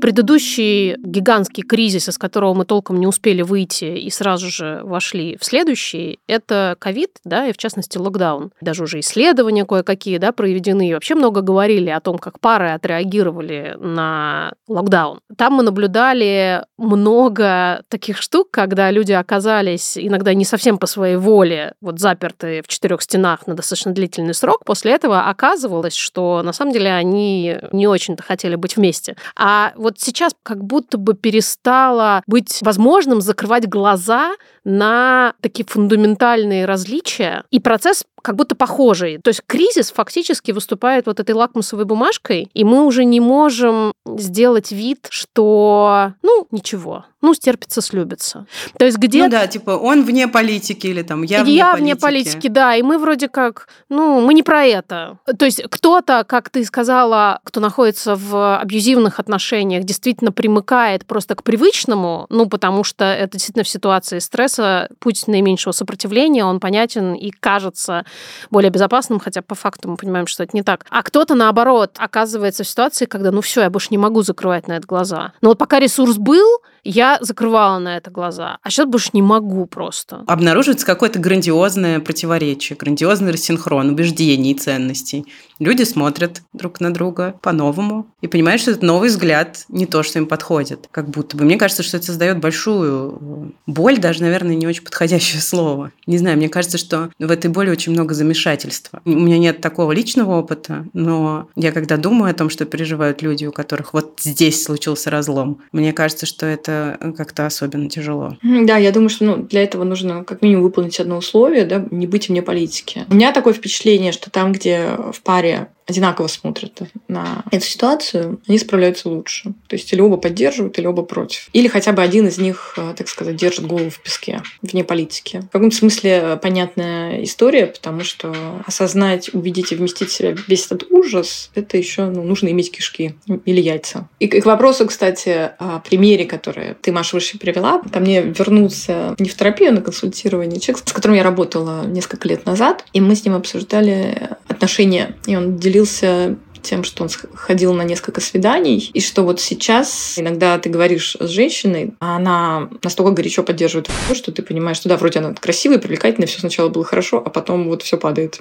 Предыдущий 0.00 0.96
гигантский 0.96 1.62
кризис, 1.62 2.08
из 2.08 2.18
которого 2.18 2.54
мы 2.54 2.64
толком 2.64 2.98
не 2.98 3.06
успели 3.06 3.42
выйти 3.42 3.84
и 3.84 4.10
сразу 4.10 4.50
же 4.50 4.80
вошли 4.82 5.36
в 5.40 5.44
следующий, 5.44 6.18
это 6.26 6.76
ковид, 6.78 7.18
да, 7.24 7.46
и 7.46 7.52
в 7.52 7.56
частности 7.56 7.98
локдаун. 7.98 8.52
Даже 8.60 8.84
уже 8.84 9.00
исследования 9.00 9.64
кое-какие, 9.64 10.18
да, 10.18 10.32
проведены, 10.32 10.88
и 10.88 10.94
вообще 10.94 11.14
много 11.14 11.40
говорили 11.40 11.90
о 11.90 12.00
том, 12.00 12.18
как 12.18 12.40
пары 12.40 12.70
отреагировали 12.70 13.76
на 13.78 14.52
локдаун. 14.66 15.20
Там 15.36 15.54
мы 15.54 15.62
наблюдали 15.62 16.64
много 16.78 17.82
таких 17.88 18.18
штук, 18.18 18.50
когда 18.50 18.90
люди 18.90 19.12
оказались 19.12 19.98
иногда 19.98 20.34
не 20.34 20.44
совсем 20.44 20.78
по 20.78 20.86
своей 20.86 21.16
воле, 21.16 21.74
вот 21.80 21.98
заперты 21.98 22.62
в 22.62 22.68
четырех 22.68 23.02
стенах 23.02 23.46
на 23.46 23.54
достаточно 23.54 23.92
длительный 23.92 24.34
срок. 24.34 24.64
После 24.64 24.92
этого 24.92 25.28
оказывалось, 25.28 25.94
что 25.94 26.42
на 26.42 26.52
самом 26.52 26.72
деле 26.72 26.92
они 26.92 27.58
не 27.72 27.86
очень-то 27.86 28.22
хотели 28.22 28.54
быть 28.54 28.76
вместе. 28.76 29.16
А 29.36 29.72
вот 29.76 29.89
сейчас 29.98 30.32
как 30.42 30.64
будто 30.64 30.98
бы 30.98 31.14
перестало 31.14 32.22
быть 32.26 32.58
возможным 32.62 33.20
закрывать 33.20 33.68
глаза 33.68 34.32
на 34.64 35.34
такие 35.40 35.64
фундаментальные 35.66 36.66
различия, 36.66 37.44
и 37.50 37.60
процесс 37.60 38.04
как 38.22 38.36
будто 38.36 38.54
похожий. 38.54 39.18
То 39.18 39.28
есть 39.28 39.42
кризис 39.46 39.90
фактически 39.90 40.52
выступает 40.52 41.06
вот 41.06 41.20
этой 41.20 41.34
лакмусовой 41.34 41.84
бумажкой, 41.84 42.50
и 42.54 42.64
мы 42.64 42.84
уже 42.84 43.04
не 43.04 43.20
можем 43.20 43.92
сделать 44.06 44.72
вид, 44.72 45.06
что, 45.10 46.14
ну, 46.22 46.46
ничего, 46.50 47.04
ну, 47.22 47.34
стерпится, 47.34 47.82
слюбится. 47.82 48.46
То 48.78 48.84
есть 48.84 48.98
где... 48.98 49.24
Ну 49.24 49.30
да, 49.30 49.46
типа 49.46 49.70
он 49.72 50.04
вне 50.04 50.26
политики 50.28 50.86
или 50.86 51.02
там 51.02 51.22
я 51.22 51.42
вне 51.42 51.54
я 51.54 51.72
политики. 51.72 51.82
вне 51.82 51.96
политики, 51.96 52.48
да, 52.48 52.74
и 52.76 52.82
мы 52.82 52.98
вроде 52.98 53.28
как, 53.28 53.68
ну, 53.88 54.20
мы 54.20 54.34
не 54.34 54.42
про 54.42 54.64
это. 54.64 55.18
То 55.38 55.44
есть 55.44 55.62
кто-то, 55.70 56.24
как 56.24 56.50
ты 56.50 56.64
сказала, 56.64 57.40
кто 57.44 57.60
находится 57.60 58.16
в 58.16 58.58
абьюзивных 58.58 59.20
отношениях, 59.20 59.84
действительно 59.84 60.32
примыкает 60.32 61.06
просто 61.06 61.34
к 61.34 61.42
привычному, 61.42 62.26
ну, 62.30 62.46
потому 62.46 62.84
что 62.84 63.04
это 63.04 63.32
действительно 63.32 63.64
в 63.64 63.68
ситуации 63.68 64.18
стресса 64.18 64.88
путь 64.98 65.26
наименьшего 65.26 65.72
сопротивления, 65.72 66.44
он 66.44 66.60
понятен 66.60 67.14
и 67.14 67.30
кажется 67.30 68.04
более 68.50 68.70
безопасным, 68.70 69.20
хотя 69.20 69.42
по 69.42 69.54
факту 69.54 69.88
мы 69.88 69.96
понимаем, 69.96 70.26
что 70.26 70.42
это 70.42 70.56
не 70.56 70.62
так. 70.62 70.84
А 70.90 71.02
кто-то, 71.02 71.34
наоборот, 71.34 71.96
оказывается 71.98 72.64
в 72.64 72.68
ситуации, 72.68 73.06
когда, 73.06 73.30
ну, 73.30 73.40
все, 73.40 73.62
я 73.62 73.70
больше 73.70 73.88
не 73.90 73.98
могу 73.98 74.22
закрывать 74.22 74.68
на 74.68 74.74
это 74.74 74.86
глаза. 74.86 75.32
Но 75.40 75.50
вот 75.50 75.58
пока 75.58 75.78
ресурс 75.78 76.16
был, 76.16 76.60
я 76.84 77.18
закрывала 77.20 77.78
на 77.78 77.96
это 77.96 78.10
глаза, 78.10 78.58
а 78.62 78.70
сейчас 78.70 78.86
больше 78.86 79.10
не 79.12 79.22
могу 79.22 79.66
просто. 79.66 80.24
Обнаруживается 80.26 80.86
какое-то 80.86 81.18
грандиозное 81.18 82.00
противоречие, 82.00 82.76
грандиозный 82.76 83.32
рассинхрон 83.32 83.90
убеждений 83.90 84.52
и 84.52 84.58
ценностей. 84.58 85.26
Люди 85.58 85.82
смотрят 85.82 86.42
друг 86.52 86.80
на 86.80 86.92
друга 86.92 87.34
по-новому 87.42 88.06
и 88.20 88.26
понимают, 88.26 88.62
что 88.62 88.70
это 88.70 88.84
новый 88.84 89.08
взгляд, 89.08 89.64
не 89.68 89.86
то, 89.86 90.02
что 90.02 90.18
им 90.18 90.26
подходит. 90.26 90.88
Как 90.90 91.08
будто 91.08 91.36
бы. 91.36 91.44
Мне 91.44 91.56
кажется, 91.56 91.82
что 91.82 91.96
это 91.98 92.06
создает 92.06 92.38
большую 92.38 93.54
боль, 93.66 93.98
даже, 93.98 94.22
наверное, 94.22 94.54
не 94.54 94.66
очень 94.66 94.82
подходящее 94.82 95.42
слово. 95.42 95.92
Не 96.06 96.18
знаю, 96.18 96.36
мне 96.36 96.48
кажется, 96.48 96.78
что 96.78 97.10
в 97.18 97.30
этой 97.30 97.50
боли 97.50 97.70
очень 97.70 97.92
много 97.92 98.14
замешательства. 98.14 99.00
У 99.04 99.10
меня 99.10 99.38
нет 99.38 99.60
такого 99.60 99.92
личного 99.92 100.38
опыта, 100.38 100.86
но 100.92 101.48
я 101.56 101.72
когда 101.72 101.96
думаю 101.96 102.30
о 102.30 102.34
том, 102.34 102.48
что 102.48 102.64
переживают 102.64 103.22
люди, 103.22 103.44
у 103.44 103.52
которых 103.52 103.92
вот 103.92 104.20
здесь 104.22 104.64
случился 104.64 105.10
разлом, 105.10 105.60
мне 105.72 105.92
кажется, 105.92 106.26
что 106.26 106.46
это 106.46 106.69
как-то 107.16 107.46
особенно 107.46 107.88
тяжело. 107.88 108.36
Да, 108.42 108.76
я 108.76 108.92
думаю, 108.92 109.08
что 109.08 109.24
ну, 109.24 109.36
для 109.36 109.62
этого 109.62 109.84
нужно 109.84 110.24
как 110.24 110.42
минимум 110.42 110.64
выполнить 110.64 111.00
одно 111.00 111.18
условие, 111.18 111.64
да, 111.64 111.84
не 111.90 112.06
быть 112.06 112.28
вне 112.28 112.42
политики. 112.42 113.04
У 113.08 113.14
меня 113.14 113.32
такое 113.32 113.52
впечатление, 113.52 114.12
что 114.12 114.30
там, 114.30 114.52
где 114.52 114.96
в 115.12 115.22
паре 115.22 115.68
одинаково 115.90 116.28
смотрят 116.28 116.80
на 117.08 117.44
эту 117.50 117.66
ситуацию, 117.66 118.40
они 118.48 118.58
справляются 118.58 119.08
лучше. 119.08 119.52
То 119.68 119.76
есть 119.76 119.92
или 119.92 120.00
оба 120.00 120.16
поддерживают, 120.16 120.78
или 120.78 120.86
оба 120.86 121.02
против. 121.02 121.48
Или 121.52 121.68
хотя 121.68 121.92
бы 121.92 122.02
один 122.02 122.28
из 122.28 122.38
них, 122.38 122.74
э, 122.76 122.94
так 122.96 123.08
сказать, 123.08 123.36
держит 123.36 123.66
голову 123.66 123.90
в 123.90 124.00
песке, 124.00 124.42
вне 124.62 124.84
политики. 124.84 125.42
В 125.48 125.52
каком-то 125.52 125.76
смысле 125.76 126.38
понятная 126.40 127.22
история, 127.24 127.66
потому 127.66 128.04
что 128.04 128.34
осознать, 128.66 129.34
увидеть 129.34 129.72
и 129.72 129.74
вместить 129.74 130.10
в 130.10 130.12
себя 130.12 130.34
весь 130.46 130.66
этот 130.66 130.90
ужас, 130.90 131.50
это 131.54 131.76
еще 131.76 132.06
ну, 132.06 132.22
нужно 132.22 132.48
иметь 132.48 132.70
кишки 132.70 133.16
или 133.44 133.60
яйца. 133.60 134.08
И 134.20 134.28
к 134.28 134.46
вопросу, 134.46 134.86
кстати, 134.86 135.50
о 135.58 135.80
примере, 135.80 136.24
который 136.24 136.59
ты, 136.80 136.92
Маша, 136.92 137.16
выше 137.16 137.38
привела, 137.38 137.82
ко 137.92 138.00
мне 138.00 138.22
вернулся 138.22 139.14
не 139.18 139.28
в 139.28 139.36
терапию, 139.36 139.70
а 139.70 139.74
на 139.74 139.80
консультирование 139.80 140.60
человек, 140.60 140.84
с 140.86 140.92
которым 140.92 141.16
я 141.16 141.22
работала 141.22 141.84
несколько 141.86 142.28
лет 142.28 142.46
назад, 142.46 142.84
и 142.92 143.00
мы 143.00 143.14
с 143.14 143.24
ним 143.24 143.34
обсуждали 143.34 144.30
отношения, 144.48 145.16
и 145.26 145.36
он 145.36 145.56
делился 145.58 146.36
тем, 146.62 146.84
что 146.84 147.04
он 147.04 147.08
ходил 147.34 147.72
на 147.72 147.82
несколько 147.82 148.20
свиданий, 148.20 148.90
и 148.92 149.00
что 149.00 149.22
вот 149.22 149.40
сейчас 149.40 150.14
иногда 150.18 150.58
ты 150.58 150.68
говоришь 150.68 151.16
с 151.18 151.28
женщиной, 151.28 151.94
а 152.00 152.16
она 152.16 152.68
настолько 152.82 153.12
горячо 153.12 153.42
поддерживает 153.42 153.90
что 154.14 154.32
ты 154.32 154.42
понимаешь, 154.42 154.76
что 154.78 154.88
да, 154.88 154.96
вроде 154.96 155.20
она 155.20 155.34
красивая, 155.34 155.78
привлекательная, 155.78 156.26
все 156.26 156.40
сначала 156.40 156.68
было 156.68 156.84
хорошо, 156.84 157.22
а 157.24 157.30
потом 157.30 157.68
вот 157.68 157.82
все 157.82 157.96
падает. 157.96 158.40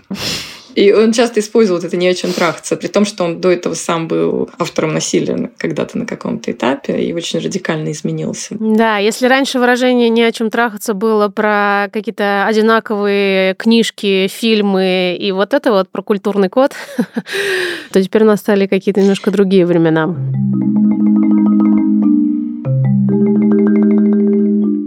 И 0.76 0.94
он 0.94 1.12
часто 1.12 1.40
использовал 1.40 1.82
это 1.82 1.98
не 1.98 2.08
о 2.08 2.14
чем 2.14 2.32
трахаться, 2.32 2.76
при 2.78 2.88
том, 2.88 3.06
что 3.06 3.24
он 3.24 3.42
до 3.42 3.52
этого 3.52 3.74
сам 3.74 4.08
был 4.08 4.50
автором 4.58 4.94
насилия 4.94 5.52
когда-то 5.58 5.98
на 5.98 6.06
каком-то 6.06 6.52
этапе 6.52 7.02
и 7.02 7.14
очень 7.14 7.40
радикально 7.40 7.92
изменился. 7.92 8.56
Да, 8.60 8.98
если 8.98 9.28
раньше 9.28 9.60
выражение 9.60 10.10
не 10.10 10.24
о 10.24 10.32
чем 10.32 10.50
трахаться 10.50 10.94
было 10.94 11.30
про 11.30 11.90
какие-то 11.92 12.46
одинаковые 12.46 13.56
книжки, 13.56 14.28
фильмы 14.28 15.18
и 15.20 15.32
вот 15.32 15.54
это 15.54 15.72
вот 15.72 15.90
про 15.90 16.02
культурный 16.02 16.50
код, 16.50 16.74
то 17.92 18.04
теперь 18.04 18.24
настали 18.24 18.68
какие-то 18.68 19.02
немножко 19.02 19.32
другие 19.32 19.66
времена. 19.66 20.16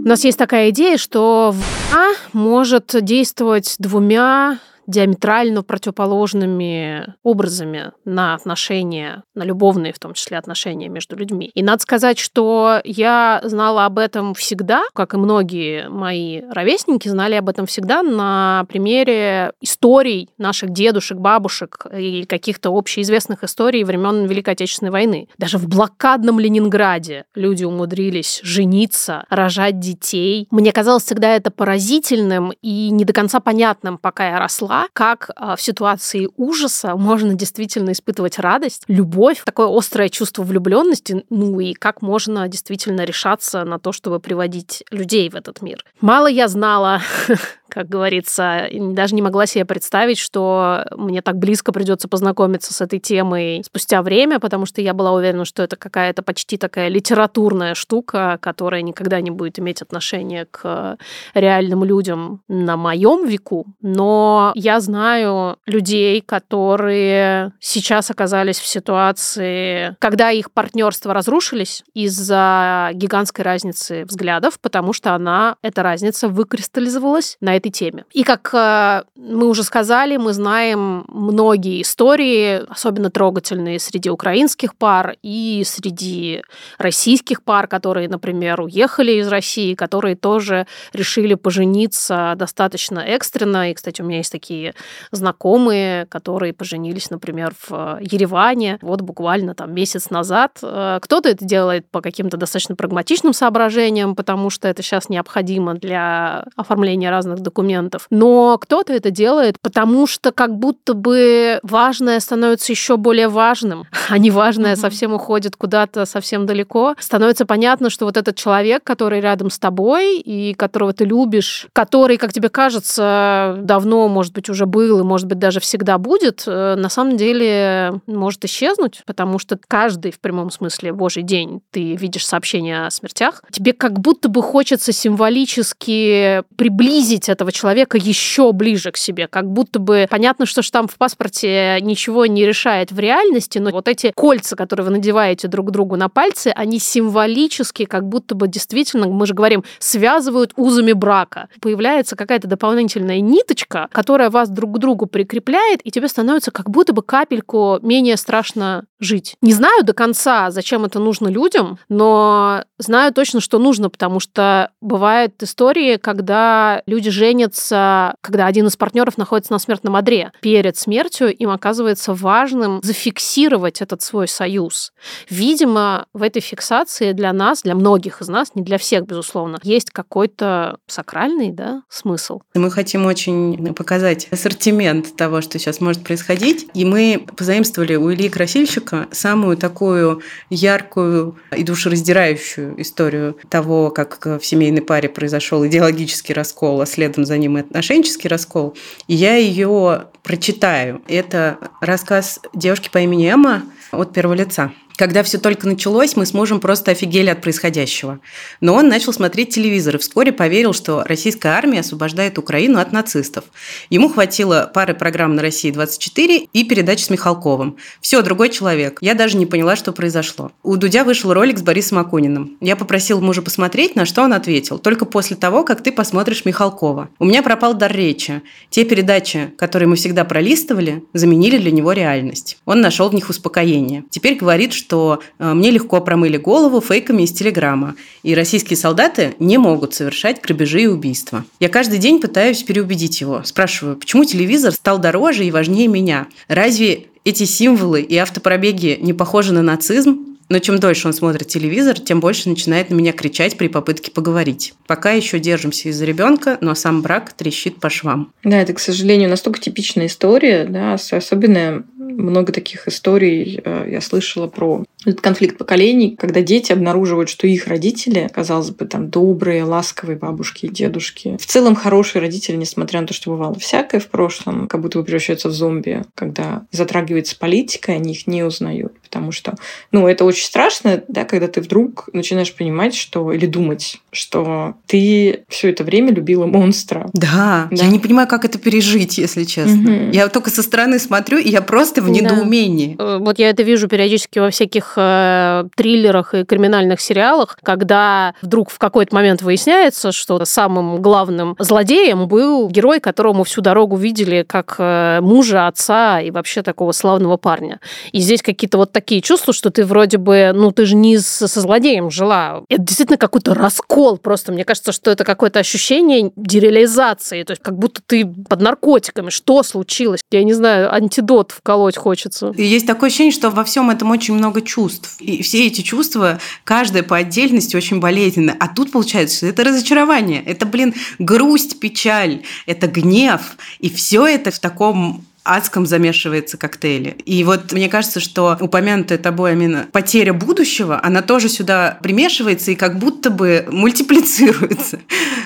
У 0.03 0.07
нас 0.07 0.23
есть 0.25 0.37
такая 0.37 0.69
идея, 0.69 0.97
что 0.97 1.55
А 1.93 2.09
может 2.33 2.93
действовать 3.01 3.75
двумя 3.79 4.59
диаметрально 4.87 5.63
противоположными 5.63 7.15
образами 7.23 7.91
на 8.05 8.35
отношения, 8.35 9.23
на 9.35 9.43
любовные 9.43 9.93
в 9.93 9.99
том 9.99 10.13
числе 10.13 10.37
отношения 10.37 10.89
между 10.89 11.15
людьми. 11.15 11.51
И 11.53 11.63
надо 11.63 11.81
сказать, 11.81 12.19
что 12.19 12.81
я 12.83 13.41
знала 13.43 13.85
об 13.85 13.99
этом 13.99 14.33
всегда, 14.33 14.83
как 14.93 15.13
и 15.13 15.17
многие 15.17 15.89
мои 15.89 16.41
ровесники 16.49 17.07
знали 17.07 17.35
об 17.35 17.49
этом 17.49 17.65
всегда 17.65 18.03
на 18.03 18.65
примере 18.67 19.53
историй 19.61 20.29
наших 20.37 20.71
дедушек, 20.71 21.17
бабушек 21.17 21.85
и 21.95 22.25
каких-то 22.25 22.75
общеизвестных 22.75 23.43
историй 23.43 23.83
времен 23.83 24.25
Великой 24.25 24.53
Отечественной 24.53 24.91
войны. 24.91 25.27
Даже 25.37 25.57
в 25.57 25.67
блокадном 25.67 26.39
Ленинграде 26.39 27.25
люди 27.35 27.63
умудрились 27.63 28.41
жениться, 28.43 29.25
рожать 29.29 29.79
детей. 29.79 30.47
Мне 30.51 30.71
казалось 30.71 31.03
всегда 31.03 31.35
это 31.35 31.51
поразительным 31.51 32.51
и 32.61 32.89
не 32.89 33.05
до 33.05 33.13
конца 33.13 33.39
понятным, 33.39 33.97
пока 33.97 34.29
я 34.29 34.39
росла, 34.39 34.72
поняла, 34.73 34.87
как 34.93 35.29
а, 35.35 35.55
в 35.55 35.61
ситуации 35.61 36.29
ужаса 36.37 36.95
можно 36.95 37.33
действительно 37.33 37.91
испытывать 37.91 38.39
радость, 38.39 38.83
любовь, 38.87 39.41
такое 39.45 39.67
острое 39.67 40.09
чувство 40.09 40.43
влюбленности, 40.43 41.23
ну 41.29 41.59
и 41.59 41.73
как 41.73 42.01
можно 42.01 42.47
действительно 42.47 43.03
решаться 43.03 43.63
на 43.63 43.79
то, 43.79 43.91
чтобы 43.91 44.19
приводить 44.19 44.83
людей 44.91 45.29
в 45.29 45.35
этот 45.35 45.61
мир. 45.61 45.83
Мало 46.01 46.27
я 46.27 46.47
знала 46.47 47.01
как 47.73 47.89
говорится, 47.89 48.67
даже 48.71 49.15
не 49.15 49.23
могла 49.23 49.47
себе 49.47 49.65
представить, 49.65 50.19
что 50.19 50.85
мне 50.95 51.23
так 51.23 51.39
близко 51.39 51.71
придется 51.71 52.07
познакомиться 52.07 52.71
с 52.71 52.81
этой 52.81 52.99
темой 52.99 53.63
спустя 53.65 54.03
время, 54.03 54.39
потому 54.39 54.67
что 54.67 54.79
я 54.79 54.93
была 54.93 55.11
уверена, 55.11 55.43
что 55.43 55.63
это 55.63 55.75
какая-то 55.75 56.21
почти 56.21 56.57
такая 56.57 56.89
литературная 56.89 57.73
штука, 57.73 58.37
которая 58.41 58.83
никогда 58.83 59.19
не 59.21 59.31
будет 59.31 59.57
иметь 59.57 59.81
отношения 59.81 60.45
к 60.51 60.99
реальным 61.33 61.83
людям 61.83 62.41
на 62.47 62.77
моем 62.77 63.25
веку. 63.25 63.65
Но 63.81 64.51
я 64.63 64.79
знаю 64.79 65.57
людей, 65.65 66.21
которые 66.21 67.51
сейчас 67.59 68.09
оказались 68.09 68.59
в 68.59 68.65
ситуации, 68.65 69.95
когда 69.99 70.31
их 70.31 70.51
партнерства 70.51 71.13
разрушились 71.13 71.83
из-за 71.93 72.91
гигантской 72.93 73.43
разницы 73.43 74.05
взглядов, 74.05 74.59
потому 74.61 74.93
что 74.93 75.15
она, 75.15 75.57
эта 75.61 75.83
разница, 75.83 76.29
выкристаллизовалась 76.29 77.37
на 77.41 77.57
этой 77.57 77.71
теме. 77.71 78.05
И 78.13 78.23
как 78.23 78.51
э, 78.53 79.03
мы 79.15 79.47
уже 79.47 79.63
сказали, 79.63 80.15
мы 80.15 80.31
знаем 80.31 81.03
многие 81.09 81.81
истории, 81.81 82.61
особенно 82.69 83.09
трогательные 83.09 83.79
среди 83.79 84.09
украинских 84.09 84.75
пар 84.75 85.15
и 85.21 85.63
среди 85.65 86.41
российских 86.77 87.43
пар, 87.43 87.67
которые, 87.67 88.07
например, 88.07 88.61
уехали 88.61 89.11
из 89.13 89.27
России, 89.27 89.75
которые 89.75 90.15
тоже 90.15 90.67
решили 90.93 91.33
пожениться 91.33 92.33
достаточно 92.37 92.99
экстренно. 92.99 93.69
И, 93.69 93.73
кстати, 93.73 94.01
у 94.01 94.05
меня 94.05 94.17
есть 94.17 94.31
такие 94.31 94.52
такие 94.53 94.73
знакомые, 95.11 96.05
которые 96.07 96.53
поженились, 96.53 97.09
например, 97.09 97.53
в 97.67 97.99
Ереване, 98.01 98.77
вот 98.81 99.01
буквально 99.01 99.53
там 99.55 99.73
месяц 99.73 100.09
назад. 100.09 100.59
Э, 100.61 100.99
кто-то 101.01 101.29
это 101.29 101.45
делает 101.45 101.85
по 101.89 102.01
каким-то 102.01 102.37
достаточно 102.37 102.75
прагматичным 102.75 103.33
соображениям, 103.33 104.15
потому 104.15 104.49
что 104.49 104.67
это 104.67 104.83
сейчас 104.83 105.09
необходимо 105.09 105.73
для 105.73 106.45
оформления 106.55 107.09
разных 107.09 107.39
документов. 107.39 108.07
Но 108.09 108.57
кто-то 108.57 108.93
это 108.93 109.11
делает, 109.11 109.59
потому 109.61 110.07
что 110.07 110.31
как 110.31 110.55
будто 110.55 110.93
бы 110.93 111.59
важное 111.63 112.19
становится 112.19 112.71
еще 112.71 112.97
более 112.97 113.27
важным, 113.27 113.85
а 114.09 114.17
неважное 114.17 114.73
mm-hmm. 114.73 114.79
совсем 114.81 115.13
уходит 115.13 115.55
куда-то 115.55 116.05
совсем 116.05 116.45
далеко. 116.45 116.95
Становится 116.99 117.45
понятно, 117.45 117.89
что 117.89 118.05
вот 118.05 118.17
этот 118.17 118.35
человек, 118.35 118.83
который 118.83 119.19
рядом 119.19 119.49
с 119.49 119.59
тобой 119.59 120.19
и 120.19 120.53
которого 120.53 120.93
ты 120.93 121.05
любишь, 121.05 121.67
который, 121.73 122.17
как 122.17 122.33
тебе 122.33 122.49
кажется, 122.49 123.55
давно, 123.63 124.07
может 124.07 124.33
быть, 124.33 124.42
уже 124.49 124.65
был 124.65 124.99
и, 124.99 125.03
может 125.03 125.27
быть, 125.27 125.39
даже 125.39 125.59
всегда 125.59 125.97
будет, 125.97 126.43
э, 126.47 126.75
на 126.75 126.89
самом 126.89 127.17
деле 127.17 128.01
может 128.07 128.45
исчезнуть, 128.45 129.01
потому 129.05 129.39
что 129.39 129.59
каждый, 129.67 130.11
в 130.11 130.19
прямом 130.19 130.51
смысле, 130.51 130.93
божий 130.93 131.23
день 131.23 131.61
ты 131.71 131.95
видишь 131.95 132.25
сообщения 132.25 132.85
о 132.85 132.91
смертях. 132.91 133.43
Тебе 133.51 133.73
как 133.73 133.99
будто 133.99 134.29
бы 134.29 134.41
хочется 134.41 134.91
символически 134.91 136.43
приблизить 136.55 137.29
этого 137.29 137.51
человека 137.51 137.97
еще 137.97 138.51
ближе 138.53 138.91
к 138.91 138.97
себе, 138.97 139.27
как 139.27 139.49
будто 139.49 139.79
бы 139.79 140.07
понятно, 140.09 140.45
что 140.45 140.61
штамп 140.61 140.91
в 140.91 140.97
паспорте 140.97 141.79
ничего 141.81 142.25
не 142.25 142.45
решает 142.45 142.91
в 142.91 142.99
реальности, 142.99 143.59
но 143.59 143.71
вот 143.71 143.87
эти 143.87 144.11
кольца, 144.15 144.55
которые 144.55 144.85
вы 144.85 144.91
надеваете 144.91 145.47
друг 145.47 145.71
другу 145.71 145.95
на 145.95 146.09
пальцы, 146.09 146.53
они 146.55 146.79
символически, 146.79 147.85
как 147.85 148.07
будто 148.07 148.35
бы 148.35 148.47
действительно, 148.47 149.07
мы 149.07 149.25
же 149.25 149.33
говорим, 149.33 149.63
связывают 149.79 150.53
узами 150.55 150.93
брака. 150.93 151.49
Появляется 151.59 152.15
какая-то 152.15 152.47
дополнительная 152.47 153.19
ниточка, 153.19 153.87
которая 153.91 154.29
вас 154.33 154.49
друг 154.49 154.75
к 154.75 154.77
другу 154.79 155.05
прикрепляет, 155.05 155.79
и 155.83 155.91
тебе 155.91 156.07
становится 156.07 156.51
как 156.51 156.69
будто 156.69 156.93
бы 156.93 157.01
капельку 157.01 157.79
менее 157.81 158.17
страшно 158.17 158.83
жить. 158.99 159.35
Не 159.41 159.53
знаю 159.53 159.83
до 159.83 159.93
конца, 159.93 160.51
зачем 160.51 160.85
это 160.85 160.99
нужно 160.99 161.27
людям, 161.27 161.77
но 161.89 162.63
знаю 162.77 163.13
точно, 163.13 163.39
что 163.39 163.59
нужно, 163.59 163.89
потому 163.89 164.19
что 164.19 164.71
бывают 164.81 165.41
истории, 165.43 165.97
когда 165.97 166.81
люди 166.85 167.09
женятся, 167.09 168.15
когда 168.21 168.47
один 168.47 168.67
из 168.67 168.75
партнеров 168.75 169.17
находится 169.17 169.53
на 169.53 169.59
смертном 169.59 169.95
одре. 169.95 170.31
Перед 170.41 170.77
смертью 170.77 171.33
им 171.33 171.49
оказывается 171.49 172.13
важным 172.13 172.79
зафиксировать 172.83 173.81
этот 173.81 174.01
свой 174.01 174.27
союз. 174.27 174.93
Видимо, 175.29 176.07
в 176.13 176.23
этой 176.23 176.41
фиксации 176.41 177.11
для 177.11 177.33
нас, 177.33 177.61
для 177.61 177.75
многих 177.75 178.21
из 178.21 178.27
нас, 178.27 178.55
не 178.55 178.63
для 178.63 178.77
всех, 178.77 179.05
безусловно, 179.05 179.59
есть 179.63 179.91
какой-то 179.91 180.77
сакральный 180.87 181.51
да, 181.51 181.83
смысл. 181.89 182.41
Мы 182.55 182.71
хотим 182.71 183.05
очень 183.05 183.73
показать 183.73 184.22
ассортимент 184.31 185.15
того, 185.15 185.41
что 185.41 185.59
сейчас 185.59 185.79
может 185.81 186.03
происходить, 186.03 186.67
и 186.73 186.85
мы 186.85 187.25
позаимствовали 187.35 187.95
у 187.95 188.11
Ильи 188.11 188.29
Красильщика 188.29 189.07
самую 189.11 189.57
такую 189.57 190.21
яркую 190.49 191.37
и 191.55 191.63
душераздирающую 191.63 192.81
историю 192.81 193.37
того, 193.49 193.89
как 193.89 194.25
в 194.25 194.41
семейной 194.41 194.81
паре 194.81 195.09
произошел 195.09 195.65
идеологический 195.65 196.33
раскол, 196.33 196.81
а 196.81 196.85
следом 196.85 197.25
за 197.25 197.37
ним 197.37 197.57
и 197.57 197.61
отношенческий 197.61 198.29
раскол. 198.29 198.75
И 199.07 199.15
я 199.15 199.35
ее 199.35 200.07
прочитаю. 200.23 201.01
Это 201.07 201.57
рассказ 201.81 202.39
девушки 202.53 202.89
по 202.91 202.99
имени 202.99 203.31
Эмма 203.31 203.63
от 203.91 204.13
первого 204.13 204.33
лица. 204.33 204.71
Когда 204.95 205.23
все 205.23 205.37
только 205.39 205.67
началось, 205.67 206.15
мы 206.15 206.25
с 206.25 206.33
мужем 206.33 206.59
просто 206.59 206.91
офигели 206.91 207.29
от 207.29 207.41
происходящего. 207.41 208.19
Но 208.61 208.75
он 208.75 208.87
начал 208.87 209.11
смотреть 209.11 209.53
телевизор 209.53 209.95
и 209.95 209.99
вскоре 209.99 210.31
поверил, 210.31 210.73
что 210.73 211.03
российская 211.03 211.49
армия 211.49 211.79
освобождает 211.79 212.37
Украину 212.37 212.79
от 212.79 212.91
нацистов. 212.91 213.45
Ему 213.89 214.09
хватило 214.09 214.69
пары 214.73 214.93
программ 214.93 215.35
на 215.35 215.41
России-24 215.41 216.49
и 216.53 216.63
передач 216.63 217.03
с 217.03 217.09
Михалковым. 217.09 217.77
Все, 218.01 218.21
другой 218.21 218.49
человек. 218.49 218.99
Я 219.01 219.15
даже 219.15 219.37
не 219.37 219.45
поняла, 219.45 219.75
что 219.75 219.91
произошло. 219.91 220.51
У 220.61 220.77
Дудя 220.77 221.03
вышел 221.03 221.33
ролик 221.33 221.57
с 221.57 221.61
Борисом 221.61 221.97
Акуниным. 221.97 222.57
Я 222.61 222.75
попросил 222.75 223.19
мужа 223.19 223.41
посмотреть, 223.41 223.95
на 223.95 224.05
что 224.05 224.21
он 224.21 224.33
ответил. 224.33 224.77
Только 224.77 225.05
после 225.05 225.35
того, 225.35 225.63
как 225.63 225.81
ты 225.81 225.91
посмотришь 225.91 226.45
Михалкова. 226.45 227.09
У 227.17 227.25
меня 227.25 227.41
пропал 227.41 227.73
дар 227.73 227.91
речи. 227.91 228.41
Те 228.69 228.85
передачи, 228.85 229.51
которые 229.57 229.89
мы 229.89 229.95
всегда 229.95 230.23
пролистывали, 230.23 231.03
заменили 231.13 231.57
для 231.57 231.71
него 231.71 231.93
реальность. 231.93 232.57
Он 232.65 232.81
нашел 232.81 233.09
в 233.09 233.15
них 233.15 233.29
успокоение. 233.29 234.03
Теперь 234.09 234.35
говорит, 234.35 234.73
что 234.73 234.82
что 234.83 235.21
э, 235.39 235.53
мне 235.53 235.71
легко 235.71 236.01
промыли 236.01 236.35
голову 236.35 236.81
фейками 236.81 237.23
из 237.23 237.31
Телеграма, 237.31 237.95
и 238.21 238.35
российские 238.35 238.75
солдаты 238.75 239.33
не 239.39 239.57
могут 239.57 239.93
совершать 239.93 240.41
грабежи 240.41 240.81
и 240.81 240.87
убийства. 240.87 241.45
Я 241.61 241.69
каждый 241.69 241.99
день 241.99 242.19
пытаюсь 242.19 242.63
переубедить 242.63 243.21
его. 243.21 243.41
Спрашиваю, 243.45 243.95
почему 243.95 244.25
телевизор 244.25 244.73
стал 244.73 244.99
дороже 244.99 245.45
и 245.45 245.51
важнее 245.51 245.87
меня? 245.87 246.27
Разве 246.49 247.05
эти 247.23 247.45
символы 247.45 248.01
и 248.01 248.17
автопробеги 248.17 248.99
не 249.01 249.13
похожи 249.13 249.53
на 249.53 249.61
нацизм? 249.61 250.32
Но 250.49 250.59
чем 250.59 250.79
дольше 250.79 251.07
он 251.07 251.13
смотрит 251.13 251.47
телевизор, 251.47 251.99
тем 251.99 252.19
больше 252.19 252.49
начинает 252.49 252.89
на 252.89 252.95
меня 252.95 253.11
кричать 253.11 253.57
при 253.57 253.67
попытке 253.67 254.11
поговорить. 254.11 254.73
Пока 254.87 255.11
еще 255.11 255.39
держимся 255.39 255.89
из-за 255.89 256.05
ребенка, 256.05 256.57
но 256.61 256.75
сам 256.75 257.01
брак 257.01 257.33
трещит 257.33 257.79
по 257.79 257.89
швам. 257.89 258.31
Да, 258.43 258.61
это, 258.61 258.73
к 258.73 258.79
сожалению, 258.79 259.29
настолько 259.29 259.59
типичная 259.59 260.07
история, 260.07 260.65
да, 260.65 260.93
особенно 260.93 261.85
много 262.13 262.51
таких 262.53 262.87
историй 262.87 263.59
э, 263.63 263.87
я 263.89 264.01
слышала 264.01 264.47
про 264.47 264.83
этот 265.05 265.21
конфликт 265.21 265.57
поколений, 265.57 266.15
когда 266.15 266.41
дети 266.41 266.71
обнаруживают, 266.71 267.29
что 267.29 267.47
их 267.47 267.67
родители, 267.67 268.29
казалось 268.33 268.69
бы, 268.69 268.85
там 268.85 269.09
добрые, 269.09 269.63
ласковые 269.63 270.17
бабушки 270.17 270.65
и 270.65 270.69
дедушки, 270.69 271.37
в 271.39 271.45
целом 271.45 271.75
хорошие 271.75 272.21
родители, 272.21 272.55
несмотря 272.55 273.01
на 273.01 273.07
то, 273.07 273.13
что 273.13 273.31
бывало 273.31 273.55
всякое 273.55 273.99
в 273.99 274.07
прошлом, 274.07 274.67
как 274.67 274.81
будто 274.81 274.99
бы 274.99 275.05
превращаются 275.05 275.49
в 275.49 275.53
зомби, 275.53 276.03
когда 276.15 276.63
затрагивается 276.71 277.37
политика, 277.37 277.93
они 277.93 278.13
их 278.13 278.27
не 278.27 278.43
узнают. 278.43 278.93
Потому 279.13 279.31
что, 279.31 279.53
ну, 279.91 280.07
это 280.07 280.25
очень 280.25 280.43
страшно, 280.43 281.03
да, 281.07 281.23
когда 281.23 281.47
ты 281.47 281.61
вдруг 281.61 282.09
начинаешь 282.13 282.51
понимать, 282.51 282.95
что, 282.95 283.31
или 283.31 283.45
думать, 283.45 284.01
что 284.11 284.73
ты 284.87 285.43
все 285.49 285.69
это 285.69 285.83
время 285.83 286.11
любила 286.11 286.47
монстра. 286.47 287.11
Да, 287.13 287.67
да. 287.69 287.83
я 287.83 287.87
не 287.89 287.99
понимаю, 287.99 288.27
как 288.27 288.43
это 288.43 288.57
пережить, 288.57 289.19
если 289.19 289.43
честно. 289.43 290.07
Угу. 290.07 290.11
Я 290.13 290.27
только 290.29 290.49
со 290.49 290.63
стороны 290.63 290.97
смотрю, 290.97 291.37
и 291.37 291.47
я 291.47 291.61
просто 291.61 292.01
в 292.01 292.09
недоумении. 292.09 292.95
Да. 292.97 293.03
Э, 293.03 293.17
вот 293.19 293.37
я 293.37 293.51
это 293.51 293.61
вижу 293.61 293.87
периодически 293.87 294.39
во 294.39 294.49
всяких 294.49 294.93
э, 294.95 295.65
триллерах 295.75 296.33
и 296.33 296.43
криминальных 296.43 296.99
сериалах, 296.99 297.59
когда 297.61 298.33
вдруг 298.41 298.71
в 298.71 298.79
какой-то 298.79 299.13
момент 299.13 299.43
выясняется, 299.43 300.11
что 300.11 300.43
самым 300.45 301.03
главным 301.03 301.55
злодеем 301.59 302.27
был 302.27 302.67
герой, 302.67 302.99
которого 302.99 303.43
всю 303.43 303.61
дорогу 303.61 303.95
видели 303.95 304.43
как 304.47 304.77
э, 304.79 305.19
мужа, 305.21 305.67
отца 305.67 306.19
и 306.19 306.31
вообще 306.31 306.63
такого 306.63 306.93
славного 306.93 307.37
парня. 307.37 307.79
И 308.11 308.19
здесь 308.19 308.41
какие-то 308.41 308.79
вот 308.79 308.91
такие 308.91 309.02
чувства, 309.03 309.53
что 309.53 309.69
ты 309.69 309.85
вроде 309.85 310.17
бы, 310.17 310.51
ну 310.53 310.71
ты 310.71 310.85
же 310.85 310.95
не 310.95 311.17
со 311.19 311.47
злодеем 311.47 312.09
жила. 312.09 312.63
Это 312.69 312.81
действительно 312.81 313.17
какой-то 313.17 313.53
раскол 313.53 314.17
просто. 314.17 314.51
Мне 314.51 314.65
кажется, 314.65 314.91
что 314.91 315.11
это 315.11 315.23
какое-то 315.23 315.59
ощущение 315.59 316.31
дереализации, 316.35 317.43
то 317.43 317.51
есть 317.51 317.61
как 317.61 317.77
будто 317.77 318.01
ты 318.05 318.25
под 318.25 318.61
наркотиками. 318.61 319.29
Что 319.29 319.63
случилось? 319.63 320.21
Я 320.31 320.43
не 320.43 320.53
знаю, 320.53 320.93
антидот 320.93 321.51
вколоть 321.51 321.97
хочется. 321.97 322.53
И 322.55 322.63
есть 322.63 322.87
такое 322.87 323.07
ощущение, 323.07 323.33
что 323.33 323.49
во 323.49 323.63
всем 323.63 323.89
этом 323.89 324.11
очень 324.11 324.33
много 324.33 324.61
чувств. 324.61 325.17
И 325.19 325.41
все 325.43 325.67
эти 325.67 325.81
чувства, 325.81 326.39
каждая 326.63 327.03
по 327.03 327.17
отдельности 327.17 327.75
очень 327.75 327.99
болезненно. 327.99 328.55
А 328.59 328.67
тут 328.67 328.91
получается, 328.91 329.37
что 329.37 329.47
это 329.47 329.63
разочарование, 329.63 330.43
это, 330.43 330.65
блин, 330.65 330.93
грусть, 331.19 331.79
печаль, 331.79 332.41
это 332.65 332.87
гнев. 332.87 333.57
И 333.79 333.89
все 333.89 334.25
это 334.25 334.51
в 334.51 334.59
таком 334.59 335.25
адском 335.43 335.85
замешивается 335.85 336.57
коктейли. 336.57 337.17
И 337.25 337.43
вот 337.43 337.73
мне 337.73 337.89
кажется, 337.89 338.19
что 338.19 338.57
упомянутая 338.59 339.17
тобой, 339.17 339.51
Амина, 339.51 339.87
потеря 339.91 340.33
будущего, 340.33 340.99
она 341.03 341.21
тоже 341.21 341.49
сюда 341.49 341.99
примешивается 342.01 342.71
и 342.71 342.75
как 342.75 342.97
будто 342.97 343.29
бы 343.29 343.65
мультиплицируется. 343.69 344.99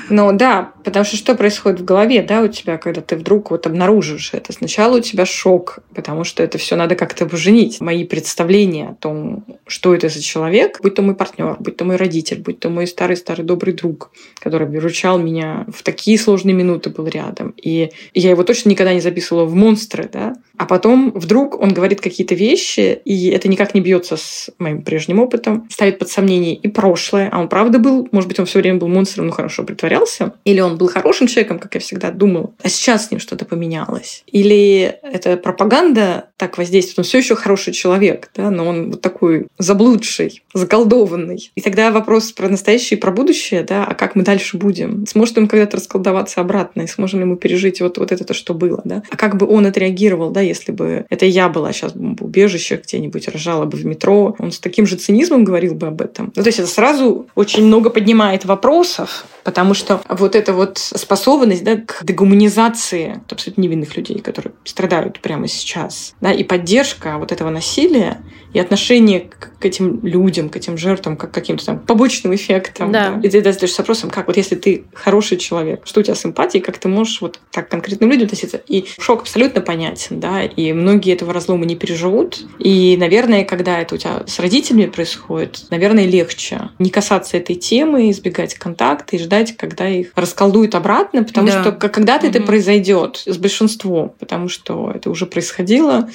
Ну 0.10 0.31
да, 0.31 0.71
потому 0.83 1.03
что 1.03 1.17
что 1.17 1.36
происходит 1.36 1.81
в 1.81 1.86
голове, 1.86 2.21
да, 2.21 2.41
у 2.41 2.47
тебя, 2.47 2.77
когда 2.77 3.01
ты 3.01 3.15
вдруг 3.15 3.51
вот 3.51 3.65
обнаруживаешь 3.65 4.33
это? 4.33 4.53
Сначала 4.53 4.97
у 4.97 5.01
тебя 5.01 5.25
шок, 5.25 5.79
потому 5.93 6.23
что 6.23 6.43
это 6.43 6.57
все 6.57 6.75
надо 6.75 6.95
как-то 6.95 7.25
поженить. 7.25 7.81
Мои 7.81 8.05
представления 8.05 8.89
о 8.89 8.93
том, 8.93 9.43
что 9.65 9.93
это 9.93 10.10
за 10.10 10.21
человек, 10.21 10.79
будь 10.81 10.95
то 10.95 11.01
мой 11.01 11.15
партнер, 11.15 11.57
будь 11.60 11.75
то 11.75 11.86
мой 11.86 11.95
родитель, 11.95 12.41
будь 12.41 12.60
то 12.60 12.69
мой 12.69 12.88
старый-старый 12.88 13.45
добрый 13.45 13.73
друг, 13.73 14.12
который 14.39 14.67
выручал 14.67 15.17
меня 15.19 15.65
в 15.67 15.83
такие 15.83 16.17
сложные 16.17 16.53
минуты, 16.53 16.89
был 16.89 17.07
рядом. 17.07 17.53
И 17.57 17.89
я 18.13 18.29
его 18.29 18.43
точно 18.43 18.69
никогда 18.69 18.93
не 18.93 19.01
записывала 19.01 19.45
в 19.45 19.55
монстр 19.55 19.87
монстры, 19.88 20.10
да. 20.12 20.36
А 20.58 20.65
потом 20.65 21.12
вдруг 21.12 21.60
он 21.62 21.73
говорит 21.73 22.02
какие-то 22.02 22.36
вещи, 22.36 23.00
и 23.06 23.30
это 23.30 23.47
никак 23.47 23.73
не 23.73 23.82
бьется 23.82 24.17
с 24.17 24.50
моим 24.58 24.82
прежним 24.82 25.19
опытом, 25.19 25.67
ставит 25.69 26.00
под 26.00 26.10
сомнение 26.10 26.56
и 26.56 26.67
прошлое. 26.67 27.30
А 27.32 27.39
он 27.39 27.47
правда 27.47 27.80
был, 27.80 28.08
может 28.12 28.28
быть, 28.28 28.39
он 28.39 28.45
все 28.45 28.60
время 28.60 28.80
был 28.80 28.88
монстром, 28.88 29.28
но 29.28 29.32
хорошо 29.32 29.63
притворялся. 29.63 30.34
Или 30.45 30.60
он 30.60 30.78
был 30.78 30.88
хорошим 30.88 31.28
человеком, 31.28 31.60
как 31.60 31.76
я 31.76 31.82
всегда 31.82 32.12
думал, 32.12 32.56
а 32.63 32.69
сейчас 32.69 33.08
с 33.08 33.12
ним 33.12 33.19
что-то 33.19 33.45
поменялось. 33.45 34.23
Или 34.28 34.95
это 35.04 35.38
пропаганда 35.38 36.30
так 36.38 36.58
воздействует, 36.58 37.00
он 37.00 37.04
все 37.04 37.19
еще 37.19 37.36
хороший 37.36 37.73
человек, 37.73 38.30
да, 38.36 38.50
но 38.50 38.67
он 38.67 38.91
вот 38.91 39.02
такой 39.02 39.47
заблудший, 39.60 40.43
заколдованный. 40.54 41.52
И 41.56 41.62
тогда 41.62 41.91
вопрос 41.91 42.32
про 42.32 42.50
настоящее 42.50 42.97
и 42.97 43.02
про 43.02 43.12
будущее, 43.12 43.63
да, 43.63 43.86
а 43.86 43.93
как 43.93 44.15
мы 44.15 44.23
дальше 44.23 44.58
будем? 44.58 45.06
Сможет 45.06 45.38
он 45.38 45.47
когда-то 45.47 45.78
расколдоваться 45.78 46.41
обратно, 46.41 46.82
и 46.82 46.88
сможем 46.88 47.19
ли 47.19 47.26
мы 47.26 47.38
пережить 47.38 47.80
вот, 47.82 47.97
вот 47.97 48.12
это, 48.12 48.23
то, 48.23 48.34
что 48.34 48.54
было, 48.54 48.82
да? 48.84 49.04
А 49.10 49.17
как 49.17 49.38
бы 49.38 49.47
он 49.47 49.65
отреагировал, 49.78 50.32
да, 50.32 50.42
если 50.42 50.72
бы 50.72 51.06
это 51.10 51.26
я 51.26 51.50
была 51.50 51.72
сейчас 51.72 51.94
в 51.94 52.24
убежище 52.24 52.82
где-нибудь, 52.84 53.28
рожала 53.28 53.66
бы 53.66 53.78
в 53.78 53.86
метро, 53.86 54.36
он 54.40 54.52
с 54.52 54.60
таким 54.60 54.88
же 54.88 54.96
цинизмом 54.96 55.44
говорил 55.44 55.76
бы 55.76 55.88
об 55.88 56.02
этом. 56.02 56.34
Ну, 56.36 56.44
то 56.44 56.48
есть 56.48 56.60
это 56.60 56.68
сразу 56.68 57.28
очень 57.36 57.66
много 57.66 57.90
поднимает 57.90 58.46
вопросов, 58.46 59.26
потому 59.47 59.73
что 59.73 60.01
вот 60.10 60.36
эта 60.36 60.51
вот 60.51 60.77
способность 60.77 61.63
да, 61.63 61.77
к 61.77 62.03
дегуманизации 62.03 63.21
абсолютно 63.31 63.62
невинных 63.62 63.95
людей, 63.95 64.19
которые 64.19 64.51
страдают 64.65 65.21
прямо 65.21 65.47
сейчас, 65.47 66.15
да, 66.19 66.33
и 66.33 66.43
поддержка 66.43 67.17
вот 67.17 67.31
этого 67.31 67.49
насилия, 67.49 68.17
и 68.51 68.60
отношение 68.60 69.21
к, 69.21 69.51
к 69.57 69.65
этим 69.65 70.05
людям, 70.05 70.49
к 70.49 70.57
этим 70.57 70.77
жертвам, 70.77 71.15
как 71.15 71.31
к 71.31 71.33
каким-то 71.33 71.65
там 71.65 71.79
побочным 71.79 72.36
эффектам. 72.36 72.91
Да. 72.91 73.12
Да. 73.12 73.19
И 73.25 73.29
ты 73.29 73.41
задаешься 73.41 73.81
вопросом, 73.83 74.10
как 74.10 74.27
вот 74.27 74.36
если 74.36 74.55
ты 74.55 74.83
хороший 74.93 75.38
человек, 75.38 75.83
что 75.86 76.01
у 76.01 76.03
тебя 76.03 76.15
с 76.15 76.25
эмпатией, 76.25 76.62
как 76.62 76.77
ты 76.77 76.89
можешь 76.89 77.21
вот 77.21 77.39
так 77.51 77.69
конкретным 77.69 78.10
людям 78.10 78.25
относиться? 78.25 78.57
И 78.67 78.86
шок 78.99 79.21
абсолютно 79.21 79.62
понятен, 79.62 80.19
да, 80.19 80.43
и 80.43 80.73
многие 80.73 81.13
этого 81.13 81.31
разлома 81.31 81.65
не 81.65 81.77
переживут. 81.77 82.45
И, 82.60 82.97
наверное, 82.97 83.45
когда 83.45 83.79
это 83.79 83.95
у 83.95 83.97
тебя 83.97 84.23
с 84.27 84.39
родителями 84.39 84.88
происходит, 84.88 85.67
наверное, 85.69 86.05
легче 86.05 86.69
не 86.79 86.89
касаться 86.89 87.38
этой 87.38 87.55
темы, 87.55 88.12
избегать 88.12 88.55
контакта 88.55 89.15
и 89.15 89.19
ждать, 89.19 89.37
когда 89.58 89.88
их 89.88 90.12
расколдуют 90.15 90.76
обратно, 90.76 91.23
потому 91.23 91.47
да. 91.47 91.62
что 91.62 91.71
когда-то 91.71 92.28
угу. 92.28 92.36
это 92.36 92.43
произойдет 92.43 93.23
с 93.26 93.38
большинством, 93.38 94.13
потому 94.19 94.50
что 94.50 94.91
это 94.93 95.10
уже 95.10 95.26
происходило. 95.26 96.10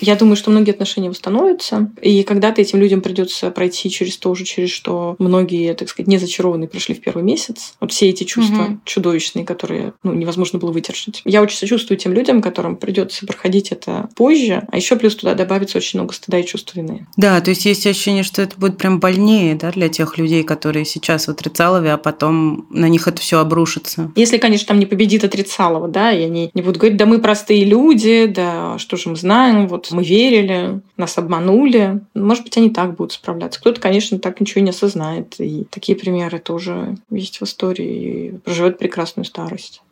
Я 0.00 0.16
думаю, 0.16 0.36
что 0.36 0.50
многие 0.50 0.70
отношения 0.70 1.08
восстановятся, 1.08 1.90
и 2.00 2.22
когда-то 2.22 2.60
этим 2.60 2.78
людям 2.78 3.00
придется 3.00 3.50
пройти 3.50 3.90
через 3.90 4.16
то 4.16 4.34
же, 4.34 4.44
через 4.44 4.70
что 4.70 5.16
многие, 5.18 5.74
так 5.74 5.88
сказать, 5.88 6.08
не 6.08 6.18
зачарованные 6.18 6.68
прошли 6.68 6.94
в 6.94 7.00
первый 7.00 7.22
месяц. 7.22 7.74
Вот 7.80 7.92
все 7.92 8.08
эти 8.08 8.24
чувства 8.24 8.62
угу. 8.62 8.80
чудовищные, 8.84 9.44
которые 9.44 9.92
ну, 10.02 10.12
невозможно 10.12 10.58
было 10.58 10.72
выдержать. 10.72 11.22
Я 11.24 11.42
очень 11.42 11.56
сочувствую 11.56 11.98
тем 11.98 12.12
людям, 12.12 12.42
которым 12.42 12.76
придется 12.76 13.26
проходить 13.26 13.72
это 13.72 14.08
позже, 14.14 14.66
а 14.70 14.76
еще 14.76 14.96
плюс 14.96 15.14
туда 15.16 15.34
добавится 15.34 15.78
очень 15.78 15.98
много 15.98 16.14
стыда 16.14 16.38
и 16.38 16.46
чувства 16.46 16.80
вины. 16.80 17.06
Да, 17.16 17.40
то 17.40 17.50
есть 17.50 17.64
есть 17.64 17.86
ощущение, 17.86 18.22
что 18.22 18.42
это 18.42 18.56
будет 18.58 18.78
прям 18.78 19.00
больнее 19.00 19.54
да, 19.54 19.70
для 19.70 19.88
тех 19.88 20.18
людей, 20.18 20.42
которые 20.42 20.84
сейчас 20.84 21.26
в 21.26 21.30
отрицалове, 21.30 21.92
а 21.92 21.98
потом 21.98 22.55
на 22.70 22.88
них 22.88 23.08
это 23.08 23.20
все 23.20 23.38
обрушится. 23.38 24.10
Если, 24.16 24.38
конечно, 24.38 24.68
там 24.68 24.78
не 24.78 24.86
победит 24.86 25.24
отрицалово, 25.24 25.88
да, 25.88 26.12
и 26.12 26.22
они 26.22 26.50
не 26.54 26.62
будут 26.62 26.78
говорить, 26.78 26.98
да 26.98 27.06
мы 27.06 27.20
простые 27.20 27.64
люди, 27.64 28.26
да 28.26 28.78
что 28.78 28.96
же 28.96 29.10
мы 29.10 29.16
знаем, 29.16 29.68
вот 29.68 29.90
мы 29.90 30.04
верили, 30.04 30.80
нас 30.96 31.18
обманули. 31.18 32.00
Может 32.14 32.44
быть, 32.44 32.56
они 32.56 32.70
так 32.70 32.96
будут 32.96 33.12
справляться. 33.12 33.60
Кто-то, 33.60 33.80
конечно, 33.80 34.18
так 34.18 34.40
ничего 34.40 34.62
не 34.62 34.70
осознает. 34.70 35.34
И 35.38 35.66
такие 35.70 35.96
примеры 35.96 36.38
тоже 36.38 36.96
есть 37.10 37.40
в 37.40 37.44
истории 37.44 38.30
и 38.34 38.38
проживет 38.38 38.78
прекрасную 38.78 39.24
старость. 39.24 39.82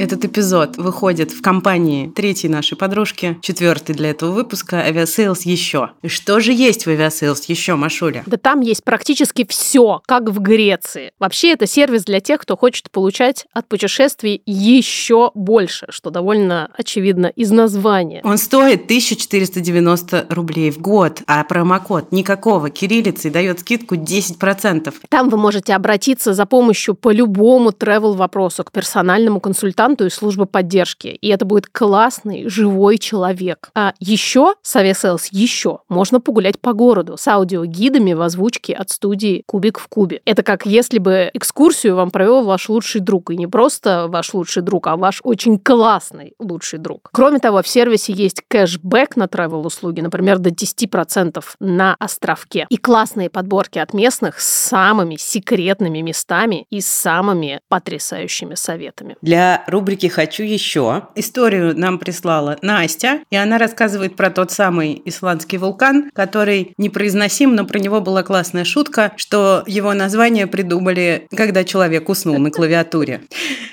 Этот 0.00 0.24
эпизод 0.24 0.78
выходит 0.78 1.30
в 1.30 1.42
компании 1.42 2.08
третьей 2.08 2.48
нашей 2.48 2.74
подружки, 2.74 3.36
четвертый 3.42 3.94
для 3.94 4.08
этого 4.08 4.30
выпуска 4.30 4.76
Aviasales 4.88 5.40
еще. 5.44 5.90
И 6.00 6.08
что 6.08 6.40
же 6.40 6.54
есть 6.54 6.86
в 6.86 6.88
Aviasales 6.88 7.42
еще, 7.48 7.74
Машуля? 7.74 8.22
Да 8.24 8.38
там 8.38 8.62
есть 8.62 8.82
практически 8.82 9.44
все, 9.46 10.00
как 10.06 10.30
в 10.30 10.40
Греции. 10.40 11.12
Вообще 11.18 11.50
это 11.52 11.66
сервис 11.66 12.04
для 12.04 12.20
тех, 12.20 12.40
кто 12.40 12.56
хочет 12.56 12.90
получать 12.90 13.44
от 13.52 13.68
путешествий 13.68 14.40
еще 14.46 15.32
больше, 15.34 15.88
что 15.90 16.08
довольно 16.08 16.70
очевидно 16.72 17.26
из 17.26 17.50
названия. 17.50 18.22
Он 18.24 18.38
стоит 18.38 18.84
1490 18.84 20.28
рублей 20.30 20.70
в 20.70 20.78
год, 20.78 21.20
а 21.26 21.44
промокод 21.44 22.10
никакого 22.10 22.70
кириллицы 22.70 23.28
дает 23.28 23.60
скидку 23.60 23.96
10%. 23.96 24.94
Там 25.10 25.28
вы 25.28 25.36
можете 25.36 25.74
обратиться 25.74 26.32
за 26.32 26.46
помощью 26.46 26.94
по 26.94 27.12
любому 27.12 27.68
travel 27.68 28.14
вопросу 28.14 28.64
к 28.64 28.72
персональному 28.72 29.40
консультанту 29.40 29.89
консультанту 29.90 30.06
из 30.06 30.14
службы 30.14 30.46
поддержки. 30.46 31.08
И 31.08 31.28
это 31.28 31.44
будет 31.44 31.66
классный, 31.66 32.48
живой 32.48 32.98
человек. 32.98 33.70
А 33.74 33.92
еще 33.98 34.54
с 34.62 34.76
Aviasales 34.76 35.28
еще 35.30 35.80
можно 35.88 36.20
погулять 36.20 36.58
по 36.60 36.72
городу 36.72 37.16
с 37.16 37.26
аудиогидами 37.28 38.12
в 38.12 38.22
озвучке 38.22 38.74
от 38.74 38.90
студии 38.90 39.42
«Кубик 39.46 39.78
в 39.78 39.88
кубе». 39.88 40.20
Это 40.24 40.42
как 40.42 40.66
если 40.66 40.98
бы 40.98 41.30
экскурсию 41.34 41.96
вам 41.96 42.10
провел 42.10 42.44
ваш 42.44 42.68
лучший 42.68 43.00
друг. 43.00 43.30
И 43.30 43.36
не 43.36 43.46
просто 43.46 44.06
ваш 44.08 44.34
лучший 44.34 44.62
друг, 44.62 44.86
а 44.86 44.96
ваш 44.96 45.20
очень 45.24 45.58
классный 45.58 46.34
лучший 46.38 46.78
друг. 46.78 47.08
Кроме 47.12 47.38
того, 47.38 47.62
в 47.62 47.68
сервисе 47.68 48.12
есть 48.12 48.42
кэшбэк 48.48 49.16
на 49.16 49.24
travel 49.24 49.66
услуги, 49.66 50.00
например, 50.00 50.38
до 50.38 50.50
10% 50.50 51.42
на 51.60 51.96
островке. 51.98 52.66
И 52.70 52.76
классные 52.76 53.30
подборки 53.30 53.78
от 53.78 53.94
местных 53.94 54.40
с 54.40 54.46
самыми 54.46 55.16
секретными 55.16 56.00
местами 56.00 56.66
и 56.70 56.80
самыми 56.80 57.60
потрясающими 57.68 58.54
советами. 58.54 59.16
Для 59.22 59.64
рубрики 59.70 60.06
«Хочу 60.06 60.42
еще». 60.42 61.04
Историю 61.14 61.78
нам 61.78 61.98
прислала 61.98 62.58
Настя, 62.62 63.20
и 63.30 63.36
она 63.36 63.58
рассказывает 63.58 64.16
про 64.16 64.30
тот 64.30 64.50
самый 64.50 65.00
исландский 65.04 65.58
вулкан, 65.58 66.10
который 66.12 66.74
непроизносим, 66.76 67.54
но 67.54 67.64
про 67.64 67.78
него 67.78 68.00
была 68.00 68.22
классная 68.22 68.64
шутка, 68.64 69.12
что 69.16 69.62
его 69.66 69.92
название 69.94 70.46
придумали, 70.46 71.26
когда 71.34 71.64
человек 71.64 72.08
уснул 72.08 72.38
на 72.38 72.50
клавиатуре. 72.50 73.22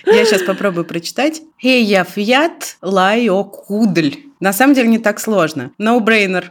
Я 0.06 0.26
сейчас 0.26 0.44
попробую 0.44 0.86
прочитать. 0.86 1.42
Хеяфьят 1.62 2.78
лайокудль. 2.82 4.16
На 4.40 4.54
самом 4.54 4.76
деле 4.76 4.88
не 4.88 5.00
так 5.00 5.20
сложно. 5.20 5.72
No-brainer. 5.80 6.46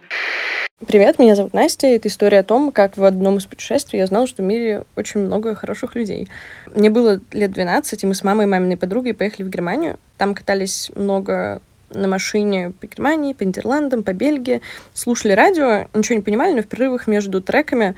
Привет, 0.85 1.19
меня 1.19 1.35
зовут 1.35 1.55
Настя. 1.55 1.87
Это 1.87 2.09
история 2.09 2.41
о 2.41 2.43
том, 2.43 2.71
как 2.71 2.99
в 2.99 3.05
одном 3.05 3.39
из 3.39 3.47
путешествий 3.47 3.99
я 3.99 4.05
узнала, 4.05 4.27
что 4.27 4.43
в 4.43 4.45
мире 4.45 4.85
очень 4.95 5.21
много 5.21 5.55
хороших 5.55 5.95
людей. 5.95 6.29
Мне 6.67 6.91
было 6.91 7.19
лет 7.33 7.51
12, 7.53 8.05
и 8.05 8.07
мы 8.07 8.15
с 8.15 8.23
мамой 8.23 8.45
и 8.45 8.49
маминой 8.49 8.77
подругой 8.77 9.15
поехали 9.15 9.47
в 9.47 9.49
Германию. 9.49 9.99
Там 10.19 10.35
катались 10.35 10.91
много 10.95 11.63
на 11.89 12.09
машине 12.09 12.75
по 12.79 12.87
Германии, 12.87 13.33
по 13.33 13.45
Нидерландам, 13.45 14.03
по 14.03 14.13
Бельгии, 14.13 14.61
слушали 14.93 15.33
радио, 15.33 15.87
ничего 15.95 16.17
не 16.17 16.23
понимали, 16.23 16.53
но 16.53 16.61
в 16.61 16.67
перерывах 16.67 17.07
между 17.07 17.41
треками 17.41 17.95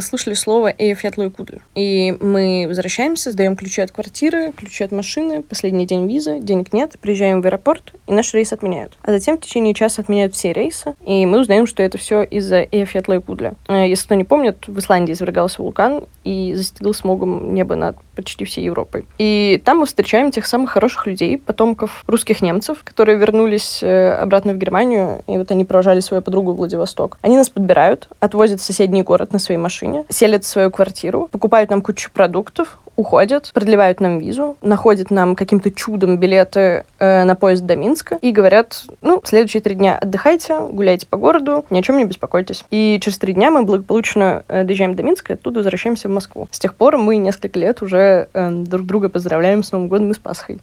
слышали 0.00 0.34
слово 0.34 0.72
«Эйфятлой 0.76 1.30
кудль». 1.30 1.58
И 1.74 2.16
мы 2.20 2.66
возвращаемся, 2.68 3.32
сдаем 3.32 3.56
ключи 3.56 3.80
от 3.80 3.90
квартиры, 3.92 4.52
ключи 4.52 4.84
от 4.84 4.92
машины, 4.92 5.42
последний 5.42 5.86
день 5.86 6.08
визы, 6.08 6.40
денег 6.40 6.72
нет, 6.72 6.96
приезжаем 7.00 7.42
в 7.42 7.46
аэропорт, 7.46 7.94
и 8.06 8.12
наш 8.12 8.32
рейс 8.34 8.52
отменяют. 8.52 8.96
А 9.02 9.10
затем 9.10 9.36
в 9.36 9.40
течение 9.40 9.74
часа 9.74 10.02
отменяют 10.02 10.34
все 10.34 10.52
рейсы, 10.52 10.94
и 11.04 11.26
мы 11.26 11.40
узнаем, 11.40 11.66
что 11.66 11.82
это 11.82 11.98
все 11.98 12.22
из-за 12.22 12.60
Эйфятлой 12.70 13.20
кудля. 13.20 13.54
Э, 13.68 13.88
если 13.88 14.04
кто 14.04 14.14
не 14.14 14.24
помнит, 14.24 14.66
в 14.66 14.78
Исландии 14.78 15.12
извергался 15.12 15.62
вулкан 15.62 16.04
и 16.24 16.54
застелил 16.54 16.94
смогом 16.94 17.54
небо 17.54 17.74
над 17.74 17.96
почти 18.18 18.44
всей 18.44 18.64
Европой. 18.64 19.06
И 19.18 19.62
там 19.64 19.78
мы 19.78 19.86
встречаем 19.86 20.32
тех 20.32 20.44
самых 20.44 20.70
хороших 20.70 21.06
людей, 21.06 21.38
потомков 21.38 22.02
русских 22.08 22.42
немцев, 22.42 22.78
которые 22.82 23.16
вернулись 23.16 23.80
э, 23.80 24.10
обратно 24.10 24.54
в 24.54 24.58
Германию, 24.58 25.22
и 25.28 25.38
вот 25.38 25.52
они 25.52 25.64
провожали 25.64 26.00
свою 26.00 26.20
подругу 26.20 26.52
в 26.52 26.56
Владивосток. 26.56 27.18
Они 27.22 27.36
нас 27.36 27.48
подбирают, 27.48 28.08
отвозят 28.18 28.60
в 28.60 28.64
соседний 28.64 29.04
город 29.04 29.32
на 29.32 29.38
своей 29.38 29.60
машине, 29.60 30.04
селят 30.08 30.42
в 30.42 30.48
свою 30.48 30.72
квартиру, 30.72 31.28
покупают 31.30 31.70
нам 31.70 31.80
кучу 31.80 32.10
продуктов, 32.12 32.80
уходят, 32.98 33.52
продлевают 33.54 34.00
нам 34.00 34.18
визу, 34.18 34.56
находят 34.60 35.12
нам 35.12 35.36
каким-то 35.36 35.70
чудом 35.70 36.18
билеты 36.18 36.84
э, 36.98 37.22
на 37.22 37.36
поезд 37.36 37.64
до 37.64 37.76
Минска 37.76 38.18
и 38.20 38.32
говорят, 38.32 38.82
ну, 39.02 39.22
следующие 39.24 39.62
три 39.62 39.76
дня 39.76 39.96
отдыхайте, 39.96 40.58
гуляйте 40.58 41.06
по 41.06 41.16
городу, 41.16 41.64
ни 41.70 41.78
о 41.78 41.82
чем 41.82 41.96
не 41.98 42.04
беспокойтесь. 42.04 42.64
И 42.72 42.98
через 43.00 43.18
три 43.18 43.34
дня 43.34 43.52
мы 43.52 43.62
благополучно 43.62 44.42
э, 44.48 44.64
доезжаем 44.64 44.96
до 44.96 45.04
Минска, 45.04 45.32
и 45.32 45.36
оттуда 45.36 45.60
возвращаемся 45.60 46.08
в 46.08 46.10
Москву. 46.10 46.48
С 46.50 46.58
тех 46.58 46.74
пор 46.74 46.98
мы 46.98 47.18
несколько 47.18 47.56
лет 47.60 47.82
уже 47.82 48.28
э, 48.32 48.50
друг 48.50 48.84
друга 48.84 49.08
поздравляем 49.08 49.62
с 49.62 49.70
Новым 49.70 49.86
годом 49.86 50.10
и 50.10 50.14
с 50.14 50.18
Пасхой. 50.18 50.58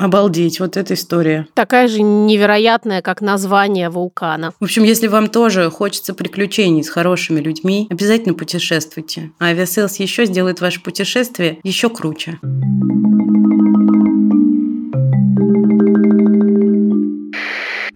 Обалдеть, 0.00 0.60
вот 0.60 0.78
эта 0.78 0.94
история. 0.94 1.46
Такая 1.52 1.86
же 1.86 2.00
невероятная, 2.00 3.02
как 3.02 3.20
название 3.20 3.90
вулкана. 3.90 4.54
В 4.58 4.64
общем, 4.64 4.82
если 4.82 5.08
вам 5.08 5.28
тоже 5.28 5.70
хочется 5.70 6.14
приключений 6.14 6.82
с 6.82 6.88
хорошими 6.88 7.38
людьми, 7.38 7.86
обязательно 7.90 8.32
путешествуйте. 8.34 9.30
А 9.38 9.52
Aviasales 9.52 9.96
еще 9.98 10.24
сделает 10.24 10.62
ваше 10.62 10.82
путешествие 10.82 11.58
еще 11.64 11.90
круче. 11.90 12.38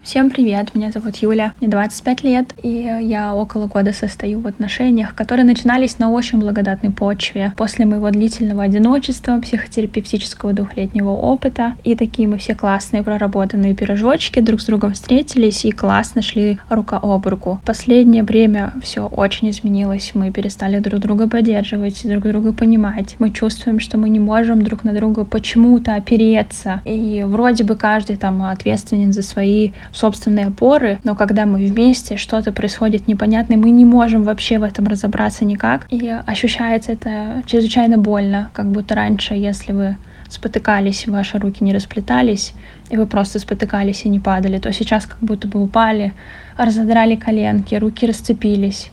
Всем 0.05 0.29
привет, 0.29 0.75
меня 0.75 0.91
зовут 0.93 1.17
Юля, 1.17 1.55
мне 1.61 1.71
25 1.71 2.25
лет, 2.25 2.53
и 2.63 2.69
я 2.69 3.35
около 3.35 3.69
года 3.69 3.95
состою 3.95 4.41
в 4.41 4.47
отношениях, 4.47 5.15
которые 5.15 5.47
начинались 5.47 5.99
на 5.99 6.11
очень 6.11 6.39
благодатной 6.41 6.91
почве. 6.91 7.55
После 7.57 7.87
моего 7.87 8.11
длительного 8.11 8.65
одиночества, 8.65 9.41
психотерапевтического 9.41 10.53
двухлетнего 10.53 11.09
опыта, 11.09 11.77
и 11.85 11.95
такие 11.97 12.29
мы 12.29 12.37
все 12.37 12.55
классные 12.55 13.03
проработанные 13.03 13.75
пирожочки 13.75 14.41
друг 14.41 14.61
с 14.61 14.67
другом 14.67 14.93
встретились 14.93 15.65
и 15.65 15.73
классно 15.73 16.21
шли 16.21 16.59
рука 16.69 16.99
об 17.03 17.27
руку. 17.27 17.61
В 17.63 17.67
последнее 17.67 18.25
время 18.25 18.75
все 18.83 19.07
очень 19.07 19.49
изменилось, 19.49 20.11
мы 20.13 20.31
перестали 20.31 20.81
друг 20.81 21.01
друга 21.01 21.31
поддерживать, 21.31 22.07
друг 22.07 22.25
друга 22.25 22.53
понимать. 22.53 23.17
Мы 23.19 23.31
чувствуем, 23.31 23.81
что 23.81 23.97
мы 23.97 24.11
не 24.11 24.21
можем 24.21 24.61
друг 24.61 24.85
на 24.85 24.93
друга 24.93 25.25
почему-то 25.25 25.95
опереться, 25.95 26.83
и 26.85 27.25
вроде 27.27 27.65
бы 27.65 27.75
каждый 27.75 28.19
там 28.19 28.43
ответственен 28.43 29.15
за 29.15 29.23
свои 29.23 29.73
собственные 29.95 30.47
опоры, 30.47 30.99
но 31.05 31.15
когда 31.15 31.47
мы 31.47 31.65
вместе, 31.65 32.17
что-то 32.17 32.53
происходит 32.53 33.09
непонятное, 33.09 33.57
мы 33.57 33.71
не 33.71 33.85
можем 33.85 34.25
вообще 34.25 34.59
в 34.59 34.65
этом 34.65 34.87
разобраться 34.87 35.45
никак. 35.45 35.87
И 35.89 36.09
ощущается 36.27 36.93
это 36.93 37.43
чрезвычайно 37.47 37.97
больно, 37.97 38.51
как 38.53 38.67
будто 38.67 38.95
раньше, 38.95 39.35
если 39.35 39.73
вы 39.73 39.97
спотыкались, 40.29 41.07
ваши 41.07 41.39
руки 41.39 41.63
не 41.63 41.73
расплетались, 41.73 42.55
и 42.91 42.97
вы 42.97 43.07
просто 43.07 43.39
спотыкались 43.39 44.05
и 44.05 44.09
не 44.09 44.21
падали, 44.21 44.59
то 44.59 44.73
сейчас 44.73 45.07
как 45.07 45.19
будто 45.21 45.47
бы 45.47 45.63
упали, 45.63 46.13
разодрали 46.57 47.15
коленки, 47.15 47.75
руки 47.77 48.07
расцепились. 48.07 48.91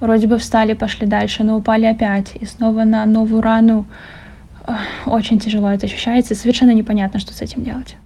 Вроде 0.00 0.26
бы 0.26 0.38
встали, 0.38 0.72
пошли 0.72 1.06
дальше, 1.06 1.44
но 1.44 1.56
упали 1.56 1.84
опять. 1.84 2.32
И 2.40 2.46
снова 2.46 2.84
на 2.84 3.04
новую 3.04 3.42
рану. 3.42 3.86
Очень 5.04 5.38
тяжело 5.38 5.70
это 5.70 5.86
ощущается, 5.86 6.34
совершенно 6.34 6.72
непонятно, 6.72 7.20
что 7.20 7.34
с 7.34 7.42
этим 7.42 7.62
делать. 7.64 7.96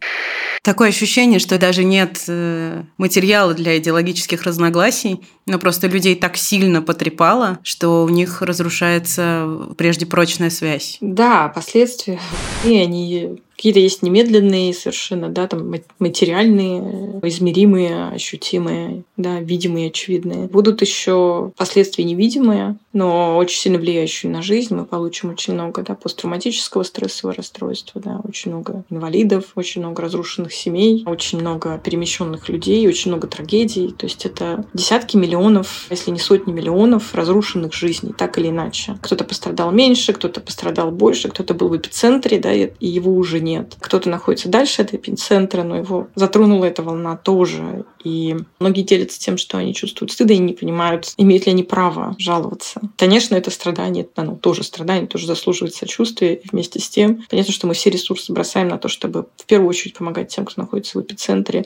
Такое 0.65 0.89
ощущение, 0.89 1.41
что 1.41 1.59
даже 1.59 1.85
нет 1.85 2.25
э, 2.27 2.85
материала 2.97 3.53
для 3.53 3.77
идеологических 3.77 4.45
разногласий, 4.45 5.21
но 5.45 5.59
просто 5.59 5.89
людей 5.89 6.15
так 6.15 6.39
сильно 6.39 6.81
потрепало, 6.81 7.59
что 7.63 8.03
у 8.03 8.09
них 8.09 8.41
разрушается 8.41 9.47
прежде 9.77 10.07
прочная 10.07 10.49
связь. 10.49 10.97
Да, 11.03 11.49
последствия, 11.49 12.19
и 12.65 12.79
они 12.79 13.43
Какие-то 13.57 13.81
есть 13.81 14.03
немедленные 14.03 14.75
совершенно, 14.75 15.29
да, 15.29 15.47
там 15.47 15.73
материальные, 15.99 17.21
измеримые, 17.23 18.09
ощутимые, 18.09 19.05
да, 19.17 19.41
видимые, 19.41 19.89
очевидные. 19.89 20.49
Будут 20.49 20.83
еще 20.83 21.53
последствия 21.57 22.05
невидимые, 22.05 22.77
но 22.93 23.37
очень 23.37 23.59
сильно 23.59 23.79
влияющие 23.79 24.31
на 24.31 24.43
жизнь. 24.43 24.75
Мы 24.75 24.85
получим 24.85 25.31
очень 25.31 25.55
много 25.55 25.83
да, 25.83 25.95
посттравматического 25.95 26.83
стрессового 26.83 27.35
расстройства, 27.35 28.01
да, 28.01 28.21
очень 28.25 28.51
много 28.51 28.85
инвалидов, 28.91 29.53
очень 29.55 29.81
много 29.81 30.03
разрушенных 30.03 30.53
семей, 30.53 31.05
очень 31.07 31.41
много 31.41 31.79
перемещенных 31.83 32.49
людей, 32.49 32.87
очень 32.89 33.11
много 33.11 33.29
трагедий. 33.29 33.95
То 33.97 34.07
есть 34.07 34.27
это 34.27 34.65
десятки 34.75 35.17
миллионов, 35.17 35.87
если 35.91 36.11
не 36.11 36.19
сотни 36.19 36.53
миллионов 36.53 37.15
разрушенных 37.15 37.73
жизней, 37.73 38.13
так 38.17 38.39
или 38.39 38.49
иначе. 38.49 38.99
Кто-то 39.01 39.25
пострадал 39.25 39.71
меньше, 39.71 40.13
кто-то 40.13 40.41
пострадал 40.41 40.91
больше, 40.91 41.29
кто-то 41.29 41.55
был 41.55 41.69
в 41.69 41.77
эпицентре, 41.77 42.39
да, 42.39 42.53
и 42.53 42.71
его 42.81 43.13
уже 43.13 43.41
нет. 43.45 43.77
Кто-то 43.79 44.09
находится 44.09 44.49
дальше 44.49 44.83
от 44.83 44.95
эпицентра, 44.95 45.63
но 45.63 45.77
его 45.77 46.09
затронула 46.15 46.65
эта 46.65 46.83
волна 46.83 47.17
тоже. 47.17 47.85
И 48.03 48.37
многие 48.59 48.83
делятся 48.83 49.19
тем, 49.19 49.39
что 49.39 49.59
они 49.59 49.75
чувствуют 49.75 50.13
стыд 50.13 50.31
и 50.31 50.39
не 50.39 50.53
понимают, 50.53 51.13
имеют 51.17 51.47
ли 51.47 51.53
они 51.53 51.63
право 51.63 52.15
жаловаться. 52.19 52.81
Конечно, 52.97 53.35
это 53.35 53.51
страдание, 53.51 54.05
это 54.05 54.23
ну, 54.23 54.37
тоже 54.37 54.63
страдание, 54.63 55.07
тоже 55.07 55.27
заслуживает 55.27 55.75
сочувствия. 55.75 56.35
И 56.35 56.49
вместе 56.51 56.81
с 56.81 56.89
тем, 56.89 57.25
понятно, 57.31 57.53
что 57.53 57.67
мы 57.67 57.75
все 57.75 57.91
ресурсы 57.91 58.33
бросаем 58.33 58.69
на 58.69 58.79
то, 58.79 58.89
чтобы 58.89 59.27
в 59.37 59.47
первую 59.47 59.69
очередь 59.69 59.95
помогать 59.95 60.29
тем, 60.29 60.45
кто 60.45 60.61
находится 60.61 60.99
в 60.99 61.03
эпицентре. 61.03 61.65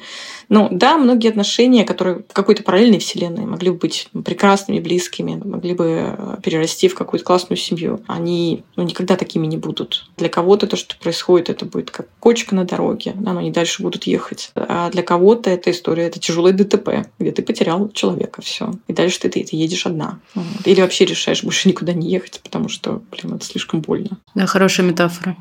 Но 0.48 0.68
да, 0.70 0.96
многие 0.96 1.28
отношения, 1.28 1.84
которые 1.84 2.24
в 2.28 2.32
какой-то 2.32 2.62
параллельной 2.62 2.98
вселенной 2.98 3.46
могли 3.46 3.70
бы 3.70 3.78
быть 3.78 4.08
прекрасными, 4.24 4.80
близкими, 4.80 5.40
могли 5.44 5.74
бы 5.74 6.14
э, 6.16 6.36
перерасти 6.42 6.88
в 6.88 6.94
какую-то 6.94 7.24
классную 7.24 7.58
семью, 7.58 8.00
они 8.06 8.64
ну, 8.76 8.82
никогда 8.82 9.16
такими 9.16 9.46
не 9.46 9.56
будут. 9.56 10.06
Для 10.16 10.28
кого-то 10.28 10.66
то, 10.66 10.76
что 10.76 10.96
происходит, 10.98 11.50
это 11.50 11.64
будет 11.68 11.90
как 11.90 12.08
кочка 12.20 12.54
на 12.54 12.64
дороге, 12.64 13.12
да, 13.14 13.32
но 13.32 13.40
они 13.40 13.50
дальше 13.50 13.82
будут 13.82 14.04
ехать. 14.04 14.50
А 14.54 14.90
для 14.90 15.02
кого-то 15.02 15.50
эта 15.50 15.70
история 15.70 16.04
это 16.04 16.18
тяжелое 16.18 16.52
ДТП, 16.52 17.08
где 17.18 17.32
ты 17.32 17.42
потерял 17.42 17.88
человека, 17.90 18.42
все. 18.42 18.72
И 18.86 18.92
дальше 18.92 19.20
ты, 19.20 19.28
ты, 19.28 19.44
ты 19.44 19.56
едешь 19.56 19.86
одна. 19.86 20.20
Или 20.64 20.80
вообще 20.80 21.04
решаешь 21.04 21.42
больше 21.42 21.68
никуда 21.68 21.92
не 21.92 22.10
ехать, 22.10 22.40
потому 22.42 22.68
что, 22.68 23.02
блин, 23.10 23.34
это 23.34 23.44
слишком 23.44 23.80
больно. 23.80 24.18
Да, 24.34 24.46
хорошая 24.46 24.86
метафора. 24.86 25.36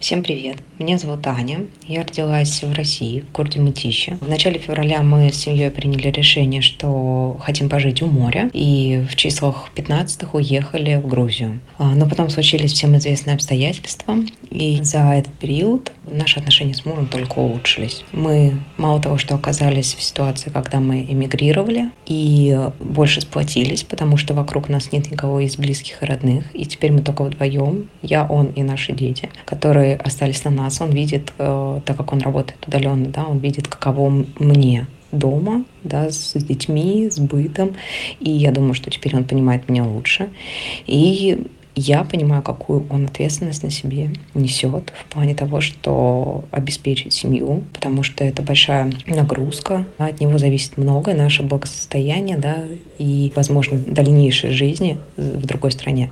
Всем 0.00 0.22
привет! 0.22 0.58
Меня 0.78 0.96
зовут 0.96 1.26
Аня. 1.26 1.66
Я 1.88 2.04
родилась 2.04 2.62
в 2.62 2.72
России, 2.72 3.24
в 3.28 3.32
городе 3.32 3.58
Мытищи. 3.58 4.16
В 4.20 4.28
начале 4.28 4.60
февраля 4.60 5.02
мы 5.02 5.32
с 5.32 5.34
семьей 5.34 5.72
приняли 5.72 6.08
решение, 6.08 6.62
что 6.62 7.36
хотим 7.42 7.68
пожить 7.68 8.00
у 8.00 8.06
моря, 8.06 8.48
и 8.52 9.04
в 9.10 9.16
числах 9.16 9.70
15 9.74 10.32
уехали 10.32 11.00
в 11.02 11.08
Грузию. 11.08 11.58
А, 11.78 11.96
но 11.96 12.08
потом 12.08 12.30
случились 12.30 12.74
всем 12.74 12.96
известные 12.96 13.34
обстоятельства, 13.34 14.14
и 14.50 14.78
за 14.84 15.00
этот 15.14 15.32
период 15.34 15.90
наши 16.06 16.38
отношения 16.38 16.74
с 16.74 16.84
мужем 16.84 17.06
только 17.08 17.40
улучшились. 17.40 18.04
Мы 18.12 18.54
мало 18.76 19.02
того, 19.02 19.18
что 19.18 19.34
оказались 19.34 19.94
в 19.94 20.02
ситуации, 20.02 20.50
когда 20.50 20.78
мы 20.78 21.02
эмигрировали, 21.02 21.90
и 22.06 22.56
больше 22.78 23.20
сплотились, 23.20 23.82
потому 23.82 24.16
что 24.16 24.32
вокруг 24.32 24.68
нас 24.68 24.92
нет 24.92 25.10
никого 25.10 25.40
из 25.40 25.56
близких 25.56 26.04
и 26.04 26.06
родных, 26.06 26.44
и 26.54 26.66
теперь 26.66 26.92
мы 26.92 27.00
только 27.00 27.24
вдвоем, 27.24 27.90
я, 28.02 28.24
он 28.24 28.46
и 28.46 28.62
наши 28.62 28.92
дети, 28.92 29.28
которые 29.44 29.87
которые 29.88 29.96
остались 29.96 30.44
на 30.44 30.50
нас, 30.50 30.80
он 30.80 30.90
видит, 30.90 31.32
э, 31.38 31.80
так 31.84 31.96
как 31.96 32.12
он 32.12 32.20
работает 32.20 32.66
удаленно, 32.66 33.06
да, 33.06 33.24
он 33.24 33.38
видит, 33.38 33.68
каково 33.68 34.24
мне 34.38 34.86
дома, 35.12 35.64
да, 35.84 36.10
с 36.10 36.34
детьми, 36.34 37.08
с 37.10 37.18
бытом. 37.18 37.74
И 38.20 38.30
я 38.30 38.52
думаю, 38.52 38.74
что 38.74 38.90
теперь 38.90 39.16
он 39.16 39.24
понимает 39.24 39.68
меня 39.68 39.84
лучше. 39.84 40.28
И 40.86 41.46
я 41.74 42.04
понимаю, 42.04 42.42
какую 42.42 42.86
он 42.90 43.06
ответственность 43.06 43.62
на 43.62 43.70
себе 43.70 44.10
несет 44.34 44.92
в 44.92 45.12
плане 45.12 45.34
того, 45.34 45.60
что 45.60 46.44
обеспечить 46.50 47.12
семью, 47.12 47.62
потому 47.72 48.02
что 48.02 48.24
это 48.24 48.42
большая 48.42 48.92
нагрузка, 49.06 49.86
от 49.98 50.20
него 50.20 50.38
зависит 50.38 50.76
многое, 50.76 51.14
наше 51.14 51.42
благосостояние, 51.42 52.36
да, 52.36 52.64
и, 52.98 53.32
возможно, 53.36 53.78
дальнейшей 53.78 54.50
жизни 54.50 54.98
в 55.16 55.46
другой 55.46 55.70
стране. 55.70 56.10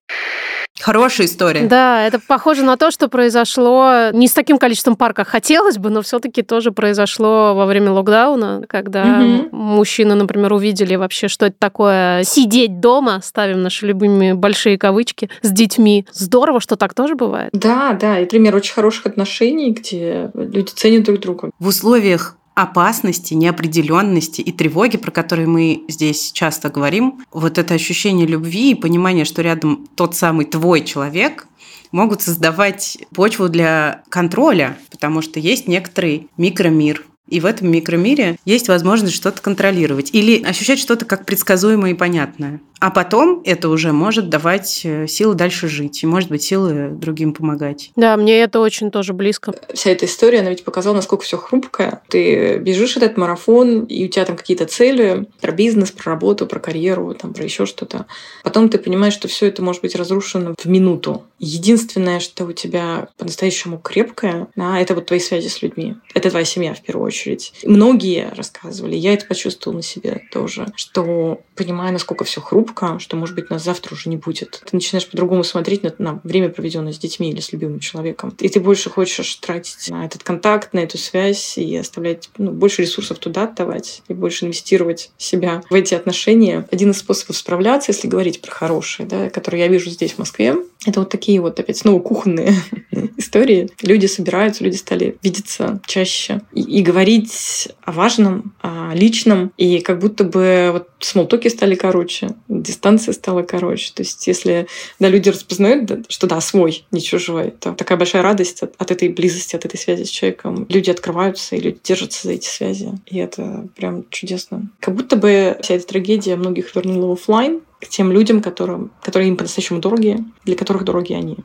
Хорошая 0.86 1.26
история. 1.26 1.62
Да, 1.62 2.06
это 2.06 2.20
похоже 2.24 2.62
на 2.62 2.76
то, 2.76 2.92
что 2.92 3.08
произошло 3.08 4.10
не 4.12 4.28
с 4.28 4.32
таким 4.32 4.56
количеством 4.56 4.94
пар, 4.94 5.14
как 5.14 5.26
хотелось 5.26 5.78
бы, 5.78 5.90
но 5.90 6.00
все-таки 6.00 6.42
тоже 6.42 6.70
произошло 6.70 7.56
во 7.56 7.66
время 7.66 7.90
локдауна, 7.90 8.62
когда 8.68 9.18
угу. 9.18 9.48
мужчины, 9.50 10.14
например, 10.14 10.52
увидели 10.52 10.94
вообще, 10.94 11.26
что 11.26 11.46
это 11.46 11.56
такое 11.58 12.22
сидеть 12.22 12.78
дома, 12.78 13.20
ставим 13.20 13.64
наши 13.64 13.84
любимые 13.84 14.34
большие 14.34 14.78
кавычки, 14.78 15.28
с 15.42 15.50
детьми. 15.50 16.06
Здорово, 16.12 16.60
что 16.60 16.76
так 16.76 16.94
тоже 16.94 17.16
бывает. 17.16 17.50
Да, 17.52 17.98
да, 18.00 18.20
и 18.20 18.24
пример 18.24 18.54
очень 18.54 18.74
хороших 18.74 19.06
отношений, 19.06 19.72
где 19.72 20.30
люди 20.34 20.70
ценят 20.70 21.02
друг 21.02 21.18
друга. 21.18 21.50
В 21.58 21.66
условиях 21.66 22.36
опасности, 22.56 23.34
неопределенности 23.34 24.40
и 24.40 24.50
тревоги, 24.50 24.96
про 24.96 25.10
которые 25.10 25.46
мы 25.46 25.84
здесь 25.88 26.32
часто 26.32 26.70
говорим, 26.70 27.22
вот 27.30 27.58
это 27.58 27.74
ощущение 27.74 28.26
любви 28.26 28.72
и 28.72 28.74
понимание, 28.74 29.26
что 29.26 29.42
рядом 29.42 29.86
тот 29.94 30.16
самый 30.16 30.46
твой 30.46 30.82
человек, 30.82 31.46
могут 31.92 32.22
создавать 32.22 32.98
почву 33.14 33.48
для 33.48 34.02
контроля, 34.08 34.76
потому 34.90 35.22
что 35.22 35.38
есть 35.38 35.68
некоторый 35.68 36.28
микромир, 36.36 37.04
и 37.28 37.40
в 37.40 37.46
этом 37.46 37.70
микромире 37.70 38.38
есть 38.44 38.68
возможность 38.68 39.14
что-то 39.14 39.40
контролировать 39.42 40.10
или 40.12 40.42
ощущать 40.42 40.78
что-то 40.78 41.04
как 41.04 41.26
предсказуемое 41.26 41.92
и 41.92 41.94
понятное. 41.94 42.60
А 42.78 42.90
потом 42.90 43.40
это 43.44 43.70
уже 43.70 43.92
может 43.92 44.28
давать 44.28 44.82
э, 44.84 45.06
силы 45.06 45.34
дальше 45.34 45.66
жить, 45.66 46.02
и, 46.02 46.06
может 46.06 46.28
быть, 46.28 46.42
силы 46.42 46.90
другим 46.90 47.32
помогать. 47.32 47.90
Да, 47.96 48.16
мне 48.18 48.40
это 48.40 48.60
очень 48.60 48.90
тоже 48.90 49.14
близко. 49.14 49.54
Вся 49.72 49.90
эта 49.90 50.04
история, 50.04 50.40
она 50.40 50.50
ведь 50.50 50.62
показала, 50.62 50.94
насколько 50.94 51.24
все 51.24 51.38
хрупкое. 51.38 52.02
Ты 52.08 52.58
бежишь 52.58 52.98
этот 52.98 53.16
марафон, 53.16 53.84
и 53.84 54.04
у 54.04 54.08
тебя 54.08 54.26
там 54.26 54.36
какие-то 54.36 54.66
цели 54.66 55.26
про 55.40 55.52
бизнес, 55.52 55.90
про 55.90 56.12
работу, 56.12 56.46
про 56.46 56.60
карьеру, 56.60 57.14
там, 57.14 57.32
про 57.32 57.44
еще 57.44 57.64
что-то. 57.64 58.04
Потом 58.44 58.68
ты 58.68 58.78
понимаешь, 58.78 59.14
что 59.14 59.26
все 59.26 59.46
это 59.46 59.62
может 59.62 59.80
быть 59.80 59.96
разрушено 59.96 60.54
в 60.62 60.66
минуту. 60.66 61.24
Единственное, 61.38 62.20
что 62.20 62.44
у 62.44 62.52
тебя 62.52 63.08
по-настоящему 63.16 63.78
крепкое, 63.78 64.48
да, 64.54 64.78
это 64.78 64.94
вот 64.94 65.06
твои 65.06 65.20
связи 65.20 65.48
с 65.48 65.62
людьми. 65.62 65.96
Это 66.14 66.28
твоя 66.28 66.44
семья 66.44 66.74
в 66.74 66.82
первую 66.82 67.06
очередь. 67.06 67.15
Многие 67.64 68.32
рассказывали, 68.34 68.96
я 68.96 69.12
это 69.14 69.26
почувствовала 69.26 69.78
на 69.78 69.82
себе 69.82 70.22
тоже, 70.32 70.66
что 70.76 71.40
понимая, 71.54 71.92
насколько 71.92 72.24
все 72.24 72.40
хрупко, 72.40 72.98
что, 72.98 73.16
может 73.16 73.34
быть, 73.34 73.50
нас 73.50 73.64
завтра 73.64 73.94
уже 73.94 74.10
не 74.10 74.16
будет. 74.16 74.62
Ты 74.64 74.76
начинаешь 74.76 75.08
по-другому 75.08 75.44
смотреть 75.44 75.82
на, 75.82 75.94
на 75.98 76.20
время, 76.22 76.48
проведенное 76.48 76.92
с 76.92 76.98
детьми 76.98 77.30
или 77.30 77.40
с 77.40 77.52
любимым 77.52 77.80
человеком. 77.80 78.34
И 78.40 78.48
ты 78.48 78.60
больше 78.60 78.90
хочешь 78.90 79.34
тратить 79.36 79.90
на 79.90 80.04
этот 80.04 80.22
контакт, 80.22 80.72
на 80.72 80.80
эту 80.80 80.98
связь 80.98 81.58
и 81.58 81.76
оставлять 81.76 82.30
ну, 82.38 82.50
больше 82.50 82.82
ресурсов 82.82 83.18
туда 83.18 83.44
отдавать 83.44 84.02
и 84.08 84.14
больше 84.14 84.44
инвестировать 84.44 85.10
себя 85.18 85.62
в 85.70 85.74
эти 85.74 85.94
отношения. 85.94 86.66
Один 86.70 86.90
из 86.90 86.98
способов 86.98 87.36
справляться, 87.36 87.92
если 87.92 88.08
говорить 88.08 88.40
про 88.40 88.50
хорошие, 88.50 89.06
да, 89.06 89.30
которые 89.30 89.62
я 89.62 89.68
вижу 89.68 89.90
здесь, 89.90 90.12
в 90.12 90.18
Москве, 90.18 90.56
это 90.84 91.00
вот 91.00 91.10
такие 91.10 91.40
вот 91.40 91.58
опять 91.58 91.78
снова 91.78 92.00
кухонные 92.00 92.54
истории. 93.16 93.68
Люди 93.82 94.06
собираются, 94.06 94.64
люди 94.64 94.76
стали 94.76 95.16
видеться 95.22 95.80
чаще 95.86 96.42
и, 96.52 96.60
и 96.60 96.82
говорить 96.82 97.05
говорить 97.06 97.68
о 97.84 97.92
важном, 97.92 98.52
о 98.60 98.92
личном, 98.92 99.52
и 99.56 99.78
как 99.78 100.00
будто 100.00 100.24
бы 100.24 100.70
вот 100.72 100.88
смолтоки 100.98 101.46
стали 101.48 101.76
короче, 101.76 102.30
дистанция 102.48 103.14
стала 103.14 103.42
короче. 103.42 103.92
То 103.94 104.02
есть 104.02 104.26
если 104.26 104.66
да, 104.98 105.08
люди 105.08 105.28
распознают, 105.28 106.10
что 106.10 106.26
да, 106.26 106.40
свой, 106.40 106.84
не 106.90 107.00
чужой, 107.00 107.52
то 107.52 107.72
такая 107.72 107.96
большая 107.96 108.22
радость 108.22 108.62
от, 108.62 108.74
от 108.78 108.90
этой 108.90 109.08
близости, 109.08 109.54
от 109.54 109.64
этой 109.64 109.78
связи 109.78 110.04
с 110.04 110.10
человеком. 110.10 110.66
Люди 110.68 110.90
открываются 110.90 111.54
и 111.54 111.60
люди 111.60 111.78
держатся 111.84 112.26
за 112.26 112.34
эти 112.34 112.48
связи. 112.48 112.90
И 113.06 113.18
это 113.18 113.68
прям 113.76 114.04
чудесно. 114.10 114.68
Как 114.80 114.94
будто 114.94 115.14
бы 115.14 115.56
вся 115.62 115.74
эта 115.74 115.86
трагедия 115.86 116.34
многих 116.34 116.74
вернула 116.74 117.06
в 117.06 117.12
офлайн 117.12 117.60
к 117.80 117.86
тем 117.88 118.10
людям, 118.10 118.42
которым, 118.42 118.90
которые 119.02 119.28
им 119.28 119.36
по-настоящему 119.36 119.80
дороги, 119.80 120.24
для 120.44 120.56
которых 120.56 120.84
дороги 120.84 121.12
они. 121.12 121.36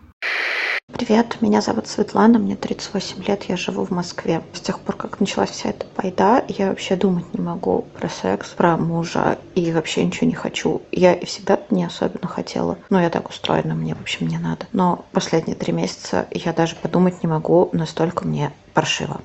Привет, 0.93 1.37
меня 1.41 1.61
зовут 1.61 1.87
Светлана, 1.87 2.37
мне 2.37 2.55
38 2.55 3.23
лет, 3.23 3.45
я 3.45 3.57
живу 3.57 3.85
в 3.85 3.91
Москве. 3.91 4.43
С 4.53 4.59
тех 4.61 4.79
пор, 4.79 4.95
как 4.95 5.19
началась 5.19 5.49
вся 5.49 5.69
эта 5.69 5.85
байда, 5.97 6.43
я 6.47 6.69
вообще 6.69 6.95
думать 6.95 7.33
не 7.33 7.41
могу 7.41 7.85
про 7.97 8.07
секс, 8.07 8.49
про 8.49 8.77
мужа 8.77 9.39
и 9.55 9.71
вообще 9.71 10.05
ничего 10.05 10.27
не 10.27 10.35
хочу. 10.35 10.81
Я 10.91 11.13
и 11.13 11.25
всегда 11.25 11.59
не 11.69 11.85
особенно 11.85 12.27
хотела, 12.27 12.77
но 12.89 13.01
я 13.01 13.09
так 13.09 13.29
устроена, 13.29 13.73
мне, 13.73 13.95
в 13.95 14.01
общем, 14.01 14.27
не 14.27 14.37
надо. 14.37 14.67
Но 14.73 15.05
последние 15.11 15.55
три 15.55 15.73
месяца 15.73 16.27
я 16.29 16.53
даже 16.53 16.75
подумать 16.75 17.23
не 17.23 17.27
могу, 17.27 17.69
настолько 17.73 18.27
мне 18.27 18.51
паршиво. 18.73 19.21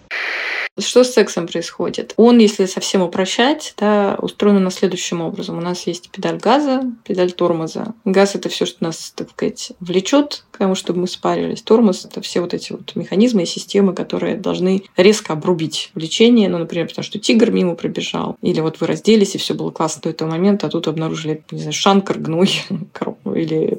Что 0.78 1.04
с 1.04 1.14
сексом 1.14 1.46
происходит? 1.46 2.12
Он, 2.16 2.38
если 2.38 2.66
совсем 2.66 3.00
упрощать, 3.00 3.72
да, 3.78 4.16
устроен 4.20 4.62
на 4.62 4.70
следующим 4.70 5.22
образом. 5.22 5.56
У 5.56 5.62
нас 5.62 5.86
есть 5.86 6.10
педаль 6.10 6.36
газа, 6.36 6.82
педаль 7.02 7.32
тормоза. 7.32 7.94
Газ— 8.04 8.34
это 8.34 8.50
все, 8.50 8.66
что 8.66 8.84
нас, 8.84 9.12
так 9.16 9.30
сказать, 9.30 9.72
влечет 9.80 10.44
к 10.50 10.58
тому, 10.58 10.74
чтобы 10.74 11.00
мы 11.00 11.06
спарились. 11.06 11.62
Тормоз— 11.62 12.04
это 12.10 12.20
все 12.20 12.42
вот 12.42 12.52
эти 12.52 12.72
вот 12.72 12.94
механизмы 12.94 13.44
и 13.44 13.46
системы, 13.46 13.94
которые 13.94 14.36
должны 14.36 14.82
резко 14.98 15.32
обрубить 15.32 15.90
влечение. 15.94 16.50
Ну, 16.50 16.58
например, 16.58 16.88
потому 16.88 17.04
что 17.04 17.18
тигр 17.18 17.50
мимо 17.50 17.74
пробежал. 17.74 18.36
Или 18.42 18.60
вот 18.60 18.78
вы 18.80 18.86
разделись, 18.86 19.34
и 19.34 19.38
все 19.38 19.54
было 19.54 19.70
классно 19.70 20.02
до 20.02 20.10
этого 20.10 20.28
момента, 20.28 20.66
а 20.66 20.70
тут 20.70 20.88
обнаружили, 20.88 21.42
не 21.50 21.60
знаю, 21.60 21.72
шанкар, 21.72 22.18
гной, 22.18 22.50
или 23.34 23.78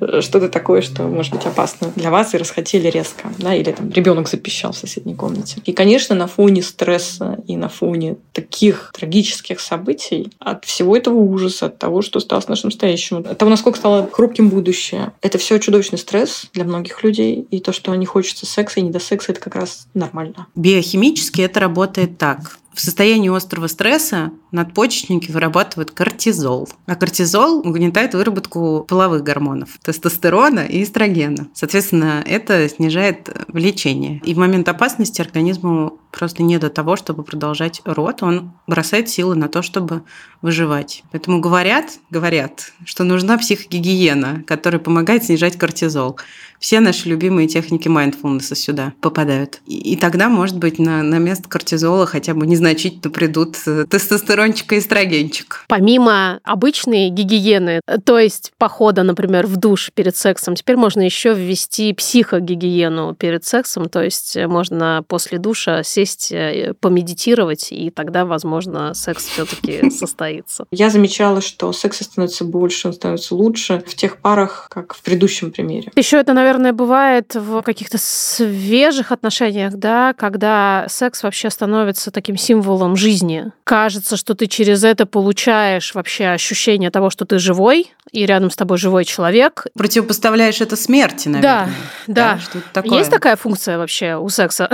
э, 0.00 0.20
что-то 0.22 0.48
такое, 0.48 0.80
что 0.80 1.02
может 1.02 1.34
быть 1.34 1.44
опасно 1.44 1.92
для 1.94 2.10
вас, 2.10 2.32
и 2.32 2.38
расхотели 2.38 2.88
резко. 2.88 3.30
Да? 3.38 3.54
Или 3.54 3.72
там 3.72 3.90
ребенок 3.90 4.30
запищал 4.30 4.72
в 4.72 4.78
соседней 4.78 5.14
комнате. 5.14 5.60
И, 5.66 5.72
конечно, 5.72 6.14
на 6.14 6.26
фоне 6.38 6.62
стресса 6.62 7.42
и 7.48 7.56
на 7.56 7.68
фоне 7.68 8.16
таких 8.32 8.92
трагических 8.94 9.58
событий, 9.58 10.30
от 10.38 10.64
всего 10.64 10.96
этого 10.96 11.16
ужаса, 11.16 11.66
от 11.66 11.80
того, 11.80 12.00
что 12.00 12.20
стало 12.20 12.40
с 12.40 12.46
нашим 12.46 12.68
настоящим, 12.68 13.16
от 13.16 13.36
того, 13.36 13.50
насколько 13.50 13.76
стало 13.76 14.08
хрупким 14.08 14.48
будущее, 14.48 15.12
это 15.20 15.36
все 15.38 15.58
чудовищный 15.58 15.98
стресс 15.98 16.46
для 16.52 16.62
многих 16.62 17.02
людей. 17.02 17.44
И 17.50 17.58
то, 17.58 17.72
что 17.72 17.92
не 17.96 18.06
хочется 18.06 18.46
секса 18.46 18.78
и 18.78 18.84
не 18.84 18.90
до 18.90 19.00
секса, 19.00 19.32
это 19.32 19.40
как 19.40 19.56
раз 19.56 19.88
нормально. 19.94 20.46
Биохимически 20.54 21.40
это 21.40 21.58
работает 21.58 22.18
так. 22.18 22.56
В 22.78 22.80
состоянии 22.80 23.34
острого 23.36 23.66
стресса 23.66 24.30
надпочечники 24.52 25.32
вырабатывают 25.32 25.90
кортизол. 25.90 26.68
А 26.86 26.94
кортизол 26.94 27.58
угнетает 27.66 28.14
выработку 28.14 28.84
половых 28.88 29.24
гормонов– 29.24 29.80
тестостерона 29.82 30.60
и 30.60 30.84
эстрогена. 30.84 31.48
Соответственно, 31.54 32.22
это 32.24 32.68
снижает 32.68 33.28
влечение. 33.48 34.22
И 34.24 34.32
в 34.32 34.38
момент 34.38 34.68
опасности 34.68 35.20
организму 35.20 35.98
просто 36.10 36.42
не 36.42 36.58
до 36.58 36.70
того, 36.70 36.96
чтобы 36.96 37.22
продолжать 37.22 37.82
род. 37.84 38.22
Он 38.22 38.52
бросает 38.66 39.08
силы 39.08 39.34
на 39.34 39.48
то, 39.48 39.62
чтобы 39.62 40.02
выживать. 40.42 41.02
Поэтому 41.12 41.40
говорят, 41.40 41.98
говорят, 42.10 42.72
что 42.84 43.04
нужна 43.04 43.38
психогигиена, 43.38 44.44
которая 44.46 44.80
помогает 44.80 45.24
снижать 45.24 45.58
кортизол 45.58 46.18
все 46.58 46.80
наши 46.80 47.08
любимые 47.08 47.48
техники 47.48 47.88
mindfulness 47.88 48.54
сюда 48.54 48.92
попадают. 49.00 49.60
И, 49.66 49.92
и 49.92 49.96
тогда, 49.96 50.28
может 50.28 50.58
быть, 50.58 50.78
на, 50.78 51.02
на 51.02 51.18
место 51.18 51.48
кортизола 51.48 52.06
хотя 52.06 52.34
бы 52.34 52.46
незначительно 52.46 53.10
придут 53.10 53.56
э, 53.66 53.84
тестостерончик 53.88 54.72
и 54.72 54.78
эстрогенчик. 54.78 55.64
Помимо 55.68 56.40
обычной 56.42 57.10
гигиены, 57.10 57.80
то 58.04 58.18
есть 58.18 58.52
похода, 58.58 59.02
например, 59.02 59.46
в 59.46 59.56
душ 59.56 59.90
перед 59.94 60.16
сексом, 60.16 60.54
теперь 60.54 60.76
можно 60.76 61.00
еще 61.00 61.34
ввести 61.34 61.92
психогигиену 61.92 63.14
перед 63.14 63.44
сексом, 63.44 63.88
то 63.88 64.02
есть 64.02 64.36
можно 64.36 65.04
после 65.06 65.38
душа 65.38 65.82
сесть, 65.98 66.30
э, 66.30 66.74
помедитировать, 66.80 67.72
и 67.72 67.90
тогда, 67.90 68.24
возможно, 68.24 68.94
секс 68.94 69.26
все-таки 69.26 69.90
состоится. 69.98 70.66
Я 70.70 70.90
замечала, 70.90 71.40
что 71.40 71.72
секса 71.72 72.04
становится 72.04 72.44
больше, 72.44 72.88
он 72.88 72.94
становится 72.94 73.34
лучше 73.34 73.82
в 73.84 73.94
тех 73.96 74.18
парах, 74.18 74.68
как 74.70 74.94
в 74.94 75.02
предыдущем 75.02 75.50
примере. 75.50 75.90
Еще 75.96 76.18
это, 76.18 76.34
наверное, 76.34 76.72
бывает 76.72 77.34
в 77.34 77.62
каких-то 77.62 77.98
свежих 77.98 79.10
отношениях, 79.10 79.74
да, 79.74 80.12
когда 80.12 80.86
секс 80.88 81.24
вообще 81.24 81.50
становится 81.50 82.12
таким 82.12 82.36
символом 82.36 82.94
жизни. 82.94 83.46
Кажется, 83.64 84.16
что 84.16 84.34
ты 84.34 84.46
через 84.46 84.84
это 84.84 85.04
получаешь 85.04 85.94
вообще 85.94 86.28
ощущение 86.28 86.90
того, 86.90 87.10
что 87.10 87.24
ты 87.24 87.38
живой, 87.38 87.90
и 88.12 88.26
рядом 88.26 88.50
с 88.50 88.56
тобой 88.56 88.78
живой 88.78 89.04
человек. 89.04 89.66
Противопоставляешь 89.74 90.60
это 90.60 90.76
смерти, 90.76 91.28
наверное. 91.28 91.68
Да, 92.06 92.34
да. 92.36 92.38
Что 92.38 92.60
такое. 92.72 92.98
Есть 92.98 93.10
такая 93.10 93.36
функция 93.36 93.78
вообще 93.78 94.16
у 94.16 94.28
секса? 94.28 94.70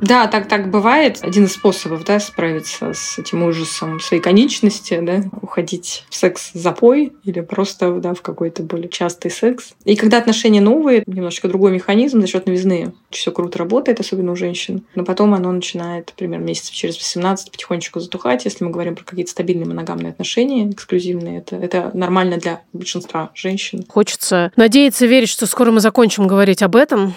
Да, 0.00 0.26
так, 0.26 0.48
так 0.48 0.59
бывает. 0.68 1.18
Один 1.22 1.44
из 1.44 1.52
способов 1.52 2.04
да, 2.04 2.20
справиться 2.20 2.92
с 2.92 3.18
этим 3.18 3.42
ужасом 3.42 4.00
своей 4.00 4.22
конечности, 4.22 4.98
да, 5.00 5.22
уходить 5.42 6.04
в 6.08 6.14
секс-запой 6.14 7.12
или 7.24 7.40
просто 7.40 7.92
да, 7.94 8.14
в 8.14 8.22
какой-то 8.22 8.62
более 8.62 8.88
частый 8.88 9.30
секс. 9.30 9.74
И 9.84 9.96
когда 9.96 10.18
отношения 10.18 10.60
новые, 10.60 11.02
немножечко 11.06 11.48
другой 11.48 11.72
механизм 11.72 12.20
за 12.20 12.26
счет 12.26 12.46
новизны. 12.46 12.92
Все 13.10 13.32
круто 13.32 13.58
работает, 13.58 14.00
особенно 14.00 14.32
у 14.32 14.36
женщин. 14.36 14.84
Но 14.94 15.04
потом 15.04 15.34
оно 15.34 15.52
начинает, 15.52 16.08
например, 16.08 16.40
месяцев 16.40 16.74
через 16.74 16.96
18 16.96 17.50
потихонечку 17.50 18.00
затухать. 18.00 18.44
Если 18.44 18.64
мы 18.64 18.70
говорим 18.70 18.94
про 18.94 19.04
какие-то 19.04 19.30
стабильные 19.30 19.66
моногамные 19.66 20.10
отношения, 20.10 20.70
эксклюзивные, 20.70 21.38
это, 21.38 21.56
это 21.56 21.90
нормально 21.94 22.36
для 22.36 22.62
большинства 22.72 23.30
женщин. 23.34 23.84
Хочется 23.88 24.52
надеяться, 24.56 25.06
верить, 25.06 25.28
что 25.28 25.46
скоро 25.46 25.70
мы 25.70 25.80
закончим 25.80 26.26
говорить 26.26 26.62
об 26.62 26.76
этом 26.76 27.14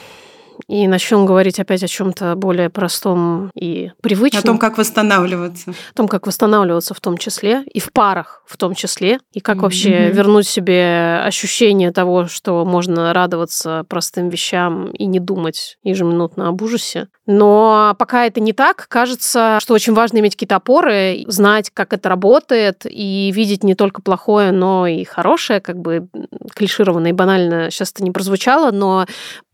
и 0.67 0.87
начнем 0.87 1.25
говорить 1.25 1.59
опять 1.59 1.83
о 1.83 1.87
чем-то 1.87 2.35
более 2.35 2.69
простом 2.69 3.51
и 3.55 3.91
привычном. 4.01 4.41
О 4.41 4.45
том, 4.45 4.57
как 4.57 4.77
восстанавливаться. 4.77 5.71
О 5.71 5.93
том, 5.95 6.07
как 6.07 6.27
восстанавливаться 6.27 6.93
в 6.93 6.99
том 6.99 7.17
числе, 7.17 7.63
и 7.63 7.79
в 7.79 7.91
парах 7.91 8.43
в 8.45 8.57
том 8.57 8.75
числе, 8.75 9.19
и 9.31 9.39
как 9.39 9.57
mm-hmm. 9.57 9.61
вообще 9.61 10.11
вернуть 10.11 10.47
себе 10.47 11.21
ощущение 11.23 11.91
того, 11.91 12.27
что 12.27 12.65
можно 12.65 13.13
радоваться 13.13 13.85
простым 13.87 14.29
вещам 14.29 14.91
и 14.91 15.05
не 15.05 15.19
думать 15.19 15.77
ежеминутно 15.83 16.49
об 16.49 16.61
ужасе. 16.61 17.07
Но 17.25 17.95
пока 17.97 18.25
это 18.25 18.41
не 18.41 18.51
так, 18.51 18.87
кажется, 18.89 19.57
что 19.61 19.73
очень 19.73 19.93
важно 19.93 20.17
иметь 20.17 20.35
какие-то 20.35 20.57
опоры, 20.57 21.23
знать, 21.27 21.71
как 21.73 21.93
это 21.93 22.09
работает, 22.09 22.85
и 22.85 23.31
видеть 23.33 23.63
не 23.63 23.75
только 23.75 24.01
плохое, 24.01 24.51
но 24.51 24.87
и 24.87 25.03
хорошее, 25.05 25.61
как 25.61 25.77
бы 25.77 26.09
клишированно 26.53 27.07
и 27.07 27.13
банально 27.13 27.71
сейчас 27.71 27.91
это 27.91 28.03
не 28.03 28.11
прозвучало, 28.11 28.71
но 28.71 29.05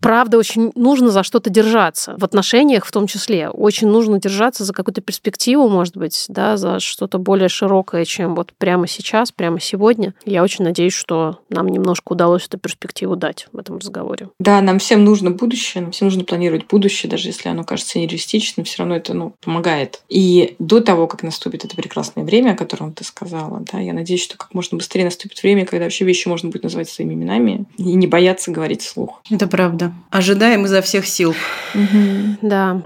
правда 0.01 0.37
очень 0.37 0.71
нужно 0.89 1.11
за 1.11 1.21
что-то 1.23 1.51
держаться. 1.51 2.15
В 2.17 2.23
отношениях 2.23 2.85
в 2.85 2.91
том 2.91 3.05
числе. 3.05 3.49
Очень 3.49 3.89
нужно 3.89 4.19
держаться 4.19 4.63
за 4.63 4.73
какую-то 4.73 5.01
перспективу, 5.01 5.69
может 5.69 5.95
быть, 5.95 6.25
да, 6.29 6.57
за 6.57 6.79
что-то 6.79 7.19
более 7.19 7.47
широкое, 7.47 8.05
чем 8.05 8.33
вот 8.33 8.53
прямо 8.57 8.87
сейчас, 8.87 9.31
прямо 9.31 9.59
сегодня. 9.59 10.15
Я 10.25 10.41
очень 10.43 10.65
надеюсь, 10.65 10.93
что 10.93 11.39
нам 11.49 11.67
немножко 11.67 12.13
удалось 12.13 12.47
эту 12.47 12.57
перспективу 12.57 13.15
дать 13.15 13.47
в 13.53 13.57
этом 13.59 13.77
разговоре. 13.77 14.29
Да, 14.39 14.61
нам 14.61 14.79
всем 14.79 15.05
нужно 15.05 15.29
будущее, 15.29 15.83
нам 15.83 15.91
всем 15.91 16.07
нужно 16.07 16.23
планировать 16.23 16.67
будущее, 16.67 17.09
даже 17.09 17.29
если 17.29 17.49
оно 17.49 17.63
кажется 17.63 17.99
нереалистичным, 17.99 18.65
все 18.65 18.79
равно 18.79 18.95
это 18.95 19.13
ну, 19.13 19.35
помогает. 19.41 20.01
И 20.09 20.55
до 20.57 20.81
того, 20.81 21.05
как 21.05 21.21
наступит 21.21 21.65
это 21.65 21.75
прекрасное 21.75 22.23
время, 22.23 22.53
о 22.53 22.55
котором 22.55 22.93
ты 22.93 23.03
сказала, 23.03 23.63
да, 23.71 23.79
я 23.79 23.93
надеюсь, 23.93 24.23
что 24.23 24.37
как 24.37 24.55
можно 24.55 24.77
быстрее 24.77 25.03
наступит 25.03 25.43
время, 25.43 25.65
когда 25.65 25.85
вообще 25.85 26.05
вещи 26.05 26.27
можно 26.27 26.49
будет 26.49 26.63
называть 26.63 26.89
своими 26.89 27.13
именами 27.13 27.65
и 27.77 27.93
не 27.93 28.07
бояться 28.07 28.49
говорить 28.49 28.81
вслух. 28.81 29.21
Это 29.29 29.47
правда. 29.47 29.93
Ожидаем 30.09 30.65
изо 30.79 30.81
всех 30.81 31.07
сил. 31.07 31.35
Угу. 31.75 32.37
Да. 32.41 32.81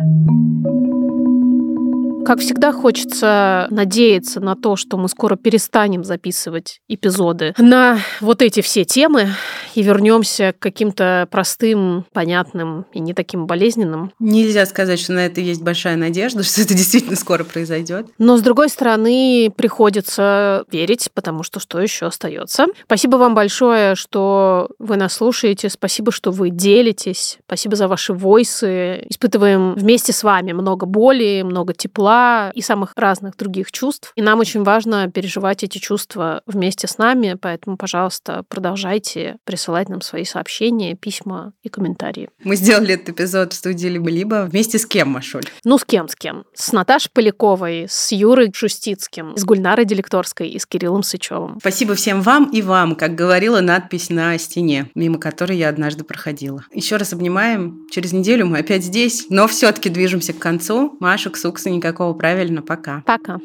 Как 2.26 2.40
всегда, 2.40 2.72
хочется 2.72 3.68
надеяться 3.70 4.40
на 4.40 4.56
то, 4.56 4.76
что 4.78 4.98
мы 4.98 5.10
скоро 5.10 5.36
перестанем 5.36 6.04
записывать 6.06 6.80
эпизоды 6.88 7.54
на 7.58 8.00
вот 8.22 8.42
эти 8.42 8.62
все 8.62 8.86
темы 8.86 9.28
и 9.76 9.82
вернемся 9.82 10.54
к 10.58 10.60
каким-то 10.60 11.28
простым, 11.30 12.06
понятным 12.14 12.86
и 12.94 13.00
не 13.00 13.14
таким 13.14 13.46
болезненным. 13.46 14.14
Нельзя 14.20 14.66
сказать, 14.66 15.00
что 15.00 15.14
на 15.14 15.26
это 15.26 15.42
есть 15.42 15.62
большая 15.62 15.98
надежда, 15.98 16.44
что 16.44 16.62
это 16.62 16.74
действительно 16.74 17.18
скоро 17.18 17.44
произойдет. 17.44 18.08
Но, 18.18 18.38
с 18.38 18.42
другой 18.42 18.70
стороны, 18.70 19.52
приходится 19.56 20.64
верить, 20.72 21.10
потому 21.14 21.44
что 21.44 21.60
что 21.60 21.82
еще 21.82 22.06
остается. 22.06 22.68
Спасибо 22.86 23.18
вам 23.18 23.36
большое, 23.36 23.96
что 23.96 24.70
вы 24.80 24.96
нас 24.96 25.14
слушаете. 25.14 25.70
Спасибо, 25.70 26.12
что 26.12 26.32
вы 26.32 26.52
делитесь. 26.52 27.40
Спасибо 27.46 27.76
за 27.76 27.88
ваши 27.88 28.14
войсы. 28.14 29.06
Испытываем 29.10 29.74
вместе 29.74 30.14
с 30.14 30.24
вами 30.24 30.54
много 30.54 30.86
боли, 30.86 31.42
много 31.44 31.74
тепла, 31.74 32.13
тепла 32.14 32.52
и 32.54 32.62
самых 32.62 32.94
разных 32.96 33.36
других 33.38 33.72
чувств. 33.72 34.12
И 34.16 34.22
нам 34.22 34.40
очень 34.40 34.64
важно 34.64 35.10
переживать 35.10 35.64
эти 35.64 35.78
чувства 35.78 36.42
вместе 36.46 36.88
с 36.88 36.98
нами, 36.98 37.38
поэтому, 37.40 37.78
пожалуйста, 37.78 38.44
продолжайте 38.48 39.38
присылать 39.44 39.90
нам 39.90 40.02
свои 40.02 40.26
сообщения, 40.26 40.96
письма 40.96 41.54
и 41.64 41.70
комментарии. 41.70 42.30
Мы 42.44 42.56
сделали 42.56 42.94
этот 42.96 43.10
эпизод 43.10 43.54
в 43.54 43.56
студии 43.56 43.88
«Либо-либо» 43.88 44.48
вместе 44.50 44.78
с 44.78 44.86
кем, 44.86 45.10
Машуль? 45.10 45.44
Ну, 45.64 45.78
с 45.78 45.86
кем, 45.86 46.08
с 46.08 46.16
кем? 46.16 46.46
С 46.54 46.72
Наташей 46.72 47.12
Поляковой, 47.14 47.88
с 47.90 48.12
Юрой 48.12 48.52
Шустицким, 48.54 49.36
с 49.36 49.44
Гульнарой 49.44 49.86
Делекторской 49.86 50.50
и 50.50 50.60
с 50.60 50.66
Кириллом 50.66 51.04
Сычевым. 51.04 51.58
Спасибо 51.60 51.96
всем 51.96 52.22
вам 52.22 52.50
и 52.52 52.62
вам, 52.62 52.96
как 52.96 53.16
говорила 53.16 53.62
надпись 53.62 54.10
на 54.10 54.38
стене, 54.38 54.90
мимо 54.96 55.18
которой 55.18 55.58
я 55.58 55.70
однажды 55.70 56.04
проходила. 56.04 56.66
Еще 56.74 56.98
раз 56.98 57.14
обнимаем. 57.14 57.88
Через 57.92 58.14
неделю 58.14 58.46
мы 58.46 58.60
опять 58.60 58.84
здесь, 58.84 59.28
но 59.30 59.48
все-таки 59.48 59.90
движемся 59.90 60.34
к 60.34 60.40
концу. 60.40 60.96
Маша, 61.00 61.30
Ксукса, 61.30 61.70
никакого 61.70 62.03
правильно. 62.12 62.62
Пока. 62.62 63.04
Пока. 63.06 63.40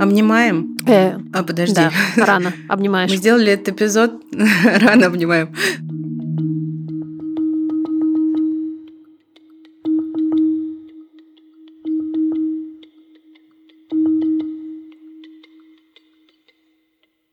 Обнимаем. 0.00 0.76
Э, 0.86 1.18
а 1.32 1.42
подожди. 1.42 1.74
Да, 1.74 1.90
рано 2.16 2.52
обнимаешь. 2.68 3.10
Мы 3.10 3.16
сделали 3.16 3.52
этот 3.52 3.70
эпизод. 3.70 4.22
рано 4.64 5.06
обнимаем. 5.06 5.48